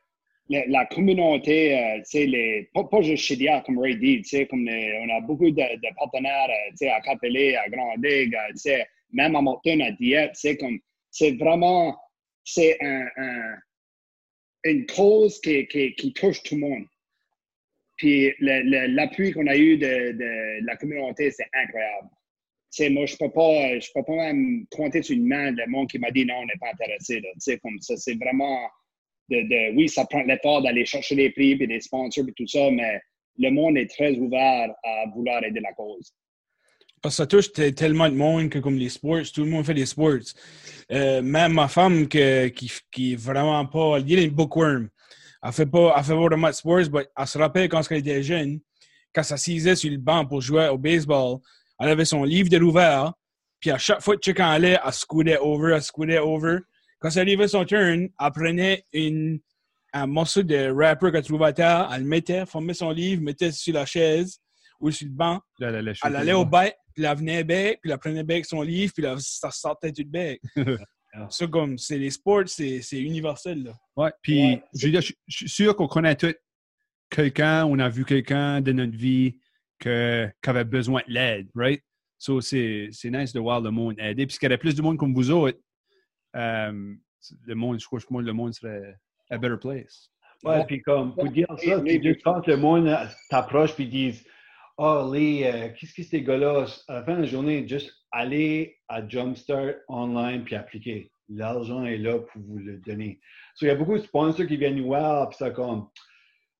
la, 0.49 0.65
la 0.67 0.87
communauté, 0.87 1.77
euh, 1.77 1.97
tu 1.99 2.05
sais, 2.05 2.27
les, 2.27 2.71
pas, 2.73 2.85
pas 2.85 3.03
juste 3.03 3.25
chez 3.25 3.37
Dia, 3.37 3.61
comme 3.67 3.79
Ray 3.79 3.97
dit, 3.97 4.19
tu 4.23 4.29
sais, 4.29 4.47
comme 4.47 4.65
les- 4.65 4.99
on 5.03 5.09
a 5.17 5.21
beaucoup 5.21 5.51
de, 5.51 5.57
de 5.63 5.95
partenaires, 5.97 6.49
euh, 6.49 6.71
tu 6.71 6.77
sais, 6.79 6.91
à 6.91 7.01
Capelé, 7.01 7.57
à 7.57 7.69
Grand 7.69 7.95
Ligue, 7.97 8.35
euh, 8.37 8.51
tu 8.53 8.59
sais, 8.59 8.87
même 9.13 9.35
à 9.37 9.43
Moncton, 9.43 9.81
à 9.81 9.91
Dieppe, 9.91 10.33
tu 10.35 10.41
sais, 10.41 10.57
comme, 10.57 10.79
c'est 11.11 11.33
vraiment, 11.39 11.97
c'est 12.45 12.77
un, 12.83 13.07
un- 13.17 13.57
une 14.65 14.87
cause 14.87 15.41
qui, 15.41 15.67
qui, 15.67 15.95
qui 15.95 16.13
touche 16.13 16.43
tout 16.45 16.55
le 16.55 16.61
monde. 16.63 16.85
Puis 17.97 18.33
l'appui 18.41 19.33
qu'on 19.33 19.47
a 19.47 19.57
eu 19.57 19.77
de, 19.77 20.13
de 20.13 20.67
la 20.67 20.77
communauté, 20.77 21.31
c'est 21.31 21.47
incroyable. 21.53 22.09
Moi, 22.91 23.07
je 23.07 23.17
peux 23.17 23.31
pas, 23.31 23.79
je 23.79 23.89
peux 23.95 24.03
pas 24.03 24.17
même 24.17 24.67
compter 24.71 25.03
sur 25.03 25.17
une 25.17 25.27
main 25.27 25.51
le 25.53 25.67
monde 25.69 25.89
qui 25.89 25.99
m'a 25.99 26.11
dit 26.11 26.25
non, 26.25 26.35
on 26.39 26.47
n'est 26.47 26.59
pas 26.61 26.71
intéressé. 26.73 27.21
Tu 27.21 27.29
sais, 27.39 27.59
comme 27.59 27.79
ça, 27.81 27.97
c'est 27.97 28.15
vraiment 28.15 28.59
de, 29.29 29.37
de- 29.43 29.75
oui, 29.77 29.89
ça 29.89 30.05
prend 30.07 30.23
l'effort 30.23 30.63
d'aller 30.63 30.85
chercher 30.85 31.15
les 31.15 31.31
prix 31.31 31.53
et 31.53 31.67
des 31.67 31.81
sponsors 31.81 32.27
et 32.29 32.33
tout 32.33 32.47
ça, 32.47 32.71
mais 32.71 33.01
le 33.39 33.51
monde 33.51 33.77
est 33.79 33.87
très 33.87 34.17
ouvert 34.17 34.71
à 34.85 35.05
vouloir 35.15 35.43
aider 35.45 35.61
la 35.61 35.73
cause. 35.73 36.13
Parce 37.01 37.15
que 37.15 37.23
ça 37.23 37.27
touche 37.27 37.53
te- 37.53 37.71
tellement 37.71 38.09
de 38.09 38.15
monde 38.15 38.49
que 38.49 38.59
comme 38.59 38.77
les 38.77 38.89
sports, 38.89 39.23
tout 39.33 39.45
le 39.45 39.51
monde 39.51 39.65
fait 39.67 39.75
des 39.75 39.87
sports. 39.87 40.19
Euh, 40.91 41.23
même 41.23 41.53
ma 41.53 41.69
femme 41.69 42.09
que- 42.09 42.49
qui, 42.49 42.71
qui 42.91 43.13
est 43.13 43.17
vraiment 43.17 43.65
pas. 43.67 43.99
Elle 43.99 44.19
est 44.19 44.25
une 44.25 44.31
bookworm. 44.31 44.89
Elle 45.43 45.53
fait 45.53 45.67
pas, 45.67 46.03
fait 46.03 46.13
pas 46.13 46.19
vraiment 46.29 46.49
de 46.49 46.53
sports, 46.55 46.81
mais 46.93 47.07
elle 47.17 47.27
se 47.27 47.37
rappelle 47.39 47.69
quand 47.69 47.83
elle 47.91 47.99
était 47.99 48.23
jeune, 48.23 48.59
quand 49.15 49.21
elle 49.21 49.25
s'assisait 49.27 49.77
sur 49.77 49.91
le 49.91 49.99
banc 49.99 50.25
pour 50.27 50.41
jouer 50.41 50.69
au 50.69 50.79
baseball, 50.79 51.39
elle 51.81 51.89
avait 51.89 52.05
son 52.05 52.25
livre 52.25 52.49
de 52.49 52.57
l'ouvert, 52.57 53.13
puis 53.61 53.71
à 53.71 53.79
chaque 53.79 54.01
fois 54.01 54.17
que 54.17 54.21
quelqu'un 54.21 54.49
allait, 54.49 54.79
elle 54.85 54.93
scoudait 54.93 55.39
over, 55.39 55.73
elle 55.75 55.83
scoudait 55.83 56.19
over. 56.19 56.59
Quand 57.01 57.11
ça 57.11 57.21
arrivait 57.21 57.49
son 57.49 57.65
turn, 57.65 58.09
elle 58.21 58.31
prenait 58.33 58.85
une, 58.93 59.41
un 59.93 60.07
morceau 60.07 60.43
de 60.43 60.71
wrapper 60.71 61.11
qu'elle 61.13 61.25
trouvait 61.25 61.47
à 61.47 61.53
terre, 61.53 61.91
elle 61.93 62.03
le 62.03 62.09
mettait, 62.09 62.47
formait 62.47 62.75
son 62.75 62.91
livre, 62.91 63.23
mettait 63.23 63.53
sur 63.53 63.75
la 63.75 63.87
chaise 63.87 64.39
ou 64.81 64.91
sur 64.91 65.07
le 65.07 65.13
banc, 65.13 65.41
Là, 65.59 65.71
là, 65.71 65.83
là, 65.83 65.93
je 65.93 65.99
suis 65.99 66.09
elle 66.09 66.17
allait 66.17 66.33
au 66.33 66.45
bec, 66.45 66.75
puis 66.95 67.05
elle 67.05 67.17
venait 67.17 67.45
bec, 67.45 67.79
puis 67.81 67.91
elle 67.91 67.99
prenait 67.99 68.25
bec 68.25 68.45
son 68.45 68.63
livre, 68.63 68.93
puis 68.95 69.05
ça 69.19 69.51
sortait 69.51 69.93
du 69.93 70.05
bec. 70.05 70.41
ça, 71.31 71.47
comme, 71.47 71.79
c'est 71.79 71.99
les 71.99 72.11
sports, 72.11 72.49
c'est 72.49 72.81
universel, 72.93 73.65
là. 73.65 73.73
Ouais, 73.97 74.11
puis 74.21 74.43
Ouais, 74.43 74.63
je 74.75 74.87
veux 74.87 74.93
dire, 74.93 75.01
je 75.01 75.13
je 75.27 75.37
suis 75.37 75.49
sûr 75.49 75.77
qu'on 75.77 75.87
connaît 75.87 76.17
tous 76.17 76.35
quelqu'un, 77.11 77.65
on 77.65 77.79
a 77.79 77.89
vu 77.89 78.05
quelqu'un 78.05 78.61
de 78.61 78.73
notre 78.73 78.97
vie 78.97 79.39
que- 79.79 80.29
qui 80.43 80.51
avait 80.51 80.65
besoin 80.65 81.03
de 81.07 81.13
l'aide, 81.13 81.49
right? 81.55 81.83
So, 82.19 82.41
c'est 82.41 82.89
c'est 82.93 83.11
nice 83.11 83.33
de 83.33 83.41
voir 83.41 83.61
le 83.61 83.71
monde 83.71 83.97
aider. 83.99 84.27
Puis, 84.27 84.37
qu'il 84.39 84.45
y 84.45 84.47
avait 84.47 84.59
plus 84.59 84.75
de 84.75 84.83
monde 84.83 84.97
comme 84.97 85.15
vous 85.15 85.31
autres, 85.31 85.59
euh, 86.37 86.95
le 87.47 87.55
monde, 87.55 87.81
je 87.81 87.87
crois 87.87 88.01
que 88.01 88.15
le 88.15 88.33
monde 88.33 88.53
serait 88.55 88.97
a 89.31 89.39
better 89.39 89.57
place. 89.61 90.11
Ouais, 90.45 90.65
puis 90.67 90.83
comme, 90.83 91.15
pour 91.15 91.31
dire 91.31 91.47
ça, 91.59 91.81
Mais- 91.81 91.99
puis 91.99 92.19
quand 92.23 92.47
le 92.47 92.57
monde 92.57 92.95
t'approche 93.31 93.75
puis 93.75 93.87
disent 93.87 94.25
Oh, 94.77 95.09
les, 95.15 95.45
euh, 95.45 95.69
qu'est-ce 95.79 95.95
que 95.95 96.03
ces 96.03 96.23
gars-là, 96.23 96.67
à 96.89 96.95
la 96.95 97.05
fin 97.05 97.15
de 97.15 97.21
la 97.21 97.27
journée, 97.27 97.67
juste 97.69 97.93
aller 98.11 98.77
à 98.89 99.07
Jumpstart 99.09 99.75
online 99.89 100.43
puis 100.43 100.57
appliquer. 100.57 101.13
L'argent 101.29 101.85
est 101.85 101.97
là 101.97 102.19
pour 102.19 102.43
vous 102.43 102.59
le 102.59 102.79
donner. 102.79 103.21
So, 103.55 103.67
il 103.67 103.69
y 103.69 103.71
a 103.71 103.77
beaucoup 103.77 103.97
de 103.97 104.03
sponsors 104.03 104.47
qui 104.49 104.57
viennent 104.57 104.75
nous 104.75 104.87
voir, 104.87 105.29
puis 105.29 105.37
ça 105.39 105.51
comme, 105.53 105.89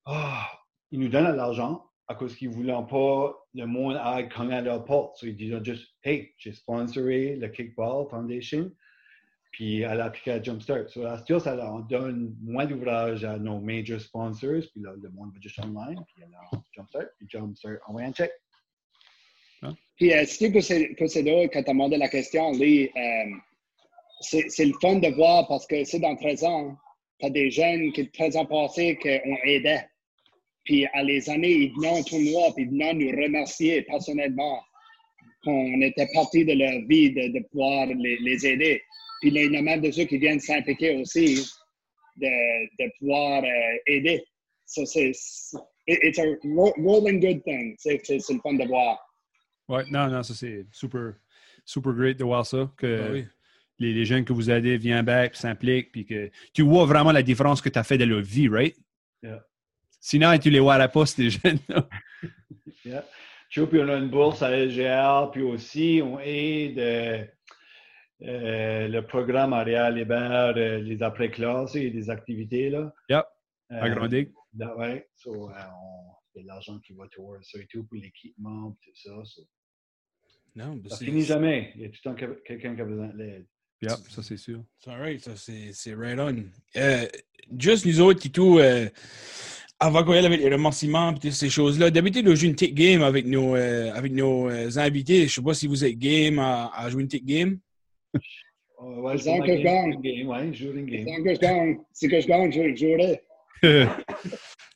ah, 0.05 0.47
ils 0.91 0.99
nous 1.01 1.09
donnent 1.09 1.29
de 1.29 1.35
l'argent 1.35 1.85
à 2.07 2.15
cause 2.15 2.35
qu'ils 2.35 2.49
ne 2.49 2.53
voulaient 2.53 2.73
pas 2.89 3.35
le 3.53 3.65
monde 3.65 3.95
à 3.95 4.61
leur 4.61 4.85
porte. 4.85 5.17
So, 5.17 5.27
ils 5.27 5.35
disent 5.35 5.59
juste, 5.63 5.87
hey, 6.03 6.33
j'ai 6.37 6.53
sponsoré 6.53 7.35
le 7.35 7.47
Kickball 7.47 8.07
Foundation, 8.09 8.71
puis 9.51 9.81
elle 9.81 10.01
a 10.01 10.05
appliqué 10.05 10.31
à 10.31 10.43
Jumpstart. 10.43 10.89
So, 10.89 11.05
à 11.05 11.17
ce 11.17 11.23
tour, 11.23 11.41
ça 11.41 11.55
leur 11.55 11.79
donne 11.83 12.35
moins 12.41 12.65
d'ouvrage 12.65 13.23
à 13.23 13.37
nos 13.37 13.59
major 13.59 13.99
sponsors, 13.99 14.63
puis 14.71 14.81
là, 14.81 14.93
le 15.01 15.09
monde 15.09 15.33
va 15.33 15.39
juste 15.39 15.59
online, 15.59 16.03
puis 16.13 16.23
alors 16.23 16.63
Jumpstart, 16.75 17.07
puis 17.17 17.27
Jumpstart 17.29 17.77
envoie 17.87 18.03
un 18.03 18.11
check. 18.11 18.31
Puis, 19.95 20.13
euh, 20.13 20.25
c'est 20.27 20.51
que 20.51 20.59
c'est 20.59 20.93
que 20.95 21.07
c'est 21.07 21.23
drôle 21.23 21.49
quand 21.49 21.63
tu 21.63 21.69
as 21.69 21.73
demandé 21.73 21.97
la 21.97 22.09
question, 22.09 22.51
euh, 22.53 22.85
c'est 24.19 24.49
c'est 24.49 24.65
le 24.65 24.73
fun 24.81 24.95
de 24.95 25.07
voir 25.07 25.47
parce 25.47 25.65
que 25.65 25.83
c'est 25.85 25.99
dans 25.99 26.15
13 26.15 26.43
ans, 26.43 26.75
tu 27.19 27.25
as 27.25 27.29
des 27.29 27.49
jeunes 27.49 27.91
qui, 27.93 28.09
13 28.09 28.37
ans 28.37 28.45
passés, 28.45 28.97
qu'on 29.01 29.37
aidait. 29.45 29.87
Puis, 30.65 30.85
à 30.93 31.03
les 31.03 31.29
années, 31.29 31.51
ils 31.53 31.73
venaient 31.75 31.99
au 31.99 32.03
tournoi, 32.03 32.51
puis 32.55 32.63
ils 32.65 32.69
venaient 32.71 32.93
nous 32.93 33.11
remercier 33.23 33.83
personnellement 33.83 34.59
qu'on 35.43 35.79
était 35.81 36.07
parti 36.13 36.43
de 36.43 36.53
leur 36.53 36.81
vie 36.87 37.11
de, 37.11 37.37
de 37.39 37.43
pouvoir 37.51 37.85
les, 37.87 38.17
les 38.17 38.45
aider. 38.47 38.81
Puis, 39.21 39.29
il 39.29 39.37
y 39.37 39.47
en 39.47 39.59
a 39.59 39.61
même 39.61 39.81
de 39.81 39.91
ceux 39.91 40.05
qui 40.05 40.17
viennent 40.17 40.39
s'impliquer 40.39 40.95
aussi 40.99 41.45
de, 42.17 42.83
de 42.83 42.91
pouvoir 42.99 43.43
euh, 43.43 43.77
aider. 43.87 44.23
Ça, 44.65 44.85
c'est 44.85 45.11
it- 45.87 45.99
it's 46.03 46.17
a 46.19 46.23
ro- 46.43 46.73
rolling 46.77 47.19
good 47.19 47.43
thing. 47.43 47.75
C'est 47.77 48.01
le 48.09 48.39
fun 48.41 48.53
de 48.55 48.67
voir. 48.67 48.97
Ouais, 49.69 49.83
non, 49.91 50.07
non, 50.09 50.23
ça 50.23 50.33
c'est 50.33 50.65
super, 50.71 51.13
super 51.63 51.93
great 51.93 52.17
de 52.17 52.23
voir 52.23 52.45
ça. 52.45 52.71
Que 52.77 53.01
Ah 53.07 53.11
oui. 53.11 53.25
les, 53.79 53.93
les 53.93 54.05
jeunes 54.05 54.25
que 54.25 54.33
vous 54.33 54.49
aidez 54.49 54.77
viennent 54.77 55.05
back, 55.05 55.35
s'impliquent, 55.35 55.91
puis 55.91 56.05
que 56.05 56.31
tu 56.53 56.63
vois 56.63 56.85
vraiment 56.85 57.11
la 57.11 57.21
différence 57.23 57.61
que 57.61 57.69
tu 57.69 57.77
as 57.77 57.83
fait 57.83 57.97
de 57.99 58.05
leur 58.05 58.21
vie, 58.21 58.47
right? 58.47 58.75
Yeah. 59.21 59.43
Sinon, 60.07 60.37
tu 60.37 60.51
les 60.51 60.59
vois 60.59 60.75
à 60.75 60.77
la 60.77 60.87
poste, 60.87 61.17
les 61.17 61.31
jeunes. 61.31 61.57
Yeah. 62.85 63.03
Puis 63.49 63.79
on 63.79 63.89
a 63.89 63.95
une 63.95 64.09
bourse 64.11 64.43
à 64.43 64.51
LGR, 64.55 65.31
puis 65.31 65.41
aussi 65.41 65.99
on 66.03 66.19
aide 66.19 66.77
euh, 66.77 67.25
euh, 68.21 68.87
le 68.87 69.01
programme 69.01 69.53
à 69.53 69.63
Réal 69.63 69.97
Hébert, 69.97 70.53
euh, 70.57 70.77
les 70.77 71.01
après-classes 71.01 71.75
et 71.75 71.89
des 71.89 72.11
activités. 72.11 72.69
Là. 72.69 72.93
Yep. 73.09 73.25
Euh, 73.71 74.19
là, 74.57 74.77
ouais, 74.77 75.09
so, 75.15 75.49
euh, 75.49 75.53
on- 75.53 76.11
il 76.35 76.37
y 76.37 76.39
a 76.41 76.43
de 76.43 76.47
l'argent 76.49 76.77
qui 76.85 76.93
va 76.93 77.07
towards 77.07 77.43
ça 77.43 77.57
et 77.59 77.65
tout 77.65 77.83
pour 77.85 77.97
l'équipement, 77.97 78.77
puis 78.79 78.91
tout 78.91 79.09
ça. 79.09 79.15
so. 79.25 79.41
Non, 80.55 80.79
Ça 80.87 80.97
c'est- 80.97 81.05
finit 81.05 81.23
jamais. 81.25 81.71
Il 81.75 81.81
y 81.81 81.85
a 81.85 81.89
tout 81.89 81.95
le 82.05 82.11
temps 82.11 82.15
que- 82.15 82.41
quelqu'un 82.45 82.75
qui 82.75 82.81
a 82.81 82.85
besoin 82.85 83.07
de 83.07 83.17
l'aide. 83.17 83.47
Yep, 83.81 83.91
ça 84.09 84.21
c'est 84.21 84.37
sûr. 84.37 84.63
C'est 84.77 84.91
alright, 84.91 85.19
ça 85.21 85.35
c'est 85.35 85.71
c'est 85.73 85.95
right 85.95 86.19
on. 86.19 86.43
Euh, 86.77 87.05
juste 87.59 87.85
nous 87.87 87.99
autres, 88.01 88.19
Tito, 88.21 88.59
euh, 88.59 88.87
avant 89.79 90.03
qu'on 90.03 90.13
y 90.13 90.17
aille 90.17 90.25
avec 90.25 90.39
les 90.39 90.49
remerciements 90.49 91.11
et 91.11 91.19
toutes 91.19 91.31
ces 91.31 91.49
choses-là, 91.49 91.91
d'habitude, 91.91 92.27
on 92.27 92.35
joue 92.35 92.45
une 92.47 92.55
tick 92.55 92.73
game 92.73 93.01
avec 93.03 93.25
nos, 93.25 93.55
euh, 93.55 93.91
avec 93.93 94.13
nos 94.13 94.49
euh, 94.49 94.69
invités. 94.77 95.27
Je 95.27 95.33
sais 95.33 95.41
pas 95.41 95.53
si 95.53 95.67
vous 95.67 95.83
êtes 95.83 95.97
game 95.97 96.39
à, 96.39 96.71
à 96.75 96.89
jouer 96.89 97.01
une 97.03 97.07
tick 97.09 97.25
game. 97.25 97.57
Oh, 98.77 99.01
ouais, 99.03 99.17
C'est 99.17 99.39
que 99.39 99.57
je 99.57 99.63
gagne. 99.63 100.01
game. 100.01 100.27
Ouais, 100.27 100.53
je 100.53 100.65
joue 100.65 100.73
une 100.77 100.85
game. 100.85 101.05
Tant 101.05 101.23
que 101.23 101.33
je 101.33 101.39
gagne, 101.39 101.77
si 101.93 102.09
que 102.09 102.19
je 102.19 102.27
gagne, 102.27 102.51
je 102.51 102.75
je 102.75 102.85
jouerai. 102.85 103.21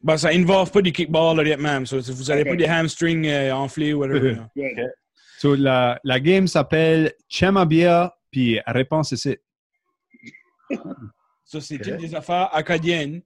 Ben, 0.01 0.15
ça 0.15 0.29
involve 0.29 0.71
pas 0.71 0.81
du 0.81 0.93
kickball 0.93 1.35
là, 1.45 1.57
même. 1.57 1.85
So, 1.85 1.99
vous 1.99 2.23
n'avez 2.23 2.43
Ok. 2.43 2.47
pas 2.47 2.55
des 2.55 2.65
hamstrings 2.65 3.27
euh, 3.27 3.53
enflés 3.53 3.93
ou 3.93 3.99
whatever. 3.99 4.37
So, 5.37 5.53
la, 5.55 5.99
la 6.05 6.19
game 6.21 6.47
s'appelle 6.47 7.11
Chemabia, 7.27 8.15
puis 8.31 8.57
réponse 8.65 9.11
ici. 9.11 9.35
Ça, 11.43 11.59
c'est 11.59 11.75
Ok. 11.75 11.81
toutes 11.81 11.97
des 11.97 12.15
affaires 12.15 12.49
acadiennes. 12.55 13.21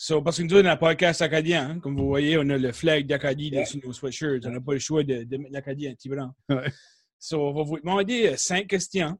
So, 0.00 0.22
parce 0.22 0.38
que 0.38 0.44
nous, 0.44 0.56
on 0.60 0.64
a 0.64 0.72
un 0.74 0.76
podcast 0.76 1.20
acadien. 1.22 1.70
hein. 1.70 1.80
Comme 1.80 1.96
vous 1.96 2.06
voyez, 2.06 2.38
on 2.38 2.48
a 2.50 2.56
le 2.56 2.70
flag 2.70 3.04
d'Acadie 3.04 3.48
Yeah. 3.50 3.62
dessus 3.62 3.80
nos 3.84 3.92
sweatshirts. 3.92 4.46
On 4.46 4.50
n'a 4.50 4.60
pas 4.60 4.74
le 4.74 4.78
choix 4.78 5.02
de, 5.02 5.24
de 5.24 5.36
mettre 5.36 5.52
l'Acadien 5.52 5.92
petit 5.92 6.08
blanc. 6.08 6.32
Ouais. 6.48 6.70
So, 7.18 7.48
on 7.48 7.52
va 7.52 7.64
vous 7.64 7.80
demander 7.80 8.28
euh, 8.28 8.36
cinq 8.36 8.68
questions. 8.68 9.18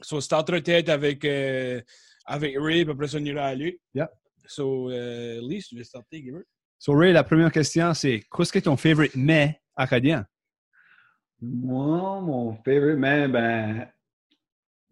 So, 0.00 0.20
starter 0.20 0.62
tête 0.62 0.88
avec, 0.88 1.24
euh, 1.24 1.80
avec 2.24 2.54
Ray, 2.56 2.84
puis 2.84 2.92
après 2.92 3.08
ça, 3.08 3.18
on 3.18 3.24
ira 3.24 3.46
à 3.46 3.54
lui. 3.56 3.76
Yeah. 3.94 4.08
So, 4.46 4.90
euh, 4.92 5.40
Lee, 5.42 5.60
tu 5.68 5.76
veux 5.76 5.82
starter, 5.82 6.22
Gilbert? 6.22 6.42
So, 6.78 6.92
Ray, 6.92 7.12
la 7.12 7.24
première 7.24 7.50
question, 7.50 7.92
c'est 7.94 8.22
qu'est-ce 8.32 8.52
que 8.52 8.60
ton 8.60 8.76
favorite 8.76 9.16
mets 9.16 9.60
acadien? 9.74 10.24
Moi, 11.40 12.20
mon 12.20 12.54
favorite 12.64 12.96
man, 12.98 13.32
ben, 13.32 13.88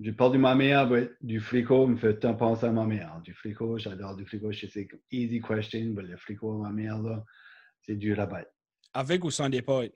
j'ai 0.03 0.13
parlé 0.13 0.39
de 0.39 0.43
ma 0.43 0.55
mère, 0.55 0.89
mais 0.89 1.09
du 1.21 1.41
frico 1.41 1.87
me 1.87 1.97
fait 1.97 2.19
tant 2.19 2.35
penser 2.35 2.67
à 2.67 2.73
ma 2.73 2.85
mère. 2.85 3.21
Du 3.25 3.33
frico, 3.35 3.79
j'adore 3.79 4.17
du 4.17 4.25
frico. 4.27 4.51
Je 4.53 4.67
sais 4.67 4.87
que 4.87 4.97
easy 5.11 5.41
question, 5.41 5.93
mais 5.95 6.03
le 6.03 6.17
frico 6.17 6.53
à 6.65 6.69
ma 6.69 6.71
mère, 6.73 6.99
là, 7.01 7.25
c'est 7.83 7.97
du 7.97 8.13
rabat. 8.15 8.45
Avec 8.95 9.25
ou 9.25 9.31
sans 9.31 9.49
des 9.49 9.63
potes? 9.63 9.95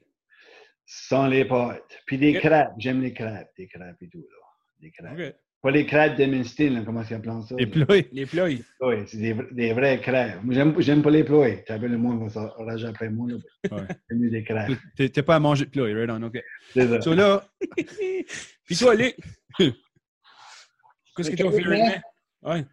Sans 0.85 1.27
les 1.27 1.45
pâtes. 1.45 2.01
Puis 2.07 2.19
des 2.19 2.37
Ok. 2.37 2.43
crêpes. 2.43 2.71
J'aime 2.79 3.03
les 3.03 3.13
crêpes, 3.13 3.49
des 3.57 3.67
crêpes 3.67 3.97
et 4.01 4.09
tout, 4.09 4.19
là. 4.31 4.47
Des 4.81 4.91
crêpes. 4.93 5.13
OK. 5.33 5.35
Pas 5.63 5.71
les 5.73 5.87
crêpes 5.87 6.17
d'Eminstein, 6.17 6.75
là, 6.75 6.83
comment 6.85 7.03
ça 7.03 7.09
s'appelle 7.09 7.33
ça? 7.43 7.57
Là? 7.59 7.67
puis, 7.87 8.09
Les 8.13 8.27
ploys. 8.27 8.59
Oui, 8.81 8.95
c'est 9.07 9.17
des, 9.17 9.35
vra- 9.35 9.53
des 9.53 9.73
vraies 9.73 10.01
crêpes. 10.01 10.39
Moi, 10.45 10.55
j'aime, 10.79 11.03
pas 11.03 11.11
les 11.11 11.25
ploys. 11.25 11.65
Tu 11.67 11.73
appelles 11.73 11.91
le 11.91 11.99
monde, 11.99 12.23
va 12.23 12.29
s'enrager 12.29 12.87
après 12.87 13.11
moi, 13.11 13.29
là. 13.31 13.37
Ouais. 13.77 13.87
J'aime 14.09 14.21
mieux 14.21 14.31
des 14.31 14.45
crêpes. 14.45 14.79
t'es 14.95 15.23
pas 15.23 15.37
à 15.37 15.41
manger 15.41 15.65
de 15.65 15.71
ploy, 15.71 15.93
right 15.93 16.11
on, 16.11 16.23
OK. 16.23 16.41
C'est 16.73 16.87
ça. 16.87 17.01
So 17.01 17.15
là, 17.15 17.49
Puis 18.65 18.77
toi, 18.77 18.95
Luc? 18.95 19.17
Qu'est-ce 21.17 21.31
que 21.31 21.37
tu 21.37 21.47
as 21.47 21.51
fait, 21.51 21.63
favorite 21.63 21.83
René? 21.83 22.01
Ouais. 22.43 22.65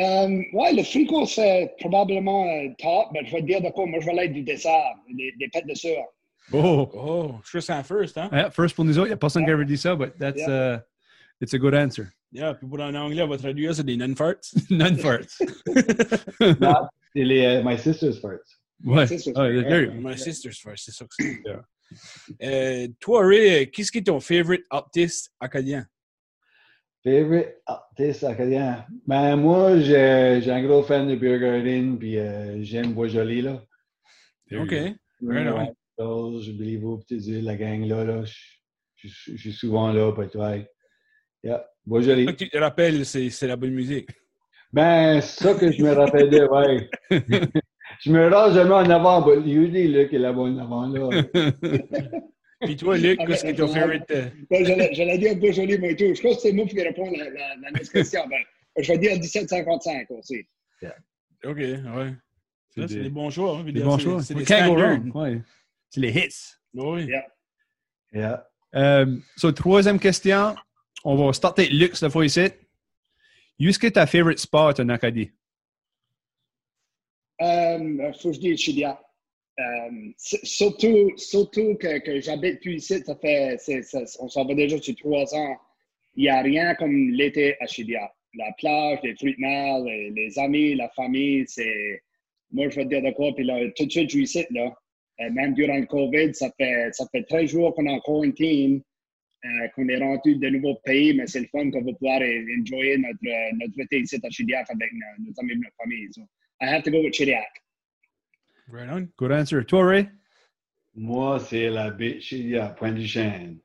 Euh, 0.00 0.42
ouais, 0.52 0.72
le 0.72 0.82
frico, 0.82 1.24
c'est 1.26 1.72
probablement 1.78 2.46
euh, 2.46 2.68
top, 2.78 3.08
mais 3.12 3.24
je 3.24 3.32
vais 3.32 3.40
te 3.42 3.46
dire 3.46 3.60
de 3.62 3.68
quoi. 3.70 3.86
Moi, 3.86 4.00
je 4.00 4.06
vais 4.06 4.14
l'être 4.14 4.32
du 4.32 4.42
dessert, 4.42 4.94
des, 5.08 5.32
des 5.38 5.48
pêtes 5.48 5.66
de 5.68 5.74
sueur. 5.74 6.04
oh, 6.52 6.90
Oh, 6.94 7.34
je 7.44 7.48
suis 7.50 7.62
ça 7.62 7.82
first, 7.84 8.18
hein? 8.18 8.28
yeah, 8.32 8.50
first 8.50 8.74
pour 8.74 8.84
nous 8.84 8.98
autres, 8.98 9.06
il 9.06 9.10
n'y 9.10 9.14
a 9.14 9.18
personne 9.18 9.44
qui 9.44 9.50
avait 9.52 9.64
dit 9.64 9.78
ça, 9.78 9.94
but 9.94 10.12
that's, 10.18 10.42
uh, 10.48 10.78
it's 11.40 11.54
a 11.54 11.58
good 11.58 11.74
answer. 11.74 12.06
Yeah, 12.32 12.54
puis 12.54 12.66
pour 12.68 12.80
en 12.80 12.92
anglais, 12.96 13.22
on 13.22 13.28
va 13.28 13.38
traduire, 13.38 13.72
c'est 13.74 13.84
des 13.86 13.96
non-farts. 13.96 14.52
None 14.70 14.98
farts. 14.98 15.38
Non, 16.60 16.74
c'est 17.14 17.22
les 17.24 17.44
euh, 17.46 17.62
My 17.64 17.78
Sister's 17.78 18.18
Farts. 18.20 18.58
ouais. 18.84 19.02
Ah, 19.02 19.06
c'est- 19.06 19.32
there 19.32 19.84
you 19.84 19.92
go. 19.92 20.08
My 20.08 20.18
sister's 20.18 20.58
first, 20.58 20.86
c'est 20.86 20.92
ça 20.92 21.04
que 21.04 21.14
c'est. 21.16 21.42
Euh, 22.42 22.88
toi, 22.98 23.24
Ray, 23.24 23.70
qu'est-ce 23.70 23.92
qui 23.92 23.98
est 23.98 24.02
ton 24.02 24.18
favorite 24.18 24.64
artiste 24.70 25.30
acadien? 25.38 25.86
Favorite? 27.04 27.60
Artiste 27.66 28.24
acadien? 28.24 28.86
Ben, 29.06 29.36
moi, 29.36 29.78
j'ai, 29.78 30.50
un 30.50 30.62
gros 30.62 30.82
fan 30.82 31.06
de 31.06 31.14
Beer 31.16 31.38
Garden, 31.38 31.98
puis 31.98 32.18
euh, 32.18 32.62
j'aime 32.62 32.94
Bois-Joli, 32.94 33.42
là. 33.42 33.62
OK. 34.52 34.70
Right. 34.70 35.74
Ouais, 35.98 36.78
Vous, 36.78 36.98
Petit 36.98 37.16
Île, 37.30 37.44
la 37.44 37.56
gang 37.56 37.84
là, 37.86 38.04
là. 38.04 38.24
Je, 38.96 39.36
suis 39.36 39.52
souvent 39.52 39.92
là, 39.92 40.12
pour 40.12 40.22
être 40.22 40.38
ouais. 40.38 40.66
Yeah, 41.42 41.66
Bois-Joli. 41.84 42.34
Tu 42.36 42.48
te 42.48 42.56
rappelles, 42.56 43.04
c'est 43.04 43.28
c'est 43.28 43.46
la 43.46 43.56
bonne 43.56 43.74
musique. 43.74 44.08
Ben, 44.72 45.20
c'est 45.20 45.44
ça 45.44 45.54
que 45.54 45.70
je 45.70 45.82
me 45.82 45.92
rappelle 45.92 46.30
de, 46.30 46.40
ouais. 46.46 46.88
je 48.00 48.10
me 48.10 48.28
rase 48.28 48.54
jamais 48.54 48.72
en 48.72 48.88
avant, 48.88 49.26
mais 49.26 49.36
usually, 49.36 49.88
là, 49.88 50.06
qui 50.06 50.16
est 50.16 50.20
là-bas 50.20 50.40
en 50.40 50.56
avant, 50.56 50.86
là. 50.86 51.22
Puis 52.64 52.76
toi, 52.76 52.96
Luc, 52.98 53.18
Ah, 53.20 53.26
qu'est-ce 53.26 53.42
qui 53.44 53.50
est 53.50 53.54
ton 53.54 53.68
favorite? 53.68 54.02
Ouais, 54.50 54.64
j'allais, 54.94 55.18
dire 55.18 55.36
beau 55.36 55.52
joli, 55.52 55.78
moi 55.78 55.90
et 55.90 55.96
tout. 55.96 56.14
Je 56.14 56.20
pense 56.22 56.36
que 56.36 56.42
c'est 56.42 56.52
moi 56.52 56.66
qui 56.66 56.74
vais 56.74 56.82
répondre 56.84 57.12
à 57.20 57.24
la, 57.24 57.30
la, 57.30 57.70
la 57.70 57.78
question. 57.78 58.26
Ben, 58.28 58.38
je 58.82 58.92
vais 58.92 58.98
dire 58.98 59.12
1755 59.12 60.10
aussi. 60.10 60.46
OK, 61.44 61.56
ouais. 61.58 62.12
C'est 62.70 62.86
des- 62.86 63.02
des 63.02 63.10
bons 63.10 63.30
choix. 63.30 63.58
hein, 63.58 63.64
Des 63.64 63.82
bons 63.82 63.98
c'est- 63.98 64.04
choix. 64.04 64.22
C'est 64.22 64.34
des 64.34 64.44
standards. 64.44 64.98
Ouais. 65.14 65.40
C'est 65.90 66.00
les 66.00 66.10
hits. 66.10 66.54
Oui. 66.74 67.04
Yeah. 67.04 67.26
Yeah. 68.12 68.48
Euh, 68.74 69.16
so, 69.36 69.52
troisième 69.52 70.00
question. 70.00 70.54
On 71.04 71.14
va 71.16 71.32
starter 71.32 71.62
avec 71.62 71.74
Luc 71.74 71.96
cette 71.96 72.10
fois 72.10 72.24
ici. 72.24 72.48
Est-ce 73.60 73.78
que 73.78 73.86
ta 73.88 74.06
favorite 74.06 74.38
sport 74.38 74.72
en 74.78 74.88
Acadie? 74.88 75.30
Euh, 77.40 78.12
faut 78.20 78.30
que 78.30 78.34
je 78.36 78.40
dise 78.40 78.58
Chidia. 78.58 79.00
Euh, 79.60 80.10
surtout 80.18 81.12
surtout 81.16 81.76
que, 81.76 81.98
que 82.00 82.20
j'habite 82.20 82.60
plus 82.60 82.76
ici, 82.76 83.00
ça 83.04 83.14
fait, 83.14 83.56
on 84.18 84.28
s'en 84.28 84.44
va 84.46 84.54
déjà 84.54 84.80
sur 84.80 84.96
trois 84.96 85.32
ans. 85.34 85.56
Il 86.16 86.24
n'y 86.24 86.28
a 86.28 86.42
rien 86.42 86.74
comme 86.74 87.10
l'été 87.10 87.56
à 87.60 87.66
Chidia. 87.66 88.12
La 88.36 88.52
plage, 88.58 88.98
les 89.04 89.14
fruits 89.14 89.34
de 89.36 89.40
mer, 89.40 89.78
les, 90.12 90.38
amis, 90.38 90.74
la 90.74 90.88
famille, 90.90 91.44
c'est. 91.46 92.02
Moi, 92.50 92.68
je 92.68 92.80
te 92.80 92.86
dire 92.86 93.02
de. 93.02 93.10
Puis 93.34 93.72
tout 93.76 93.86
de 93.86 93.90
suite, 93.90 94.10
je 94.10 94.16
suis 94.16 94.24
ici, 94.24 94.44
là. 94.50 94.74
Euh, 95.20 95.30
même 95.30 95.54
durant 95.54 95.76
le 95.76 95.86
COVID, 95.86 96.34
ça 96.34 96.50
fait, 96.58 96.88
ça 96.92 97.06
fait 97.12 97.22
13 97.22 97.50
jours 97.50 97.72
qu'on 97.74 97.86
est 97.86 97.90
en 97.90 98.00
quarantine, 98.00 98.82
euh, 99.44 99.68
qu'on 99.76 99.88
est 99.88 99.98
rendu 99.98 100.34
de 100.34 100.48
nouveaux 100.48 100.74
pays, 100.84 101.14
mais 101.14 101.28
c'est 101.28 101.40
le 101.40 101.46
fun 101.46 101.70
qu'on 101.70 101.82
va 101.82 101.92
pouvoir 101.92 102.20
enjoyer 102.20 102.98
notre, 102.98 103.18
notre 103.56 103.80
été 103.80 104.00
ici 104.00 104.18
à 104.20 104.30
Chidiac 104.30 104.66
avec 104.68 104.90
nos, 104.92 105.26
nos 105.26 105.40
amis 105.40 105.52
et 105.52 105.56
notre 105.56 105.76
famille. 105.76 106.08
So, 106.12 106.22
I 106.60 106.66
have 106.66 106.82
to 106.82 106.90
go 106.90 107.00
with 107.02 107.14
Chidiac. 107.14 107.63
Right 108.68 108.88
on. 108.88 109.08
Good 109.16 109.32
answer. 109.32 109.62
Toi, 109.64 109.84
Ray? 109.84 110.08
Moi, 110.94 111.38
c'est 111.40 111.68
la 111.70 111.90
baie 111.90 112.20
Chidia, 112.20 112.68
Pointe 112.70 112.94
du 112.94 113.06
Chêne. 113.06 113.58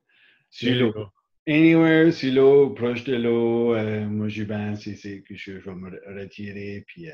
Sur 0.50 0.76
l'eau. 0.76 1.08
Anywhere 1.48 2.12
sur 2.12 2.34
l'eau, 2.34 2.70
proche 2.72 3.04
de 3.06 3.16
l'eau, 3.16 3.74
euh, 3.74 4.06
moi, 4.06 4.28
je 4.28 4.44
pense 4.44 4.82
c'est 4.82 5.24
que 5.24 5.36
je, 5.36 5.54
vais 5.54 5.74
me 5.74 5.90
re- 5.90 6.20
retirer, 6.22 6.84
puis 6.86 7.10
euh, 7.10 7.14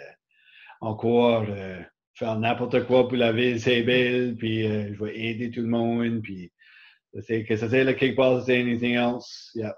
encore 0.81 1.45
euh, 1.47 1.79
faire 2.13 2.37
n'importe 2.37 2.85
quoi 2.85 3.07
pour 3.07 3.17
la 3.17 3.31
ville, 3.31 3.59
c'est 3.61 3.83
belle, 3.83 4.35
puis 4.35 4.65
euh, 4.67 4.93
je 4.93 5.03
vais 5.03 5.17
aider 5.17 5.51
tout 5.51 5.61
le 5.61 5.67
monde, 5.67 6.21
puis 6.21 6.51
c'est 7.21 7.45
que 7.45 7.55
ça 7.55 7.69
c'est 7.69 7.85
le 7.85 7.93
kickball, 7.93 8.43
c'est 8.45 8.59
anything 8.59 8.95
else, 8.95 9.51
yeah. 9.55 9.73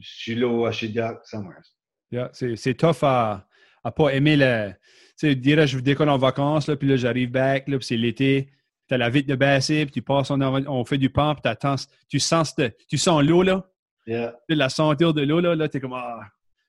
Sur 0.00 0.38
l'eau, 0.38 0.66
à 0.66 0.72
Chidiac, 0.72 1.24
somewhere. 1.24 1.62
Yeah, 2.10 2.28
c'est 2.34 2.56
c'est 2.56 2.74
tough 2.74 3.02
à 3.02 3.46
à 3.84 3.90
pas 3.90 4.10
aimer 4.10 4.36
le. 4.36 4.72
Tu 5.18 5.28
sais, 5.28 5.34
dire 5.34 5.66
je 5.66 5.78
décolle 5.78 6.08
en 6.08 6.18
vacances, 6.18 6.66
là, 6.68 6.76
puis 6.76 6.88
là, 6.88 6.96
j'arrive 6.96 7.30
back, 7.30 7.68
là, 7.68 7.78
puis 7.78 7.86
c'est 7.86 7.96
l'été. 7.96 8.50
Tu 8.88 8.94
as 8.94 8.98
la 8.98 9.10
vite 9.10 9.28
de 9.28 9.34
baisser, 9.34 9.84
puis 9.84 9.92
tu 9.92 10.02
passes, 10.02 10.30
on, 10.30 10.40
on 10.40 10.84
fait 10.84 10.98
du 10.98 11.10
pump, 11.10 11.40
t'attends, 11.42 11.76
tu 12.08 12.18
sens, 12.18 12.54
tu 12.88 12.98
sens 12.98 13.22
l'eau, 13.22 13.42
là, 13.42 13.70
Yeah, 14.06 14.34
la 14.48 14.68
senteur 14.68 15.14
de 15.14 15.22
l'eau, 15.22 15.40
là, 15.40 15.54
là 15.54 15.68
tu 15.68 15.76
es 15.76 15.80
comme, 15.80 15.92
ah, 15.92 16.20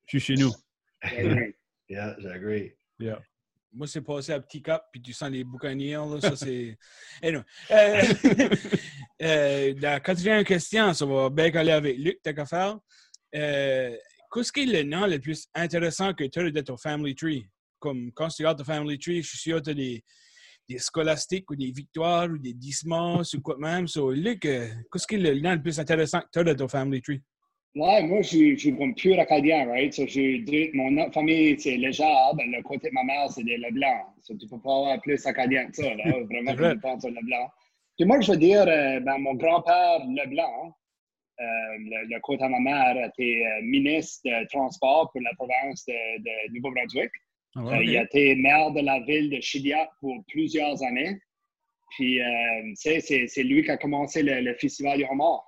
je 0.06 0.20
suis 0.20 0.36
chez 0.36 0.42
nous. 0.42 0.52
yeah, 1.90 2.16
j'agree. 2.20 2.74
Moi, 3.74 3.88
c'est 3.88 4.02
passé 4.02 4.34
à 4.34 4.40
Petit 4.40 4.62
Cap, 4.62 4.86
puis 4.92 5.02
tu 5.02 5.14
sens 5.14 5.30
les 5.30 5.44
boucaniers, 5.44 5.94
là, 5.94 6.20
ça, 6.20 6.36
c'est... 6.36 6.78
Anyway, 7.24 7.44
euh, 7.72 8.02
euh, 9.24 9.74
la 9.80 10.00
quatrième 10.02 10.44
question, 10.44 10.94
ça 10.94 11.06
va 11.06 11.30
bien 11.30 11.52
aller 11.56 11.72
avec 11.72 11.98
Luc, 11.98 12.20
t'as 12.22 12.34
qu'à 12.34 12.46
faire. 12.46 12.78
Euh, 13.34 13.96
Qu'est-ce 14.34 14.52
qui 14.52 14.62
est 14.62 14.66
le 14.66 14.84
nom 14.84 15.06
le 15.08 15.20
plus 15.20 15.48
intéressant 15.54 16.14
que 16.14 16.24
tu 16.24 16.40
as 16.40 16.50
de 16.52 16.62
ton 16.62 16.78
family 16.78 17.16
tree? 17.16 17.46
Comme 17.80 18.12
quand 18.14 18.30
tu 18.30 18.44
regardes 18.44 18.60
ton 18.60 18.64
family 18.64 18.98
tree, 18.98 19.22
je 19.22 19.28
suis 19.30 19.38
sûr 19.38 19.58
que 19.58 19.64
tu 19.66 19.70
as 19.72 19.74
des, 19.74 20.04
des 20.70 20.78
scolastiques 20.78 21.50
ou 21.52 21.56
des 21.56 21.72
victoires 21.72 22.30
ou 22.30 22.38
des 22.38 22.54
dismas 22.54 23.34
ou 23.34 23.42
quoi 23.42 23.58
même. 23.58 23.88
So, 23.88 24.12
Luc, 24.12 24.46
euh, 24.46 24.68
qu'est-ce 24.92 25.06
qui 25.08 25.16
est 25.16 25.20
le 25.20 25.32
lien 25.34 25.56
le 25.56 25.62
plus 25.62 25.78
intéressant 25.80 26.22
que 26.22 26.28
tu 26.32 26.40
as 26.40 26.44
de 26.46 26.54
ton 26.54 26.68
family 26.70 27.02
tree? 27.02 27.22
Ouais, 27.76 28.04
moi, 28.04 28.22
je 28.22 28.56
suis 28.58 28.76
comme 28.78 28.94
pur 28.96 29.18
acadien, 29.20 29.66
right? 29.70 29.94
So, 29.94 30.06
deux- 30.06 30.72
mon 30.74 31.12
famille, 31.12 31.60
c'est 31.60 31.78
Léjard. 31.78 32.36
Ben, 32.36 32.52
le 32.52 32.62
côté 32.64 32.90
de 32.90 32.94
ma 32.94 33.04
mère, 33.04 33.30
c'est 33.32 33.44
des 33.44 33.58
Leblanc. 33.58 34.14
So, 34.22 34.36
tu 34.36 34.48
peux 34.48 34.60
pas 34.60 34.76
avoir 34.76 35.02
plus 35.02 35.26
acadien 35.26 35.68
que 35.68 35.76
ça, 35.76 35.94
là. 35.94 36.04
Vraiment, 36.30 36.52
C'est 36.52 36.56
vrai. 36.58 36.74
tu 36.74 36.80
penses 36.80 37.04
au 37.06 37.10
Leblanc. 37.10 37.50
Puis 37.98 38.06
moi, 38.06 38.22
je 38.22 38.32
veux 38.32 38.38
dire, 38.38 38.62
euh, 38.62 39.00
ben, 39.02 39.18
mon 39.20 39.36
grand-père 39.36 40.00
Leblanc, 40.08 40.68
euh, 40.68 40.72
le, 41.80 42.14
le 42.14 42.20
côté 42.22 42.44
de 42.44 42.50
ma 42.50 42.60
mère, 42.60 42.96
était 43.06 43.44
euh, 43.46 43.62
ministre 43.64 44.22
de 44.26 44.48
transport 44.48 45.10
pour 45.12 45.22
la 45.22 45.34
province 45.34 45.86
de, 45.86 45.94
de 46.20 46.54
Nouveau-Brunswick. 46.54 47.12
Ah 47.56 47.60
Euh, 47.74 47.84
Il 47.84 47.98
a 47.98 48.04
été 48.04 48.36
maire 48.36 48.72
de 48.72 48.82
la 48.82 49.00
ville 49.02 49.30
de 49.30 49.42
Chidiac 49.42 49.90
pour 50.00 50.16
plusieurs 50.28 50.82
années. 50.84 51.20
Puis, 51.92 52.22
euh, 52.22 52.72
c'est, 52.76 53.44
lui 53.44 53.64
qui 53.64 53.72
a 53.72 53.78
commencé 53.78 54.24
le, 54.24 54.40
le 54.42 54.54
festival 54.56 54.98
du 54.98 55.06
homard. 55.06 55.44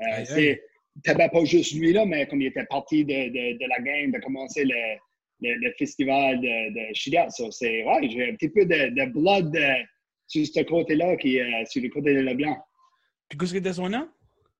Euh, 0.00 0.24
c'est, 0.24 0.62
c'était 1.04 1.28
pas 1.28 1.44
juste 1.44 1.74
lui, 1.74 1.92
là, 1.92 2.06
mais 2.06 2.26
comme 2.26 2.40
il 2.40 2.46
était 2.46 2.64
parti 2.64 3.04
de, 3.04 3.12
de, 3.28 3.58
de 3.58 3.68
la 3.68 3.80
game 3.80 4.10
de 4.12 4.18
commencer 4.20 4.64
le, 4.64 4.96
le, 5.42 5.54
le 5.54 5.72
festival 5.72 6.40
de, 6.40 6.72
de 6.72 6.94
Chidiac. 6.94 7.30
So, 7.32 7.50
c'est, 7.50 7.84
ouais, 7.84 8.08
j'ai 8.08 8.30
un 8.30 8.34
petit 8.34 8.48
peu 8.48 8.64
de, 8.64 8.88
de 8.98 9.04
blood 9.12 9.54
euh, 9.54 9.74
sur 10.26 10.46
ce 10.46 10.60
côté-là, 10.60 11.16
qui 11.16 11.36
est 11.36 11.64
sur 11.66 11.82
le 11.82 11.88
côté 11.90 12.14
de 12.14 12.20
Leblanc. 12.20 12.56
Puis 13.28 13.38
qu'est-ce 13.38 13.52
qui 13.52 13.58
était 13.58 13.72
son 13.74 13.88
nom? 13.88 14.08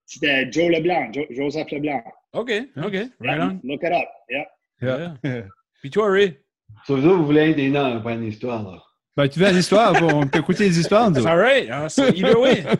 C'était 0.06 0.50
Joe 0.50 0.70
Leblanc, 0.70 1.12
Jo- 1.12 1.26
Joseph 1.30 1.70
Leblanc. 1.72 2.02
OK, 2.32 2.52
OK. 2.76 2.92
Right 2.92 3.10
Yeah, 3.20 3.46
on. 3.48 3.60
Look 3.64 3.82
it 3.82 3.92
up. 3.92 4.08
Yeah. 4.30 5.14
Yeah. 5.22 5.42
Puis 5.80 5.90
toi, 5.90 6.10
Ray? 6.10 6.38
Sauf 6.86 7.00
que 7.00 7.06
vous 7.06 7.26
voulez 7.26 7.54
des 7.54 7.68
noms, 7.68 8.00
pas 8.02 8.12
une 8.12 8.24
histoire, 8.24 8.62
là? 8.62 8.82
Ben, 9.16 9.28
tu 9.28 9.40
veux 9.40 9.48
une 9.48 9.56
histoire? 9.56 9.94
on 10.02 10.26
peut 10.26 10.38
écouter 10.38 10.64
les 10.64 10.78
histoires, 10.78 11.10
nous 11.10 11.26
all 11.26 11.38
right. 11.38 11.90
So 11.90 12.04
either 12.08 12.38
way. 12.38 12.64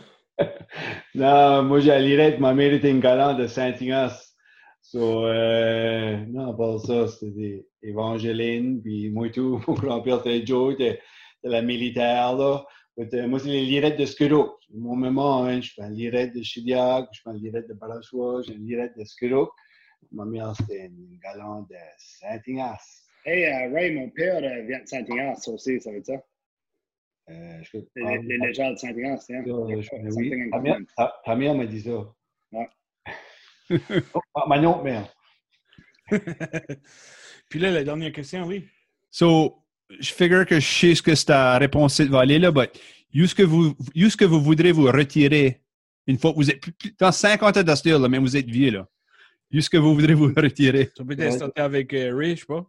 Non, 1.15 1.63
moi, 1.63 1.81
j'allais 1.81 2.37
ma 2.39 2.53
mère 2.53 2.75
était 2.75 2.91
une 2.91 3.01
galante 3.01 3.39
de 3.39 3.47
Saint-Ignace. 3.47 4.35
So, 4.83 5.27
euh, 5.27 6.17
non, 6.29 6.55
pas 6.55 6.79
ça, 6.79 7.09
c'était 7.09 7.33
des 7.33 7.67
évangélines, 7.83 8.81
puis 8.83 9.11
moi 9.11 9.31
tout, 9.31 9.61
mon 9.67 9.75
grand-père 9.75 10.19
c'était 10.23 10.45
Joe, 10.47 10.75
c'était 10.77 11.01
c'était 11.43 11.55
la 11.55 11.63
militaire, 11.63 12.35
là. 12.35 12.65
Euh, 12.99 13.29
moi, 13.29 13.39
c'est 13.39 13.49
les 13.49 13.65
lirettes 13.67 13.99
de 13.99 14.07
Skudok. 14.07 14.59
Mon 14.73 14.97
maman, 14.97 15.45
hein, 15.45 15.61
je 15.61 15.73
prends 15.77 15.87
une 15.89 15.95
lirette 15.97 16.35
de 16.35 16.43
Chidiac, 16.43 17.09
je 17.13 17.21
prends 17.23 17.33
une 17.35 17.43
lirette 17.43 17.69
de 17.69 17.75
Barachois, 17.75 18.43
j'ai 18.43 18.55
une 18.55 18.67
lirette 18.67 18.97
de 18.97 19.05
Skudok. 19.05 19.51
Ma 20.13 20.25
mère, 20.25 20.55
c'était 20.57 20.87
une 20.87 21.19
galante 21.23 21.69
de 21.69 21.77
Saint-Ignace. 21.99 23.07
Hey, 23.25 23.45
euh, 23.45 23.75
Ray, 23.75 23.95
mon 23.95 24.09
père 24.11 24.37
euh, 24.43 24.63
vient 24.63 24.81
de 24.81 24.87
Saint-Ignace 24.87 25.47
aussi, 25.49 25.81
ça 25.81 25.91
veut 25.93 26.01
dire? 26.01 26.21
Euh, 27.29 27.59
je 27.63 27.79
Les, 27.97 28.19
les, 28.19 28.23
les 28.23 28.39
légendes 28.39 28.75
de 28.75 28.79
Saint-Ignace, 28.79 29.29
hein? 29.31 29.43
Euh, 29.47 29.83
je 29.83 29.91
oui. 30.15 30.51
Ta 30.51 30.59
mère, 30.61 30.79
ta- 30.97 31.15
ta 31.25 31.37
mère 31.37 31.55
m'a 31.55 31.67
dit 31.67 31.81
ça. 31.83 32.15
Ouais. 32.53 32.69
Oh, 34.15 34.21
ah, 34.37 34.45
ma 34.49 34.61
non, 34.61 34.81
mère. 34.85 35.13
Puis 37.49 37.59
là, 37.59 37.73
la 37.73 37.83
dernière 37.83 38.13
question, 38.13 38.45
oui. 38.47 38.65
So, 39.11 39.65
je 40.01 40.13
figure 40.13 40.45
que 40.47 40.59
je 40.61 40.67
sais 40.67 40.95
ce 40.95 41.03
que 41.03 41.25
ta 41.25 41.59
réponse 41.59 42.01
va 42.01 42.21
aller 42.21 42.39
là, 42.39 42.51
but 42.51 42.71
où 43.15 43.27
ce 43.27 43.35
que 43.35 43.43
vous, 43.43 43.75
ce 43.95 44.17
que 44.17 44.25
vous 44.25 44.41
voudrez 44.41 44.73
vous 44.73 44.85
retirer 44.87 45.61
une 46.07 46.19
fois 46.19 46.33
que 46.33 46.37
vous 46.37 46.51
êtes 46.51 46.61
plus- 46.61 46.73
plus- 46.73 46.95
dans 46.99 47.11
50 47.13 47.57
ans 47.57 47.63
d'astir, 47.63 47.99
là, 47.99 48.09
mais 48.09 48.19
vous 48.19 48.37
êtes 48.37 48.47
vieux, 48.49 48.71
là. 48.71 48.87
Où 49.53 49.61
ce 49.61 49.71
que 49.71 49.77
vous 49.77 49.95
voudrez 49.95 50.15
vous 50.15 50.33
retirer? 50.37 50.91
Tu 50.95 51.05
peux 51.05 51.31
starter 51.31 51.63
avec 51.63 51.93
euh, 51.95 52.15
Ray, 52.15 52.37
je 52.37 52.41
sais 52.41 52.47
pas. 52.47 52.67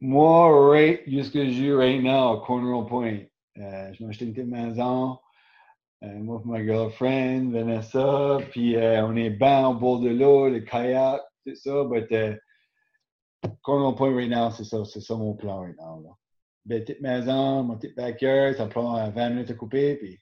Moi, 0.00 0.70
right, 0.70 1.00
juste 1.06 1.32
que 1.32 1.44
je 1.46 1.50
joue 1.52 1.78
right 1.78 2.02
now, 2.02 2.40
Cornwall 2.46 2.86
Point. 2.86 3.20
Euh, 3.58 3.92
je 3.92 4.02
m'ai 4.02 4.10
acheté 4.10 4.24
une 4.26 4.34
petite 4.34 4.48
maison. 4.50 5.18
Euh, 6.02 6.18
moi 6.18 6.42
ma 6.44 6.62
girlfriend, 6.62 7.50
Vanessa. 7.52 8.38
Puis 8.50 8.76
euh, 8.76 9.04
on 9.06 9.16
est 9.16 9.30
bien 9.30 9.68
au 9.68 9.74
bord 9.74 10.00
de 10.00 10.10
l'eau, 10.10 10.48
le 10.48 10.60
kayak, 10.60 11.20
tout 11.46 11.54
ça. 11.54 11.84
But 11.84 12.12
Cornwall 13.62 13.94
Point 13.94 14.14
right 14.14 14.30
now, 14.30 14.50
c'est 14.50 14.64
ça, 14.64 14.84
c'est 14.84 15.00
ça 15.00 15.14
mon 15.16 15.34
plan 15.34 15.60
right 15.60 15.76
now. 15.78 16.02
Là. 16.02 16.10
Belle 16.64 16.84
petite 16.84 17.00
maison, 17.00 17.62
mon 17.62 17.76
petit 17.76 17.92
backyard, 17.94 18.54
ça 18.56 18.66
prend 18.66 18.96
euh, 18.98 19.10
20 19.10 19.30
minutes 19.30 19.50
à 19.50 19.54
couper, 19.54 19.96
puis 19.96 20.18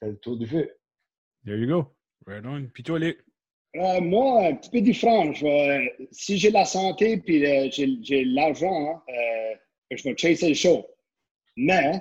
c'est 0.00 0.08
le 0.08 0.16
tour 0.18 0.36
du 0.36 0.46
feu. 0.46 0.70
There 1.44 1.56
you 1.58 1.66
go. 1.68 1.94
Right 2.26 2.44
on. 2.46 2.68
Puis 2.72 2.82
toi, 2.82 2.98
Luc? 2.98 3.18
Euh, 3.76 4.00
moi, 4.00 4.46
un 4.46 4.54
petit 4.54 4.70
peu 4.70 4.80
différent. 4.80 5.32
Je 5.32 5.44
vais- 5.44 5.96
si 6.10 6.38
j'ai 6.38 6.50
la 6.50 6.64
santé 6.64 7.16
puis 7.18 7.44
euh, 7.44 7.68
j'ai 7.70 8.24
l'argent, 8.24 9.02
euh, 9.08 9.54
je 9.90 10.02
vais 10.04 10.16
chasser 10.16 10.48
le 10.48 10.54
show. 10.54 10.86
Mais 11.56 12.00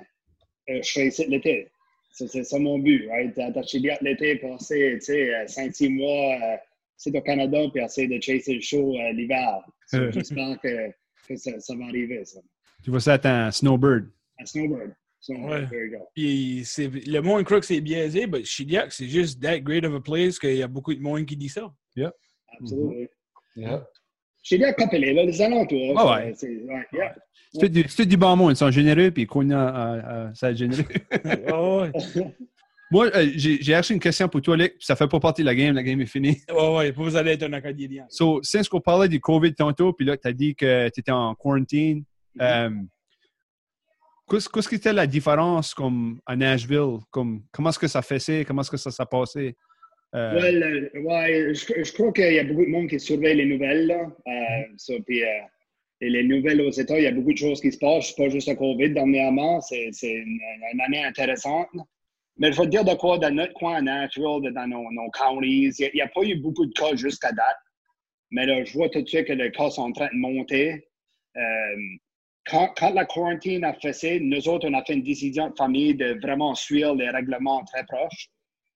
euh, 0.69 0.81
je 0.81 0.91
fais 0.91 1.07
ici 1.07 1.25
l'été. 1.27 1.69
C'est 2.11 2.43
ça 2.43 2.59
mon 2.59 2.77
but. 2.77 3.07
Right? 3.09 3.35
Dans 3.35 3.63
Chiliac 3.63 3.99
l'été, 4.01 4.35
passer 4.37 4.97
5-6 4.99 5.89
mois 5.89 6.59
euh, 6.93 7.09
ici 7.09 7.11
au 7.17 7.21
Canada 7.21 7.57
puis 7.73 7.83
essayer 7.83 8.07
de 8.07 8.21
chasser 8.21 8.55
le 8.55 8.61
show 8.61 8.95
euh, 8.97 9.11
l'hiver. 9.13 9.59
So, 9.87 9.97
Euh. 9.97 10.11
J'espère 10.11 10.59
que, 10.61 10.91
que 11.27 11.35
ça, 11.35 11.59
ça 11.59 11.75
va 11.75 11.85
arriver. 11.85 12.23
Ça. 12.25 12.39
Tu 12.83 12.89
vois 12.91 12.99
ça 12.99 13.13
à 13.23 13.45
un 13.47 13.51
snowbird. 13.51 14.09
Un 14.39 14.45
Ouais. 15.29 15.65
there 15.69 15.85
you 15.85 15.91
go. 15.97 16.05
Puis 16.13 16.63
c'est- 16.65 16.89
le 17.07 17.19
monde 17.21 17.45
croit 17.45 17.61
que 17.61 17.65
c'est 17.65 17.79
biaisé, 17.79 18.27
mais 18.27 18.43
Chidiac, 18.43 18.91
c'est 18.91 19.07
juste 19.07 19.41
that 19.41 19.59
great 19.61 19.85
of 19.85 19.93
a 19.93 20.01
place 20.01 20.37
qu'il 20.37 20.55
y 20.57 20.61
a 20.63 20.67
beaucoup 20.67 20.93
de 20.93 20.99
monde 20.99 21.25
qui 21.25 21.37
dit 21.37 21.47
ça. 21.47 21.71
Absolument. 22.59 22.93
Yeah. 23.55 23.87
Chiliac, 24.41 24.75
Capelé, 24.75 25.13
là, 25.13 25.23
les 25.23 25.41
alentours. 25.41 25.97
Ah 25.97 26.11
ouais. 26.25 26.33
c'est- 26.35 26.47
c'est- 26.47 26.63
ouais, 26.65 26.85
yeah. 26.91 27.15
C'est 27.53 27.59
tout 27.61 27.69
du- 27.69 27.85
c'est 27.87 28.05
du 28.05 28.17
bon 28.17 28.35
monde. 28.35 28.51
Ils 28.51 28.55
sont 28.57 28.69
généreux, 28.71 29.11
puis 29.11 29.25
qu'on 29.25 29.49
a, 29.51 29.59
à- 30.27 30.33
ça 30.33 30.51
être 30.51 30.57
généreux. 30.57 30.83
ouais, 31.13 31.91
Moi, 32.93 33.09
euh, 33.15 33.27
j'ai 33.35 33.57
j'ai 33.59 33.73
acheté 33.73 33.95
une 33.95 33.99
question 33.99 34.29
pour 34.29 34.39
toi, 34.39 34.55
Luc. 34.55 34.73
puis 34.77 34.85
Ça 34.85 34.95
fait 34.95 35.07
pas 35.07 35.19
partie 35.19 35.41
de 35.41 35.47
la 35.47 35.55
game. 35.55 35.73
La 35.73 35.81
game 35.81 35.99
est 35.99 36.05
finie. 36.05 36.37
ouais, 36.53 36.75
ouais, 36.75 36.91
vous 36.91 37.15
allez 37.15 37.31
être 37.31 37.41
un 37.41 37.53
acadien. 37.53 38.05
So, 38.07 38.39
since 38.43 38.69
qu'on 38.69 38.81
parlait 38.81 39.09
du 39.09 39.19
COVID 39.19 39.55
tantôt, 39.55 39.93
puis 39.93 40.05
là, 40.05 40.15
tu 40.15 40.27
as 40.27 40.31
dit 40.31 40.53
que 40.53 40.89
tu 40.89 40.99
étais 40.99 41.11
en 41.11 41.33
quarantine, 41.33 42.03
euh, 42.39 42.69
qu'est-ce 44.29 44.69
qui 44.69 44.75
était 44.75 44.93
la 44.93 45.07
différence 45.07 45.73
comme 45.73 46.19
à 46.27 46.35
Nashville? 46.35 46.99
Comme, 47.09 47.41
comment 47.51 47.69
est-ce 47.71 47.79
que 47.79 47.87
ça 47.87 48.03
faisait? 48.03 48.45
Comment 48.45 48.61
est-ce 48.61 48.69
que 48.69 48.77
ça 48.77 48.91
s'est 48.91 49.05
passé? 49.09 49.55
Euh, 50.13 50.39
Well, 50.39 50.91
euh, 50.95 51.01
ouais, 51.01 51.53
je, 51.55 51.83
je 51.83 51.93
crois 51.93 52.11
qu'il 52.13 52.31
y 52.31 52.37
a 52.37 52.43
beaucoup 52.43 52.63
de 52.63 52.69
monde 52.69 52.89
qui 52.89 52.99
surveille 52.99 53.37
les 53.37 53.47
nouvelles. 53.47 53.87
Là. 53.87 54.05
Euh, 54.27 54.63
ça, 54.77 54.93
puis, 55.03 55.23
euh, 55.23 55.27
et 55.99 56.09
les 56.11 56.23
nouvelles 56.23 56.61
aux 56.61 56.69
États, 56.69 56.99
il 56.99 57.05
y 57.05 57.07
a 57.07 57.11
beaucoup 57.11 57.33
de 57.33 57.37
choses 57.37 57.59
qui 57.59 57.71
se 57.71 57.79
passent. 57.79 58.09
C'est 58.09 58.23
pas 58.23 58.29
juste 58.29 58.49
le 58.49 58.53
COVID 58.55 58.91
dernièrement. 58.91 59.61
C'est 59.61 59.89
c'est 59.93 60.11
une, 60.11 60.39
une 60.73 60.81
année 60.81 61.03
intéressante. 61.03 61.69
Mais 62.37 62.51
je 62.51 62.57
veux 62.59 62.65
te 62.65 62.71
dire 62.71 62.83
de 62.83 62.93
quoi, 62.95 63.17
dans 63.17 63.33
notre 63.33 63.53
coin 63.53 63.85
à 63.85 64.07
dans 64.07 64.67
nos, 64.67 64.91
nos 64.91 65.09
counties, 65.11 65.71
il 65.77 65.91
n'y 65.93 66.01
a, 66.01 66.07
pas 66.07 66.23
eu 66.23 66.35
beaucoup 66.35 66.65
de 66.65 66.73
cas 66.73 66.95
jusqu'à 66.95 67.31
date. 67.31 67.57
Mais 68.31 68.45
là, 68.45 68.63
je 68.63 68.73
vois 68.73 68.89
tout 68.89 69.01
de 69.01 69.07
suite 69.07 69.27
que 69.27 69.33
les 69.33 69.51
cas 69.51 69.69
sont 69.69 69.83
en 69.83 69.91
train 69.91 70.07
de 70.07 70.17
monter. 70.17 70.87
Euh, 71.37 71.75
quand, 72.45 72.73
quand 72.75 72.91
la 72.91 73.05
quarantaine 73.05 73.63
a 73.63 73.73
fait 73.73 74.19
nous 74.19 74.49
autres, 74.49 74.67
on 74.67 74.73
a 74.73 74.83
fait 74.83 74.93
une 74.93 75.03
décision 75.03 75.49
de 75.49 75.55
famille 75.55 75.93
de 75.95 76.19
vraiment 76.21 76.55
suivre 76.55 76.95
les 76.95 77.09
règlements 77.09 77.63
très 77.65 77.85
proches. 77.85 78.29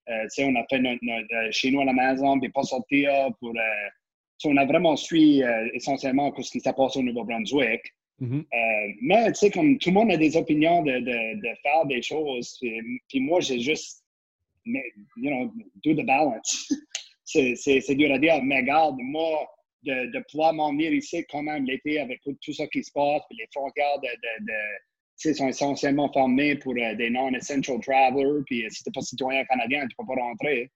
Euh, 0.10 0.26
on 0.40 0.56
a 0.56 0.64
fait 0.70 0.80
notre, 0.80 1.00
notre, 1.02 1.34
euh, 1.34 1.52
chez 1.52 1.72
nous 1.72 1.82
à 1.82 1.86
la 1.86 1.94
maison, 1.94 2.40
puis 2.40 2.50
pas 2.50 2.64
sortir 2.64 3.12
pour. 3.40 3.50
euh, 3.50 3.90
on 4.46 4.58
a 4.58 4.66
vraiment 4.66 4.96
suivi 4.96 5.44
euh, 5.44 5.70
essentiellement 5.74 6.32
ce 6.40 6.52
qui 6.52 6.60
s'est 6.60 6.74
passé 6.74 7.00
au 7.00 7.04
Nouveau-Brunswick. 7.04 7.82
Mhm. 8.20 8.46
Euh, 8.54 8.94
mais, 9.02 9.32
tu 9.32 9.36
sais, 9.36 9.52
comme 9.52 9.78
tout 9.78 9.90
le 9.90 9.96
monde 9.96 10.12
a 10.12 10.18
des 10.18 10.36
opinions 10.36 10.84
de, 10.84 11.00
de, 11.00 11.42
de 11.42 11.56
faire 11.62 11.86
des 11.86 12.02
choses, 12.02 12.58
puis, 13.10 13.20
moi, 13.20 13.40
j'ai 13.42 13.60
juste, 13.60 14.04
mais, 14.66 14.84
you 15.18 15.30
know, 15.30 15.52
do 15.84 15.94
the 15.94 16.06
balance. 16.06 16.70
c'est 17.24 17.96
dur 17.96 18.14
à 18.14 18.20
dire, 18.20 18.42
mais 18.44 18.62
regarde, 18.62 18.96
moi, 19.00 19.48
de, 19.84 20.12
de 20.12 20.24
pouvoir 20.32 20.54
m'en 20.54 20.72
venir 20.72 20.94
ici 20.94 21.26
quand 21.30 21.44
même 21.44 21.66
l'été 21.66 22.00
avec 22.00 22.22
tout, 22.22 22.36
tout 22.42 22.54
ça 22.54 22.68
qui 22.68 22.84
se 22.84 22.92
passe, 22.92 23.22
puis 23.30 23.38
les 23.40 23.48
frontières 23.54 24.00
de, 24.00 24.10
de, 24.46 25.34
sont 25.34 25.48
essentiellement 25.48 26.12
fermées 26.12 26.56
pour 26.56 26.74
euh, 26.78 26.96
des 26.96 27.10
non-essential 27.10 27.80
travelers, 27.80 28.44
puis 28.46 28.66
euh, 28.66 28.70
si 28.70 28.84
tu 28.84 28.90
n'es 28.90 28.94
pas 28.94 29.02
citoyen 29.02 29.46
canadien, 29.46 29.88
tu 29.88 29.96
peux 29.98 30.06
pas 30.06 30.22
rentrer. 30.22 30.70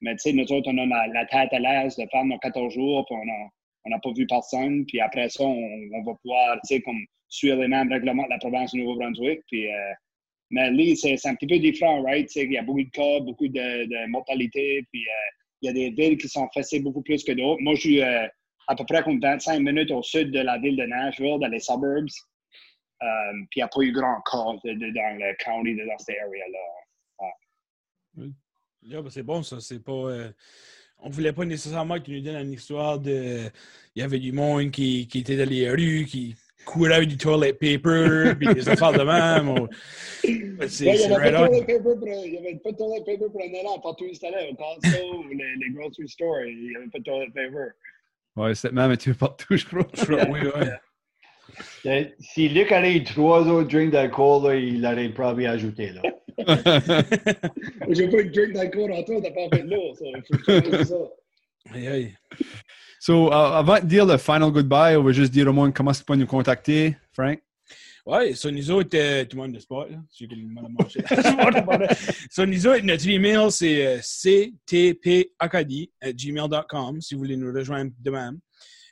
Mais 0.00 0.12
tu 0.14 0.20
sais, 0.20 0.32
nous 0.32 0.50
autres, 0.52 0.70
on 0.72 0.78
a 0.78 0.86
la, 0.86 1.06
la 1.08 1.26
tête 1.26 1.52
à 1.52 1.58
l'aise 1.58 1.96
de 1.96 2.06
faire 2.10 2.24
nos 2.24 2.38
14 2.38 2.72
jours, 2.72 3.04
puis 3.06 3.16
on 3.16 3.28
a 3.28 3.50
on 3.84 3.90
n'a 3.90 3.98
pas 3.98 4.12
vu 4.12 4.26
personne. 4.26 4.84
Puis 4.86 5.00
après 5.00 5.28
ça, 5.28 5.44
on, 5.44 6.02
va 6.04 6.14
pouvoir, 6.22 6.56
tu 6.64 6.74
sais, 6.74 6.80
comme 6.80 7.00
suivre 7.28 7.60
les 7.60 7.68
mêmes 7.68 7.90
règlements 7.90 8.24
de 8.24 8.30
la 8.30 8.38
province 8.38 8.72
du 8.72 8.80
Nouveau-Brunswick. 8.80 9.40
Puis, 9.46 9.72
euh, 9.72 9.92
mais 10.50 10.70
là, 10.70 10.94
c'est 10.96 11.26
un 11.26 11.34
petit 11.34 11.46
peu 11.46 11.58
différent, 11.58 12.02
right? 12.02 12.28
Il 12.34 12.52
y 12.52 12.58
a 12.58 12.62
beaucoup 12.62 12.82
de 12.82 12.90
cas, 12.90 13.20
beaucoup 13.20 13.48
de, 13.48 13.84
de 13.86 14.10
mortalité. 14.10 14.84
Puis, 14.92 15.06
euh, 15.06 15.30
il 15.62 15.66
y 15.66 15.68
a 15.70 15.72
des 15.72 15.90
villes 15.90 16.18
qui 16.18 16.28
sont 16.28 16.48
fessées 16.52 16.80
beaucoup 16.80 17.02
plus 17.02 17.22
que 17.22 17.32
d'autres. 17.32 17.62
Moi, 17.62 17.74
je 17.76 17.80
suis 17.80 18.02
euh, 18.02 18.26
à 18.66 18.74
peu 18.74 18.84
près 18.84 19.02
comme 19.02 19.20
25 19.20 19.60
minutes 19.60 19.90
au 19.90 20.02
sud 20.02 20.30
de 20.32 20.40
la 20.40 20.58
ville 20.58 20.76
de 20.76 20.84
Nashville, 20.84 21.38
dans 21.40 21.48
les 21.48 21.60
suburbs. 21.60 22.08
Euh, 23.02 23.32
puis, 23.50 23.56
il 23.56 23.60
n'y 23.60 23.62
a 23.62 23.68
pas 23.68 23.80
eu 23.80 23.92
grand 23.92 24.20
cas 24.22 24.58
de- 24.64 24.74
dans 24.74 25.18
le 25.18 25.34
county, 25.44 25.76
dans 25.76 25.98
cette 25.98 26.16
area-là. 26.18 26.58
C'est 29.08 29.22
bon, 29.22 29.42
ça. 29.42 29.60
C'est 29.60 29.82
pas. 29.84 30.32
On 31.02 31.10
voulait 31.10 31.32
pas 31.32 31.44
nécessairement 31.44 31.94
que 31.98 32.04
tu 32.04 32.12
nous 32.12 32.20
donnes 32.20 32.46
une 32.46 32.52
histoire 32.52 32.98
de. 32.98 33.40
Il 33.96 34.00
y 34.00 34.02
avait 34.02 34.18
du 34.18 34.32
monde 34.32 34.70
qui, 34.70 35.06
qui 35.08 35.18
était 35.20 35.36
dans 35.36 35.48
les 35.48 35.68
rues, 35.70 36.04
qui. 36.06 36.34
courir 36.64 36.96
avec 36.96 37.08
du 37.08 37.16
toilet 37.16 37.52
paper, 37.54 38.34
puis 38.38 38.54
des 38.54 38.68
affaires 38.68 38.92
de 38.92 39.02
même. 39.02 39.48
ou- 39.48 39.68
Ouais, 40.60 40.68
C'est 40.68 40.84
il 40.84 40.92
n'y 40.92 40.98
c'est 40.98 41.04
avait, 41.12 41.30
right 41.30 41.32
pas 41.34 41.42
de 41.42 41.46
toilet 41.48 41.60
paper 41.60 41.82
pour- 41.98 42.08
il 42.26 42.34
y 42.34 42.38
avait 42.38 42.56
pas 42.62 42.70
de 42.72 42.76
toilet 42.76 43.00
paper 43.04 43.26
pour 43.32 43.40
un 43.40 43.52
élan 43.60 43.78
partout 43.80 44.04
où 44.04 44.08
il 44.12 44.26
allait, 44.26 44.50
au 44.52 44.54
Costco 44.54 45.16
ou 45.24 45.28
les, 45.30 45.56
les 45.56 45.70
grocery 45.74 46.08
stores. 46.08 46.42
Il 46.46 46.68
n'y 46.68 46.76
avait 46.76 46.86
pas 46.88 46.98
de 46.98 47.04
toilet 47.04 47.26
paper. 47.34 47.70
Ouais, 48.36 48.54
cette 48.54 48.72
même 48.72 48.92
est 48.92 49.18
partout, 49.18 49.56
je 49.56 49.64
crois. 49.64 49.86
Je 49.94 50.04
crois- 50.04 50.28
Oui, 50.30 50.40
ouais. 50.40 50.70
Euh, 51.86 52.04
Si 52.20 52.48
Luc 52.48 52.70
avait 52.72 52.94
eu 52.96 53.02
trois 53.04 53.40
autres 53.48 53.68
drinks 53.68 53.90
d'alcool, 53.90 54.54
il 54.60 54.84
aurait 54.86 55.08
probablement 55.08 55.50
ajouté. 55.50 55.90
Là. 55.90 56.02
J'ai 57.90 58.08
pas 58.08 58.20
une 58.20 58.30
drink 58.30 58.52
d'alcool 58.52 58.92
en 58.92 59.02
toi, 59.02 59.16
t'as 59.22 59.30
pas 59.30 59.56
fait 59.56 59.62
de 59.62 59.70
l'eau. 59.70 59.94
Il 60.00 60.22
faut 60.22 60.70
que 60.70 60.84
ça. 60.84 60.94
Aïe, 61.74 61.88
aïe. 61.88 62.14
So, 62.98 63.28
uh, 63.28 63.32
avant 63.32 63.80
de 63.80 63.86
dire 63.86 64.04
le 64.04 64.18
final 64.18 64.50
goodbye, 64.50 64.96
on 64.96 65.02
va 65.02 65.12
juste 65.12 65.32
dire 65.32 65.48
au 65.48 65.52
monde 65.52 65.72
comment 65.72 65.92
tu 65.92 66.04
peux 66.04 66.16
nous 66.16 66.26
contacter, 66.26 66.96
Frank? 67.12 67.40
Ouais, 68.06 68.34
sur 68.34 68.50
nous 68.50 68.70
autres, 68.70 68.98
euh, 68.98 69.24
tout 69.24 69.36
le 69.36 69.42
monde 69.42 69.52
de 69.52 69.58
sport, 69.58 69.86
là. 69.88 69.98
J'ai 70.12 70.26
comme 70.26 70.52
mal 70.52 70.64
à 70.64 70.68
manger. 70.68 71.04
sur 72.30 72.46
nous 72.46 72.66
autres, 72.66 72.84
notre 72.84 73.08
email, 73.08 73.50
c'est 73.50 73.86
euh, 73.86 73.98
ctpacadie.gmail.com 74.02 77.00
si 77.00 77.14
vous 77.14 77.20
voulez 77.20 77.36
nous 77.36 77.52
rejoindre 77.52 77.92
de 77.98 78.10
même. 78.10 78.40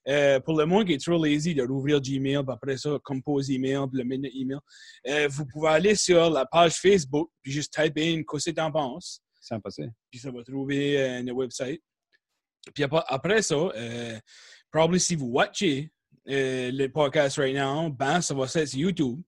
Euh, 0.07 0.41
pour 0.41 0.57
le 0.59 0.65
monde 0.67 0.87
qui 0.87 0.95
est 0.95 1.05
trop 1.05 1.23
lazy 1.23 1.55
de 1.55 1.63
rouvrir 1.63 2.01
Gmail, 2.01 2.43
puis 2.43 2.53
après 2.53 2.77
ça, 2.77 2.99
compose 3.05 3.51
email, 3.51 3.87
puis 3.91 3.99
le 3.99 4.05
minute 4.05 4.33
email, 4.35 4.59
euh, 5.07 5.29
vous 5.29 5.45
pouvez 5.47 5.69
aller 5.69 5.95
sur 5.95 6.31
la 6.31 6.47
page 6.47 6.75
Facebook, 6.75 7.31
puis 7.43 7.53
juste 7.53 7.73
typer 7.73 8.15
in 8.15 8.23
qu'est-ce 8.23 8.51
que 8.51 8.55
t'en 8.55 8.71
penses, 8.71 9.21
C'est 9.41 9.61
passé. 9.61 9.89
puis 10.11 10.21
ça 10.21 10.31
va 10.31 10.43
trouver 10.43 11.01
euh, 11.01 11.33
website. 11.33 11.83
Puis 12.75 12.85
après, 12.85 13.43
ça, 13.43 13.55
euh, 13.55 14.19
probablement 14.71 14.99
si 14.99 15.17
vous 15.17 15.29
watchez 15.29 15.91
le 16.27 16.87
podcast 16.89 17.39
right 17.39 17.57
now, 17.57 17.89
ben, 17.91 18.21
ça 18.21 18.35
va 18.35 18.45
être 18.45 18.67
sur 18.67 18.79
YouTube. 18.79 19.21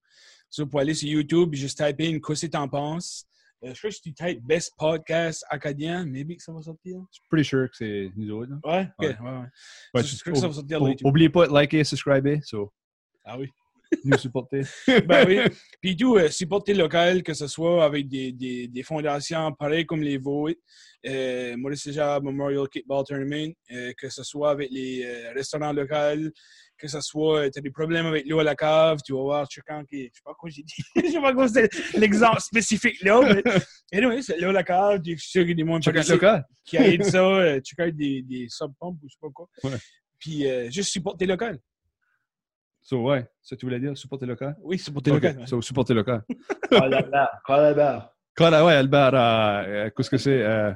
So, 0.50 0.64
vous 0.64 0.70
pouvez 0.70 0.82
aller 0.82 0.94
sur 0.94 1.08
YouTube 1.08 1.54
et 1.54 1.56
juste 1.56 1.78
type 1.78 2.00
in 2.00 2.18
qu'est-ce 2.18 2.46
que 2.46 2.50
t'en 2.50 2.68
penses. 2.68 3.24
Euh, 3.62 3.74
je 3.74 3.78
crois 3.78 3.90
que 3.90 3.96
tu 4.02 4.14
types 4.14 4.42
Best 4.42 4.72
Podcast 4.78 5.44
Acadien, 5.50 6.06
maybe 6.06 6.36
que 6.36 6.42
ça 6.42 6.52
va 6.52 6.62
sortir. 6.62 6.98
Je 7.10 7.16
suis 7.16 7.22
pretty 7.28 7.44
sure 7.44 7.68
que 7.70 7.76
c'est 7.76 8.10
nous 8.16 8.30
autres. 8.30 8.52
là. 8.52 8.58
Ouais, 8.64 8.88
ok, 8.98 8.98
Ouais. 9.00 9.06
ouais, 9.30 9.36
ouais. 9.94 10.02
Je 10.02 10.20
crois 10.20 10.32
que 10.32 10.38
ça 10.38 10.48
va 10.48 10.54
sortir. 10.54 10.80
Oubliez 11.04 11.28
pas 11.28 11.46
de 11.46 11.52
liker 11.52 11.80
et 11.80 11.84
subscriber, 11.84 12.40
so, 12.42 12.72
Ah 13.24 13.38
oui. 13.38 13.48
Nous 14.04 14.18
supporter. 14.18 14.62
ben 15.06 15.26
oui. 15.26 15.40
Puis 15.80 15.96
tout, 15.96 16.16
euh, 16.16 16.28
supporter 16.28 16.74
local, 16.74 17.22
que 17.22 17.34
ce 17.34 17.46
soit 17.46 17.84
avec 17.84 18.08
des, 18.08 18.32
des, 18.32 18.68
des 18.68 18.82
fondations 18.82 19.52
pareilles 19.52 19.86
comme 19.86 20.02
les 20.02 20.18
vôtres, 20.18 20.60
euh, 21.06 21.56
Maurice 21.56 21.82
Séjar 21.82 22.22
Memorial 22.22 22.68
Kickball 22.68 23.04
Tournament, 23.04 23.52
euh, 23.72 23.92
que 23.96 24.08
ce 24.08 24.22
soit 24.22 24.50
avec 24.50 24.70
les 24.70 25.04
euh, 25.04 25.32
restaurants 25.34 25.72
locaux, 25.72 26.30
que 26.80 26.88
ce 26.88 27.00
soit, 27.00 27.50
tu 27.50 27.58
as 27.58 27.62
des 27.62 27.70
problèmes 27.70 28.06
avec 28.06 28.26
l'eau 28.26 28.38
à 28.40 28.44
la 28.44 28.54
cave, 28.54 29.00
tu 29.04 29.12
vas 29.12 29.20
voir 29.20 29.46
chacun 29.50 29.84
qui. 29.84 30.04
Je 30.04 30.04
sais 30.04 30.22
pas 30.24 30.34
quoi 30.34 30.48
j'ai 30.50 30.62
dit. 30.62 30.82
Je 30.96 31.10
sais 31.10 31.20
pas 31.20 31.34
quoi 31.34 31.46
c'est 31.48 31.68
l'exemple 31.94 32.40
spécifique 32.40 33.02
là, 33.02 33.20
mais. 33.22 33.42
Anyway, 33.92 34.22
c'est 34.22 34.38
l'eau 34.38 34.48
à 34.48 34.52
la 34.52 34.62
cave, 34.62 35.00
je 35.04 35.16
suis 35.16 35.30
sûr 35.30 35.42
qu'il 35.42 35.50
y 35.50 35.52
a 35.52 35.56
des 35.56 35.64
monde 35.64 35.82
qui 35.82 36.76
aident 36.76 37.04
ça, 37.04 37.18
euh, 37.18 37.56
out 37.58 37.96
des, 37.96 38.22
des 38.22 38.46
sub-pumps 38.48 38.98
ou 39.02 39.08
je 39.08 39.12
sais 39.12 39.18
pas 39.20 39.28
quoi. 39.32 39.48
Ouais. 39.64 39.76
Puis 40.18 40.46
euh, 40.46 40.70
juste 40.70 40.90
supporter 40.90 41.26
local. 41.26 41.58
So, 42.82 43.02
ouais, 43.02 43.26
ça 43.42 43.56
tu 43.56 43.66
voulais 43.66 43.78
dire, 43.80 43.96
supporter 43.96 44.26
local? 44.26 44.56
Oui, 44.62 44.78
supporter 44.78 45.10
Ok, 45.12 45.22
local. 45.22 45.38
ouais. 45.38 45.46
So, 45.46 45.60
supporter 45.62 45.94
local. 45.94 46.22
Call 46.70 46.94
Albert. 46.94 47.28
Call 47.46 47.60
Albert. 47.64 48.10
Quand, 48.34 48.50
ouais, 48.66 48.72
Albert, 48.74 49.14
euh, 49.14 49.64
euh, 49.86 49.90
qu'est-ce 49.96 50.10
que 50.10 50.16
c'est? 50.18 50.42
Euh, 50.42 50.72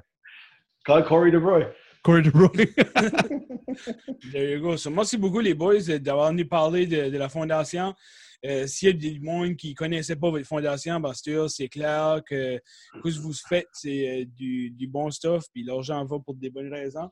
Call 0.85 1.05
Corey 1.05 1.31
DeBroy. 1.31 1.67
Corey 2.03 2.23
DeBroy. 2.23 2.51
There 4.33 4.51
you 4.53 4.61
go. 4.61 4.77
So, 4.77 4.91
merci 4.91 5.17
beaucoup, 5.17 5.41
les 5.41 5.55
boys, 5.55 5.89
euh, 5.91 5.99
d'avoir 5.99 6.31
venu 6.31 6.47
parler 6.47 6.87
de, 6.87 7.09
de 7.11 7.19
la 7.19 7.29
fondation. 7.29 7.95
Euh, 8.45 8.67
S'il 8.67 8.89
y 8.89 8.91
a 8.91 8.95
des 8.95 9.21
gens 9.25 9.55
qui 9.55 9.71
ne 9.71 9.75
connaissaient 9.75 10.17
pas 10.17 10.31
votre 10.31 10.47
fondation, 10.47 11.01
ben, 11.01 11.13
c'est 11.15 11.49
c'est 11.49 11.69
clair 11.69 12.21
que 12.29 12.61
ce 12.95 13.01
que 13.01 13.19
vous 13.21 13.33
faites, 13.49 13.67
c'est 13.73 14.09
euh, 14.09 14.25
du, 14.27 14.71
du 14.71 14.87
bon 14.87 15.11
stuff, 15.11 15.45
puis 15.53 15.65
l'argent 15.65 16.05
va 16.05 16.19
pour 16.19 16.35
des 16.35 16.51
bonnes 16.51 16.73
raisons. 16.73 17.09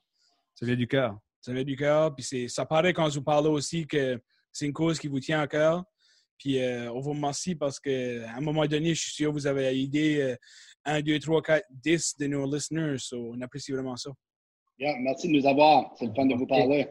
ça 0.54 0.66
vient 0.66 0.76
du 0.76 0.86
cœur. 0.86 1.16
Ça 1.40 1.52
vient 1.52 1.64
du 1.64 1.74
cœur, 1.76 2.14
puis 2.14 2.22
c'est- 2.24 2.48
ça 2.48 2.66
paraît 2.66 2.92
quand 2.92 3.08
je 3.08 3.18
vous 3.18 3.24
parle 3.24 3.46
aussi 3.48 3.86
que 3.86 4.20
c'est 4.52 4.66
une 4.66 4.72
cause 4.72 4.98
qui 4.98 5.08
vous 5.08 5.20
tient 5.20 5.40
à 5.40 5.46
cœur. 5.46 5.84
Puis 6.38 6.60
euh, 6.60 6.90
on 6.92 7.00
vous 7.00 7.10
remercie 7.10 7.54
parce 7.54 7.78
qu'à 7.78 7.90
un 8.36 8.40
moment 8.40 8.66
donné, 8.66 8.94
je 8.94 9.00
suis 9.00 9.12
sûr 9.12 9.28
que 9.30 9.34
vous 9.34 9.46
avez 9.46 9.80
aidé 9.80 10.20
euh, 10.20 10.36
1, 10.84 11.00
2, 11.00 11.18
3, 11.18 11.42
4, 11.42 11.66
10 11.70 12.18
de 12.18 12.26
nos 12.26 12.52
listeners. 12.52 12.98
So, 12.98 13.32
on 13.34 13.40
apprécie 13.40 13.72
vraiment 13.72 13.96
ça. 13.96 14.10
Yeah, 14.78 14.96
merci 14.98 15.28
de 15.28 15.34
nous 15.34 15.46
avoir. 15.46 15.92
C'est 15.96 16.06
le 16.06 16.14
fun 16.14 16.26
de 16.26 16.34
vous 16.34 16.46
parler. 16.46 16.88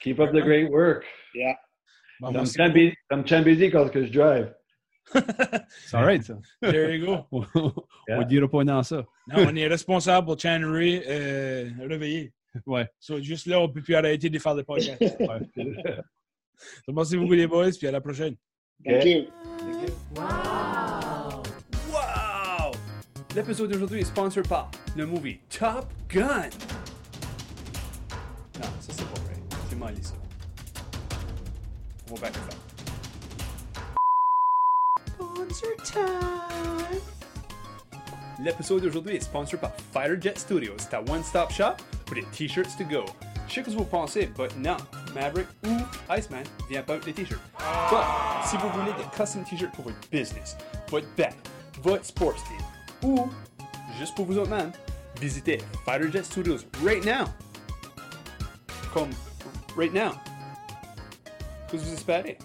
Keep 0.00 0.20
up 0.20 0.30
the 0.32 0.40
great 0.40 0.70
work. 0.70 1.04
Yeah. 1.34 1.58
Bon. 2.20 2.32
Chambézy- 2.32 2.94
Comme 3.10 3.26
Chambézy 3.26 3.70
quand 3.70 3.90
que 3.90 4.06
je 4.06 4.12
drive. 4.12 4.54
C'est 5.68 5.96
alright, 5.96 6.22
ça. 6.22 6.38
There 6.62 6.94
you 6.94 7.06
go. 7.06 7.26
on 8.08 8.18
ne 8.18 8.24
dira 8.24 8.48
pas 8.48 8.64
non 8.64 8.82
ça. 8.82 9.04
Non, 9.26 9.46
on 9.48 9.56
est 9.56 9.66
responsable 9.66 10.26
pour 10.26 10.38
Channery 10.38 11.02
euh, 11.06 11.70
réveiller. 11.80 12.32
Ouais. 12.66 12.88
So, 12.98 13.20
juste 13.20 13.46
là, 13.46 13.60
on 13.60 13.68
ne 13.68 13.72
peut 13.72 13.82
plus 13.82 13.94
arrêter 13.94 14.30
de 14.30 14.38
faire 14.38 14.54
des 14.54 14.64
podcasts. 14.64 15.02
So, 16.86 16.92
merci 16.92 17.16
beaucoup, 17.16 17.34
les 17.34 17.46
boys, 17.46 17.70
puis 17.78 17.86
à 17.86 17.92
la 17.92 18.00
prochaine. 18.00 18.34
Thank 18.84 19.04
you. 19.04 19.26
Wow! 21.92 22.72
L'épisode 23.34 23.72
d'aujourd'hui 23.72 24.00
est 24.00 24.04
sponsor 24.04 24.42
par 24.44 24.70
le 24.96 25.04
movie 25.06 25.38
Top 25.50 25.86
Gun. 26.08 26.48
Non, 28.54 28.68
ça 28.80 28.92
c'est 28.92 29.04
pas 29.04 29.20
vrai. 29.20 29.34
C'est 29.68 29.76
mal 29.76 29.94
ça. 30.02 30.14
On 32.10 32.14
va 32.14 32.20
back 32.22 32.34
ça. 32.34 32.40
Sponsor 35.06 35.76
time! 35.84 37.00
L'épisode 38.40 38.82
d'aujourd'hui 38.82 39.16
est 39.16 39.20
sponsor 39.20 39.60
par 39.60 39.72
Fighterjet 39.92 40.34
Studios, 40.36 40.76
ta 40.90 41.00
one-stop 41.00 41.50
shop 41.50 41.74
pour 42.06 42.16
les 42.16 42.24
t-shirts 42.32 42.76
to 42.78 42.84
go. 42.84 43.04
Je 43.48 43.54
sais 43.54 43.62
que 43.62 43.70
vous 43.70 43.84
pensez, 43.84 44.26
but 44.26 44.56
non, 44.56 44.76
Maverick 45.14 45.46
ou 45.66 45.76
Iceman 46.10 46.42
vient 46.68 46.82
pas 46.82 46.94
avec 46.94 47.04
des 47.04 47.12
t-shirts. 47.12 47.40
But, 47.90 48.48
si 48.48 48.56
vous 48.56 48.68
voulez 48.70 48.92
des 48.92 49.16
custom 49.16 49.44
t-shirts 49.44 49.74
pour 49.74 49.84
votre 49.84 49.98
business, 50.10 50.56
votre 50.88 51.06
band, 51.16 51.34
votre 51.82 52.04
sports 52.04 52.34
team, 52.34 53.10
ou 53.10 53.28
juste 53.98 54.14
pour 54.14 54.26
vous 54.26 54.38
autres, 54.38 54.50
man, 54.50 54.72
visitez 55.20 55.58
Fighterjet 55.84 56.24
Studios 56.24 56.58
right 56.84 57.04
now. 57.04 57.24
Comme 58.92 59.10
right 59.76 59.92
now. 59.92 60.12
Que 61.70 61.76
vous 61.76 61.92
espérez? 61.92 62.38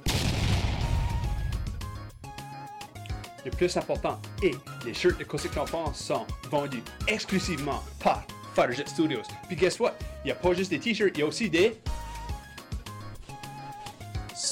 Le 3.45 3.51
plus 3.51 3.75
important 3.75 4.21
est 4.41 4.55
les 4.85 4.93
shirts 4.93 5.17
de 5.19 5.25
Cosmic 5.25 5.57
Enfance 5.57 5.99
sont 5.99 6.25
vendus 6.49 6.83
exclusivement 7.07 7.83
par 7.99 8.23
Fighterjet 8.55 8.85
Studios. 8.87 9.23
Puis 9.47 9.55
guess 9.55 9.79
what? 9.79 9.93
Il 10.23 10.27
n'y 10.27 10.31
a 10.31 10.35
pas 10.35 10.53
juste 10.53 10.69
des 10.69 10.79
t-shirts, 10.79 11.11
il 11.15 11.19
y 11.19 11.23
a 11.23 11.25
aussi 11.25 11.49
des 11.49 11.81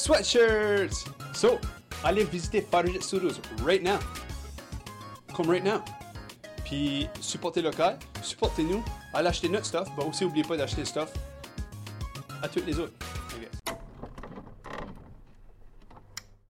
sweatshirts. 0.01 1.05
So, 1.33 1.59
allez 2.03 2.23
visiter 2.23 2.61
Fighterjet 2.61 3.01
Studios 3.01 3.39
right 3.63 3.83
now. 3.83 3.99
Comme 5.33 5.49
right 5.49 5.63
now. 5.63 5.83
Puis 6.65 7.07
supportez 7.19 7.61
local, 7.61 7.97
supportez-nous, 8.23 8.83
allez 9.13 9.27
acheter 9.27 9.49
notre 9.49 9.65
stuff, 9.65 9.87
mais 9.97 10.05
aussi 10.05 10.23
n'oubliez 10.23 10.43
pas 10.43 10.57
d'acheter 10.57 10.81
le 10.81 10.87
stuff 10.87 11.11
à 12.41 12.47
toutes 12.47 12.65
les 12.65 12.79
autres. 12.79 12.93